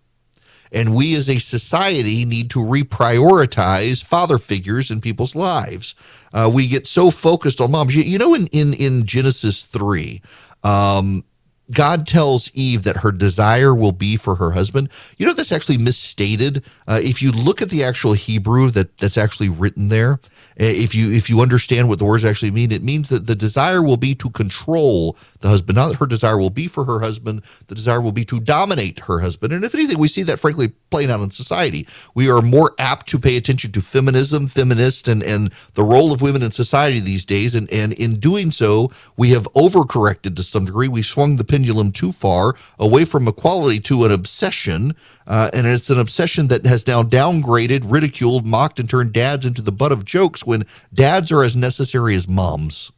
And 0.72 0.96
we 0.96 1.16
as 1.16 1.30
a 1.30 1.40
society 1.40 2.26
need 2.26 2.50
to 2.52 2.60
reprioritize 2.60 4.04
father 4.04 4.38
figures 4.38 4.90
in 4.90 5.02
people's 5.02 5.36
lives. 5.36 5.96
Uh, 6.34 6.50
we 6.54 6.68
get 6.68 6.88
so 6.88 7.12
focused 7.12 7.60
on 7.60 7.72
moms. 7.72 7.96
You, 7.96 8.04
you 8.04 8.18
know, 8.18 8.34
in, 8.34 8.48
in, 8.48 8.74
in 8.74 9.06
Genesis 9.06 9.66
3, 9.66 10.22
um, 10.64 11.24
God 11.72 12.06
tells 12.06 12.52
Eve 12.54 12.84
that 12.84 12.98
her 12.98 13.12
desire 13.12 13.74
will 13.74 13.92
be 13.92 14.18
for 14.18 14.36
her 14.36 14.52
husband. 14.52 14.90
You 15.18 15.26
know, 15.26 15.34
that's 15.34 15.52
actually 15.52 15.78
misstated. 15.78 16.64
Uh, 16.88 17.00
if 17.02 17.22
you 17.22 17.32
look 17.32 17.62
at 17.62 17.70
the 17.70 17.84
actual 17.84 18.14
Hebrew 18.14 18.70
that, 18.72 18.98
that's 18.98 19.18
actually 19.18 19.50
written 19.50 19.90
there, 19.90 20.20
if 20.58 20.94
you 20.94 21.12
if 21.12 21.30
you 21.30 21.42
understand 21.42 21.88
what 21.88 22.00
the 22.00 22.06
words 22.06 22.26
actually 22.26 22.52
mean, 22.52 22.72
it 22.72 22.84
means 22.84 23.10
that 23.10 23.26
the 23.26 23.36
desire 23.36 23.82
will 23.82 23.98
be 23.98 24.14
to 24.16 24.30
control 24.30 25.18
the 25.42 25.50
husband. 25.50 25.76
Not 25.76 25.90
that 25.90 25.98
her 25.98 26.06
desire 26.06 26.38
will 26.38 26.50
be 26.50 26.68
for 26.68 26.86
her 26.86 27.00
husband, 27.00 27.42
the 27.68 27.76
desire 27.76 28.02
will 28.02 28.12
be 28.12 28.26
to 28.26 28.40
dominate 28.40 29.02
her 29.02 29.20
husband. 29.20 29.54
And 29.54 29.64
if 29.64 29.76
anything, 29.76 30.00
we 30.00 30.08
see 30.08 30.24
that 30.24 30.40
frankly 30.40 30.70
playing 30.90 31.12
out 31.12 31.22
in 31.22 31.30
society. 31.32 31.88
We 32.16 32.30
are 32.30 32.42
more 32.42 32.74
apt 32.78 33.08
to 33.08 33.20
pay 33.20 33.38
attention 33.38 33.72
to 33.74 33.82
feminism, 33.82 34.48
feminist, 34.48 35.08
and, 35.08 35.24
and 35.24 35.52
the 35.74 35.84
role 35.84 36.12
of 36.12 36.22
women 36.22 36.44
in 36.44 36.52
society 36.52 37.00
these 37.00 37.26
days. 37.26 37.56
And, 37.56 37.72
and 37.72 37.94
in 37.94 38.20
doing 38.20 38.52
so, 38.52 38.92
we 39.18 39.32
have 39.32 39.44
overcorrected 39.54 40.36
to 40.36 40.44
some 40.44 40.66
degree. 40.66 40.88
We 40.88 41.02
swung 41.02 41.36
the 41.36 41.44
pendulum 41.44 41.92
too 41.92 42.12
far 42.12 42.56
away 42.80 43.06
from 43.06 43.28
equality 43.28 43.80
to 43.82 44.06
an 44.06 44.12
obsession. 44.12 44.96
Uh, 45.28 45.50
and 45.54 45.66
it's 45.68 45.90
an 45.90 46.00
obsession 46.00 46.48
that 46.48 46.66
has 46.66 46.86
now 46.88 47.04
downgraded, 47.04 47.84
ridiculed, 47.86 48.46
mocked, 48.46 48.80
and 48.80 48.90
turned 48.90 49.14
dads 49.14 49.46
into 49.46 49.62
the 49.62 49.72
butt 49.72 49.92
of 49.92 50.06
jokes 50.06 50.46
when 50.46 50.66
dads 50.94 51.32
are 51.32 51.44
as 51.44 51.56
necessary 51.56 52.16
as 52.16 52.28
moms. 52.28 52.92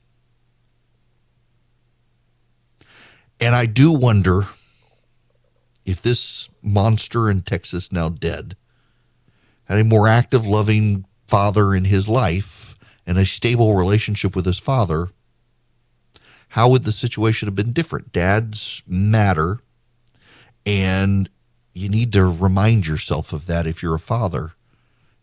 And 3.39 3.55
I 3.55 3.65
do 3.65 3.91
wonder 3.91 4.43
if 5.85 6.01
this 6.01 6.49
monster 6.61 7.29
in 7.29 7.41
Texas, 7.41 7.91
now 7.91 8.09
dead, 8.09 8.55
had 9.65 9.79
a 9.79 9.83
more 9.83 10.07
active, 10.07 10.45
loving 10.45 11.05
father 11.27 11.73
in 11.73 11.85
his 11.85 12.07
life 12.07 12.77
and 13.05 13.17
a 13.17 13.25
stable 13.25 13.75
relationship 13.75 14.35
with 14.35 14.45
his 14.45 14.59
father, 14.59 15.09
how 16.49 16.69
would 16.69 16.83
the 16.83 16.91
situation 16.91 17.47
have 17.47 17.55
been 17.55 17.73
different? 17.73 18.11
Dads 18.11 18.83
matter, 18.87 19.59
and 20.65 21.29
you 21.73 21.89
need 21.89 22.13
to 22.13 22.25
remind 22.25 22.85
yourself 22.85 23.33
of 23.33 23.47
that 23.47 23.65
if 23.65 23.81
you're 23.81 23.95
a 23.95 23.99
father. 23.99 24.53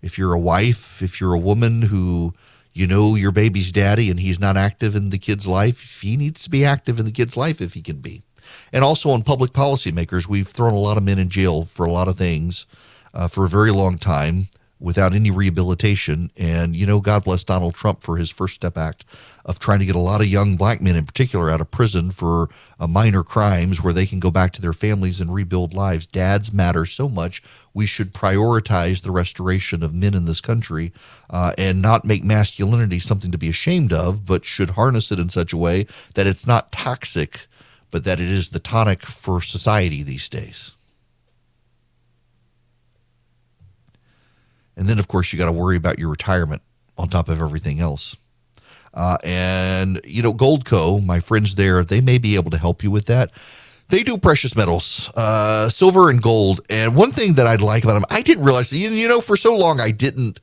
If 0.03 0.19
you're 0.19 0.33
a 0.33 0.41
wife, 0.41 1.03
if 1.03 1.21
you're 1.21 1.35
a 1.35 1.39
woman 1.39 1.83
who 1.83 2.35
you 2.81 2.87
know 2.87 3.15
your 3.15 3.31
baby's 3.31 3.71
daddy 3.71 4.11
and 4.11 4.19
he's 4.19 4.41
not 4.41 4.57
active 4.57 4.97
in 4.97 5.11
the 5.11 5.19
kid's 5.19 5.47
life, 5.47 6.01
he 6.01 6.17
needs 6.17 6.43
to 6.45 6.51
be 6.51 6.65
active 6.65 6.99
in 6.99 7.05
the 7.05 7.13
kid's 7.13 7.37
life 7.37 7.61
if 7.61 7.75
he 7.75 7.83
can 7.83 7.99
be. 7.99 8.23
And 8.73 8.83
also 8.83 9.11
on 9.11 9.23
public 9.23 9.53
policymakers, 9.53 10.27
we've 10.27 10.49
thrown 10.49 10.73
a 10.73 10.79
lot 10.79 10.97
of 10.97 11.03
men 11.03 11.19
in 11.19 11.29
jail 11.29 11.65
for 11.67 11.85
a 11.85 11.93
lot 11.93 12.09
of 12.09 12.17
things 12.17 12.67
uh, 13.13 13.29
for 13.29 13.45
a 13.45 13.49
very 13.49 13.71
long 13.71 13.99
time 13.99 14.49
without 14.81 15.13
any 15.13 15.31
rehabilitation. 15.31 16.31
And, 16.37 16.75
you 16.75 16.87
know, 16.87 17.01
God 17.01 17.25
bless 17.25 17.45
Donald 17.45 17.75
Trump 17.75 18.03
for 18.03 18.17
his 18.17 18.31
First 18.31 18.55
Step 18.55 18.79
Act 18.79 19.05
of 19.45 19.59
trying 19.59 19.79
to 19.79 19.85
get 19.85 19.95
a 19.95 20.01
lot 20.01 20.21
of 20.21 20.27
young 20.27 20.57
black 20.57 20.81
men 20.81 20.97
in 20.97 21.05
particular 21.05 21.51
out 21.51 21.61
of 21.61 21.71
prison 21.71 22.11
for 22.11 22.49
uh, 22.79 22.87
minor 22.87 23.23
crimes 23.23 23.83
where 23.83 23.93
they 23.93 24.07
can 24.07 24.21
go 24.21 24.31
back 24.31 24.53
to 24.53 24.63
their 24.63 24.73
families 24.73 25.21
and 25.21 25.33
rebuild 25.33 25.75
lives. 25.75 26.07
Dads 26.07 26.53
matter 26.53 26.87
so 26.87 27.09
much. 27.09 27.43
We 27.75 27.87
should 27.87 28.15
prioritize 28.15 29.03
the 29.03 29.11
restoration 29.11 29.83
of 29.83 29.95
men 29.95 30.15
in 30.15 30.25
this 30.25 30.41
country 30.41 30.93
uh, 31.29 31.53
and 31.59 31.83
not 31.83 32.05
make 32.05 32.25
masculinity 32.25 32.99
something 32.99 33.31
to 33.31 33.39
be 33.39 33.51
ashamed 33.51 33.93
of, 33.93 34.25
but 34.25 34.45
should 34.45 34.71
harness 34.71 35.13
it 35.13 35.19
in 35.19 35.29
such 35.29 35.53
a 35.53 35.59
way 35.59 35.87
that 36.15 36.27
it's 36.27 36.47
not 36.47 36.73
toxic, 36.73 37.47
but 37.91 38.05
that 38.05 38.21
it 38.21 38.29
is 38.29 38.51
the 38.51 38.59
tonic 38.59 39.03
for 39.03 39.41
society 39.43 40.03
these 40.03 40.29
days. 40.29 40.75
And 44.81 44.89
then, 44.89 44.99
of 44.99 45.09
course, 45.09 45.31
you 45.31 45.39
got 45.39 45.45
to 45.45 45.53
worry 45.53 45.77
about 45.77 45.99
your 45.99 46.09
retirement 46.09 46.63
on 46.97 47.09
top 47.09 47.29
of 47.29 47.39
everything 47.39 47.81
else. 47.81 48.17
Uh, 48.95 49.19
and, 49.23 50.01
you 50.05 50.23
know, 50.23 50.33
Goldco, 50.33 51.05
my 51.05 51.21
friends 51.21 51.55
there, 51.57 51.85
they 51.85 52.01
may 52.01 52.17
be 52.17 52.35
able 52.35 52.51
to 52.51 52.57
help 52.57 52.83
you 52.83 52.91
with 52.91 53.05
that. 53.05 53.31
They 53.91 54.03
do 54.03 54.17
precious 54.17 54.57
metals, 54.57 55.11
uh, 55.15 55.69
silver 55.69 56.09
and 56.09 56.23
gold. 56.23 56.63
And 56.71 56.97
one 56.97 57.13
thing 57.13 57.35
that 57.35 57.47
I'd 57.47 57.61
like 57.61 57.85
about 57.85 57.93
them, 57.93 58.07
I 58.09 58.23
didn't 58.23 58.43
realize, 58.43 58.73
you 58.73 59.07
know, 59.07 59.21
for 59.21 59.37
so 59.37 59.55
long 59.55 59.81
I 59.81 59.91
didn't 59.91 60.41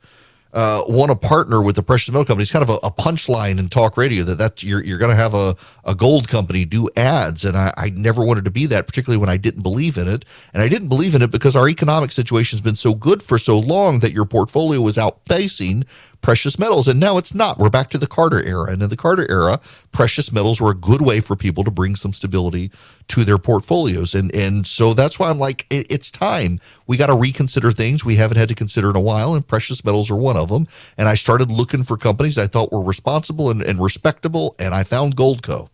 uh, 0.52 0.82
want 0.88 1.10
to 1.10 1.16
partner 1.16 1.62
with 1.62 1.76
the 1.76 1.82
precious 1.82 2.10
metal 2.10 2.24
company. 2.24 2.42
It's 2.42 2.52
kind 2.52 2.62
of 2.62 2.70
a, 2.70 2.78
a 2.86 2.90
punchline 2.90 3.58
in 3.58 3.68
talk 3.68 3.96
radio 3.96 4.24
that 4.24 4.38
that's 4.38 4.64
you're 4.64 4.82
you're 4.82 4.98
going 4.98 5.10
to 5.10 5.16
have 5.16 5.34
a, 5.34 5.56
a 5.84 5.94
gold 5.94 6.28
company 6.28 6.64
do 6.64 6.88
ads, 6.96 7.44
and 7.44 7.56
I, 7.56 7.72
I 7.76 7.90
never 7.90 8.24
wanted 8.24 8.44
to 8.46 8.50
be 8.50 8.66
that, 8.66 8.86
particularly 8.86 9.20
when 9.20 9.28
I 9.28 9.36
didn't 9.36 9.62
believe 9.62 9.96
in 9.96 10.08
it, 10.08 10.24
and 10.54 10.62
I 10.62 10.68
didn't 10.68 10.88
believe 10.88 11.14
in 11.14 11.22
it 11.22 11.30
because 11.30 11.54
our 11.54 11.68
economic 11.68 12.12
situation 12.12 12.56
has 12.56 12.62
been 12.62 12.76
so 12.76 12.94
good 12.94 13.22
for 13.22 13.38
so 13.38 13.58
long 13.58 13.98
that 14.00 14.12
your 14.12 14.24
portfolio 14.24 14.80
was 14.80 14.96
outpacing 14.96 15.86
precious 16.20 16.58
metals. 16.58 16.88
And 16.88 17.00
now 17.00 17.18
it's 17.18 17.34
not. 17.34 17.58
We're 17.58 17.70
back 17.70 17.90
to 17.90 17.98
the 17.98 18.06
Carter 18.06 18.42
era. 18.44 18.72
And 18.72 18.82
in 18.82 18.88
the 18.88 18.96
Carter 18.96 19.30
era, 19.30 19.60
precious 19.92 20.32
metals 20.32 20.60
were 20.60 20.70
a 20.70 20.74
good 20.74 21.00
way 21.00 21.20
for 21.20 21.36
people 21.36 21.64
to 21.64 21.70
bring 21.70 21.96
some 21.96 22.12
stability 22.12 22.70
to 23.08 23.24
their 23.24 23.38
portfolios. 23.38 24.14
And 24.14 24.34
and 24.34 24.66
so 24.66 24.94
that's 24.94 25.18
why 25.18 25.30
I'm 25.30 25.38
like, 25.38 25.66
it, 25.70 25.86
it's 25.90 26.10
time. 26.10 26.60
We 26.86 26.96
got 26.96 27.06
to 27.06 27.14
reconsider 27.14 27.70
things 27.70 28.04
we 28.04 28.16
haven't 28.16 28.36
had 28.36 28.48
to 28.48 28.54
consider 28.54 28.90
in 28.90 28.96
a 28.96 29.00
while. 29.00 29.34
And 29.34 29.46
precious 29.46 29.84
metals 29.84 30.10
are 30.10 30.16
one 30.16 30.36
of 30.36 30.48
them. 30.48 30.66
And 30.96 31.08
I 31.08 31.14
started 31.14 31.50
looking 31.50 31.84
for 31.84 31.96
companies 31.96 32.38
I 32.38 32.46
thought 32.46 32.72
were 32.72 32.82
responsible 32.82 33.50
and, 33.50 33.62
and 33.62 33.80
respectable. 33.80 34.54
And 34.58 34.74
I 34.74 34.84
found 34.84 35.16
Goldco 35.16 35.68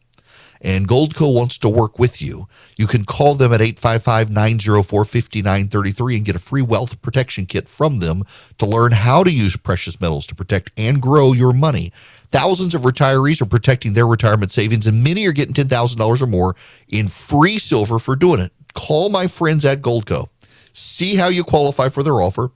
and 0.64 0.88
Goldco 0.88 1.32
wants 1.32 1.58
to 1.58 1.68
work 1.68 1.98
with 1.98 2.22
you. 2.22 2.48
You 2.78 2.86
can 2.86 3.04
call 3.04 3.34
them 3.34 3.52
at 3.52 3.60
855 3.60 4.30
904 4.30 5.04
5933 5.04 6.16
and 6.16 6.24
get 6.24 6.34
a 6.34 6.38
free 6.38 6.62
wealth 6.62 7.00
protection 7.02 7.44
kit 7.44 7.68
from 7.68 7.98
them 7.98 8.22
to 8.56 8.66
learn 8.66 8.92
how 8.92 9.22
to 9.22 9.30
use 9.30 9.56
precious 9.58 10.00
metals 10.00 10.26
to 10.28 10.34
protect 10.34 10.72
and 10.78 11.02
grow 11.02 11.32
your 11.34 11.52
money. 11.52 11.92
Thousands 12.30 12.74
of 12.74 12.82
retirees 12.82 13.42
are 13.42 13.46
protecting 13.46 13.92
their 13.92 14.06
retirement 14.06 14.50
savings, 14.50 14.86
and 14.86 15.04
many 15.04 15.26
are 15.26 15.32
getting 15.32 15.54
$10,000 15.54 16.22
or 16.22 16.26
more 16.26 16.56
in 16.88 17.06
free 17.08 17.58
silver 17.58 17.98
for 17.98 18.16
doing 18.16 18.40
it. 18.40 18.52
Call 18.72 19.10
my 19.10 19.28
friends 19.28 19.64
at 19.64 19.82
Goldco. 19.82 20.28
See 20.72 21.14
how 21.14 21.28
you 21.28 21.44
qualify 21.44 21.90
for 21.90 22.02
their 22.02 22.20
offer 22.20 22.50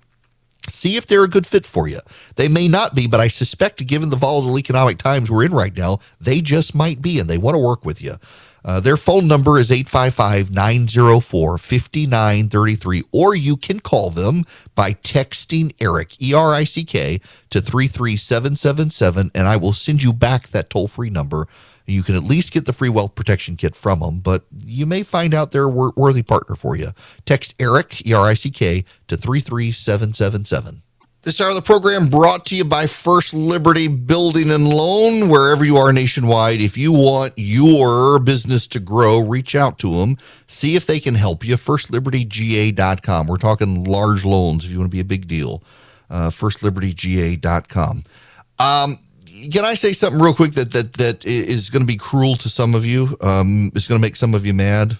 See 0.68 0.96
if 0.96 1.06
they're 1.06 1.24
a 1.24 1.28
good 1.28 1.46
fit 1.46 1.66
for 1.66 1.88
you. 1.88 2.00
They 2.36 2.48
may 2.48 2.68
not 2.68 2.94
be, 2.94 3.06
but 3.06 3.20
I 3.20 3.28
suspect, 3.28 3.86
given 3.86 4.10
the 4.10 4.16
volatile 4.16 4.58
economic 4.58 4.98
times 4.98 5.30
we're 5.30 5.44
in 5.44 5.52
right 5.52 5.76
now, 5.76 5.98
they 6.20 6.40
just 6.40 6.74
might 6.74 7.02
be, 7.02 7.18
and 7.18 7.28
they 7.28 7.38
want 7.38 7.54
to 7.54 7.58
work 7.62 7.84
with 7.84 8.02
you. 8.02 8.16
Uh, 8.64 8.80
their 8.80 8.96
phone 8.96 9.26
number 9.26 9.58
is 9.58 9.70
855 9.70 10.50
904 10.50 11.58
5933, 11.58 13.04
or 13.12 13.34
you 13.34 13.56
can 13.56 13.80
call 13.80 14.10
them 14.10 14.44
by 14.74 14.92
texting 14.94 15.72
Erick, 15.80 16.20
E 16.20 16.34
R 16.34 16.52
I 16.52 16.64
C 16.64 16.84
K, 16.84 17.20
to 17.50 17.60
33777, 17.60 19.30
and 19.34 19.48
I 19.48 19.56
will 19.56 19.72
send 19.72 20.02
you 20.02 20.12
back 20.12 20.48
that 20.48 20.70
toll 20.70 20.88
free 20.88 21.10
number 21.10 21.46
you 21.88 22.02
can 22.02 22.14
at 22.14 22.22
least 22.22 22.52
get 22.52 22.66
the 22.66 22.72
free 22.72 22.88
wealth 22.88 23.14
protection 23.14 23.56
kit 23.56 23.74
from 23.74 24.00
them, 24.00 24.20
but 24.20 24.44
you 24.64 24.86
may 24.86 25.02
find 25.02 25.34
out 25.34 25.50
they're 25.50 25.64
a 25.64 25.68
worthy 25.68 26.22
partner 26.22 26.54
for 26.54 26.76
you. 26.76 26.88
Text 27.24 27.54
ERICK, 27.58 28.06
E 28.06 28.12
R 28.12 28.26
I 28.26 28.34
C 28.34 28.50
K, 28.50 28.84
to 29.08 29.16
33777. 29.16 30.82
This 31.22 31.40
hour 31.40 31.48
of 31.48 31.56
the 31.56 31.62
program 31.62 32.08
brought 32.08 32.46
to 32.46 32.56
you 32.56 32.64
by 32.64 32.86
First 32.86 33.34
Liberty 33.34 33.88
Building 33.88 34.50
and 34.52 34.68
Loan, 34.68 35.28
wherever 35.28 35.64
you 35.64 35.76
are 35.76 35.92
nationwide. 35.92 36.60
If 36.60 36.78
you 36.78 36.92
want 36.92 37.32
your 37.36 38.20
business 38.20 38.68
to 38.68 38.78
grow, 38.78 39.18
reach 39.18 39.56
out 39.56 39.80
to 39.80 39.98
them. 39.98 40.16
See 40.46 40.76
if 40.76 40.86
they 40.86 41.00
can 41.00 41.16
help 41.16 41.44
you. 41.44 41.56
FirstLibertyGA.com. 41.56 43.26
We're 43.26 43.36
talking 43.36 43.82
large 43.82 44.24
loans 44.24 44.64
if 44.64 44.70
you 44.70 44.78
want 44.78 44.90
to 44.90 44.94
be 44.94 45.00
a 45.00 45.04
big 45.04 45.26
deal. 45.26 45.62
Uh, 46.08 46.30
FirstLibertyGA.com. 46.30 48.04
Um, 48.60 48.98
can 49.52 49.64
I 49.64 49.74
say 49.74 49.92
something 49.92 50.20
real 50.20 50.34
quick 50.34 50.52
that 50.52 50.72
that 50.72 50.94
that 50.94 51.24
is 51.24 51.70
going 51.70 51.82
to 51.82 51.86
be 51.86 51.96
cruel 51.96 52.36
to 52.36 52.48
some 52.48 52.74
of 52.74 52.84
you? 52.84 53.16
Um, 53.20 53.70
is 53.74 53.86
going 53.86 54.00
to 54.00 54.04
make 54.04 54.16
some 54.16 54.34
of 54.34 54.44
you 54.44 54.54
mad. 54.54 54.98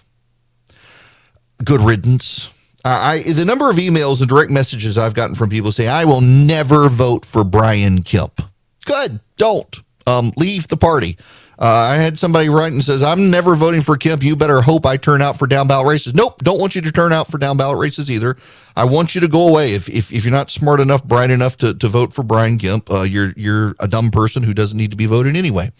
Good 1.65 1.81
riddance. 1.81 2.51
I 2.85 3.23
the 3.23 3.45
number 3.45 3.71
of 3.71 3.77
emails 3.77 4.21
and 4.21 4.29
direct 4.29 4.51
messages 4.51 4.97
I've 4.97 5.15
gotten 5.15 5.35
from 5.35 5.51
people 5.51 5.73
say 5.73 5.89
I 5.89 6.05
will 6.05 6.21
never 6.21 6.89
vote 6.89 7.25
for 7.25 7.45
Brian 7.45 8.03
Kemp. 8.03 8.41
Good, 8.85 9.21
don't 9.37 9.77
um, 10.07 10.33
leave 10.37 10.69
the 10.69 10.77
party. 10.77 11.19
Uh, 11.61 11.67
I 11.67 11.97
had 11.97 12.17
somebody 12.17 12.49
write 12.49 12.73
and 12.73 12.85
says, 12.85 13.03
I'm 13.03 13.33
never 13.33 13.57
voting 13.57 13.81
for 13.81 13.97
Kemp. 13.97 14.23
You 14.23 14.37
better 14.37 14.61
hope 14.61 14.87
I 14.87 14.97
turn 14.97 15.21
out 15.21 15.37
for 15.37 15.49
down 15.49 15.67
ballot 15.67 15.89
races. 15.89 16.15
Nope, 16.15 16.41
don't 16.45 16.61
want 16.61 16.77
you 16.77 16.83
to 16.83 16.93
turn 16.93 17.13
out 17.13 17.27
for 17.27 17.37
down 17.37 17.57
ballot 17.57 17.79
races 17.79 18.09
either. 18.09 18.37
I 18.77 18.85
want 18.85 19.17
you 19.17 19.21
to 19.23 19.29
go 19.29 19.49
away. 19.49 19.75
If, 19.75 19.89
if, 19.89 20.13
if 20.13 20.25
you're 20.25 20.33
not 20.33 20.53
smart 20.53 20.79
enough, 20.79 21.03
bright 21.03 21.31
enough 21.31 21.57
to, 21.59 21.75
to 21.75 21.89
vote 21.89 22.13
for 22.13 22.23
Brian 22.23 22.59
Kemp, 22.59 22.89
uh, 22.93 23.03
you're, 23.03 23.33
you're 23.37 23.75
a 23.81 23.89
dumb 23.89 24.13
person 24.13 24.45
who 24.45 24.55
doesn't 24.55 24.79
need 24.79 24.93
to 24.93 24.97
be 24.97 25.07
voted 25.07 25.35
anyway. 25.35 25.73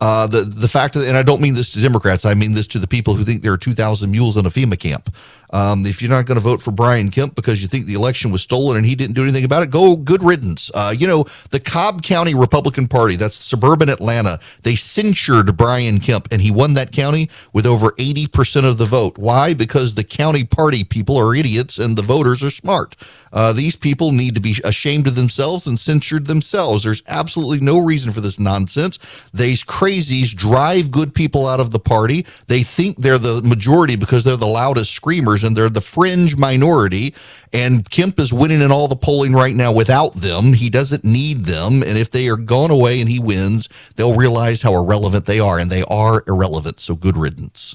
Uh, 0.00 0.26
the 0.26 0.40
the 0.40 0.68
fact 0.68 0.94
that, 0.94 1.06
and 1.06 1.16
I 1.16 1.22
don't 1.22 1.40
mean 1.40 1.54
this 1.54 1.70
to 1.70 1.80
Democrats, 1.80 2.24
I 2.24 2.34
mean 2.34 2.52
this 2.52 2.66
to 2.68 2.78
the 2.78 2.86
people 2.86 3.14
who 3.14 3.24
think 3.24 3.42
there 3.42 3.52
are 3.52 3.58
2,000 3.58 4.10
mules 4.10 4.36
in 4.36 4.46
a 4.46 4.50
FEMA 4.50 4.78
camp. 4.78 5.14
Um, 5.52 5.84
if 5.84 6.00
you're 6.00 6.10
not 6.10 6.24
going 6.24 6.36
to 6.36 6.42
vote 6.42 6.62
for 6.62 6.70
Brian 6.70 7.10
Kemp 7.10 7.34
because 7.34 7.60
you 7.60 7.68
think 7.68 7.84
the 7.84 7.94
election 7.94 8.32
was 8.32 8.40
stolen 8.42 8.78
and 8.78 8.86
he 8.86 8.94
didn't 8.94 9.14
do 9.14 9.22
anything 9.22 9.44
about 9.44 9.62
it, 9.62 9.70
go 9.70 9.96
good 9.96 10.22
riddance. 10.22 10.70
Uh, 10.74 10.94
you 10.96 11.06
know, 11.06 11.26
the 11.50 11.60
Cobb 11.60 12.02
County 12.02 12.34
Republican 12.34 12.88
Party, 12.88 13.16
that's 13.16 13.36
suburban 13.36 13.90
Atlanta, 13.90 14.40
they 14.62 14.74
censured 14.74 15.54
Brian 15.56 16.00
Kemp 16.00 16.28
and 16.32 16.40
he 16.40 16.50
won 16.50 16.72
that 16.74 16.90
county 16.90 17.28
with 17.52 17.66
over 17.66 17.90
80% 17.90 18.64
of 18.64 18.78
the 18.78 18.86
vote. 18.86 19.18
Why? 19.18 19.52
Because 19.52 19.94
the 19.94 20.04
county 20.04 20.44
party 20.44 20.84
people 20.84 21.18
are 21.18 21.34
idiots 21.34 21.78
and 21.78 21.96
the 21.96 22.02
voters 22.02 22.42
are 22.42 22.50
smart. 22.50 22.96
Uh, 23.32 23.52
these 23.52 23.76
people 23.76 24.12
need 24.12 24.34
to 24.34 24.40
be 24.40 24.56
ashamed 24.64 25.06
of 25.06 25.14
themselves 25.14 25.66
and 25.66 25.78
censured 25.78 26.26
themselves. 26.26 26.82
There's 26.82 27.02
absolutely 27.08 27.60
no 27.60 27.78
reason 27.78 28.12
for 28.12 28.20
this 28.20 28.38
nonsense. 28.38 28.98
These 29.34 29.64
crazies 29.82 30.32
drive 30.32 30.92
good 30.92 31.12
people 31.12 31.44
out 31.44 31.58
of 31.58 31.72
the 31.72 31.78
party. 31.80 32.24
They 32.46 32.62
think 32.62 32.98
they're 32.98 33.18
the 33.18 33.42
majority 33.42 33.96
because 33.96 34.22
they're 34.22 34.36
the 34.36 34.46
loudest 34.46 34.92
screamers 34.92 35.42
and 35.42 35.56
they're 35.56 35.68
the 35.68 35.80
fringe 35.80 36.36
minority. 36.36 37.16
And 37.52 37.90
Kemp 37.90 38.20
is 38.20 38.32
winning 38.32 38.62
in 38.62 38.70
all 38.70 38.86
the 38.86 38.94
polling 38.94 39.32
right 39.32 39.56
now 39.56 39.72
without 39.72 40.14
them. 40.14 40.52
He 40.52 40.70
doesn't 40.70 41.04
need 41.04 41.46
them. 41.46 41.82
And 41.82 41.98
if 41.98 42.12
they 42.12 42.28
are 42.28 42.36
gone 42.36 42.70
away 42.70 43.00
and 43.00 43.08
he 43.08 43.18
wins, 43.18 43.68
they'll 43.96 44.14
realize 44.14 44.62
how 44.62 44.72
irrelevant 44.74 45.26
they 45.26 45.40
are, 45.40 45.58
and 45.58 45.68
they 45.68 45.82
are 45.90 46.22
irrelevant. 46.28 46.78
So 46.78 46.94
good 46.94 47.16
riddance. 47.16 47.74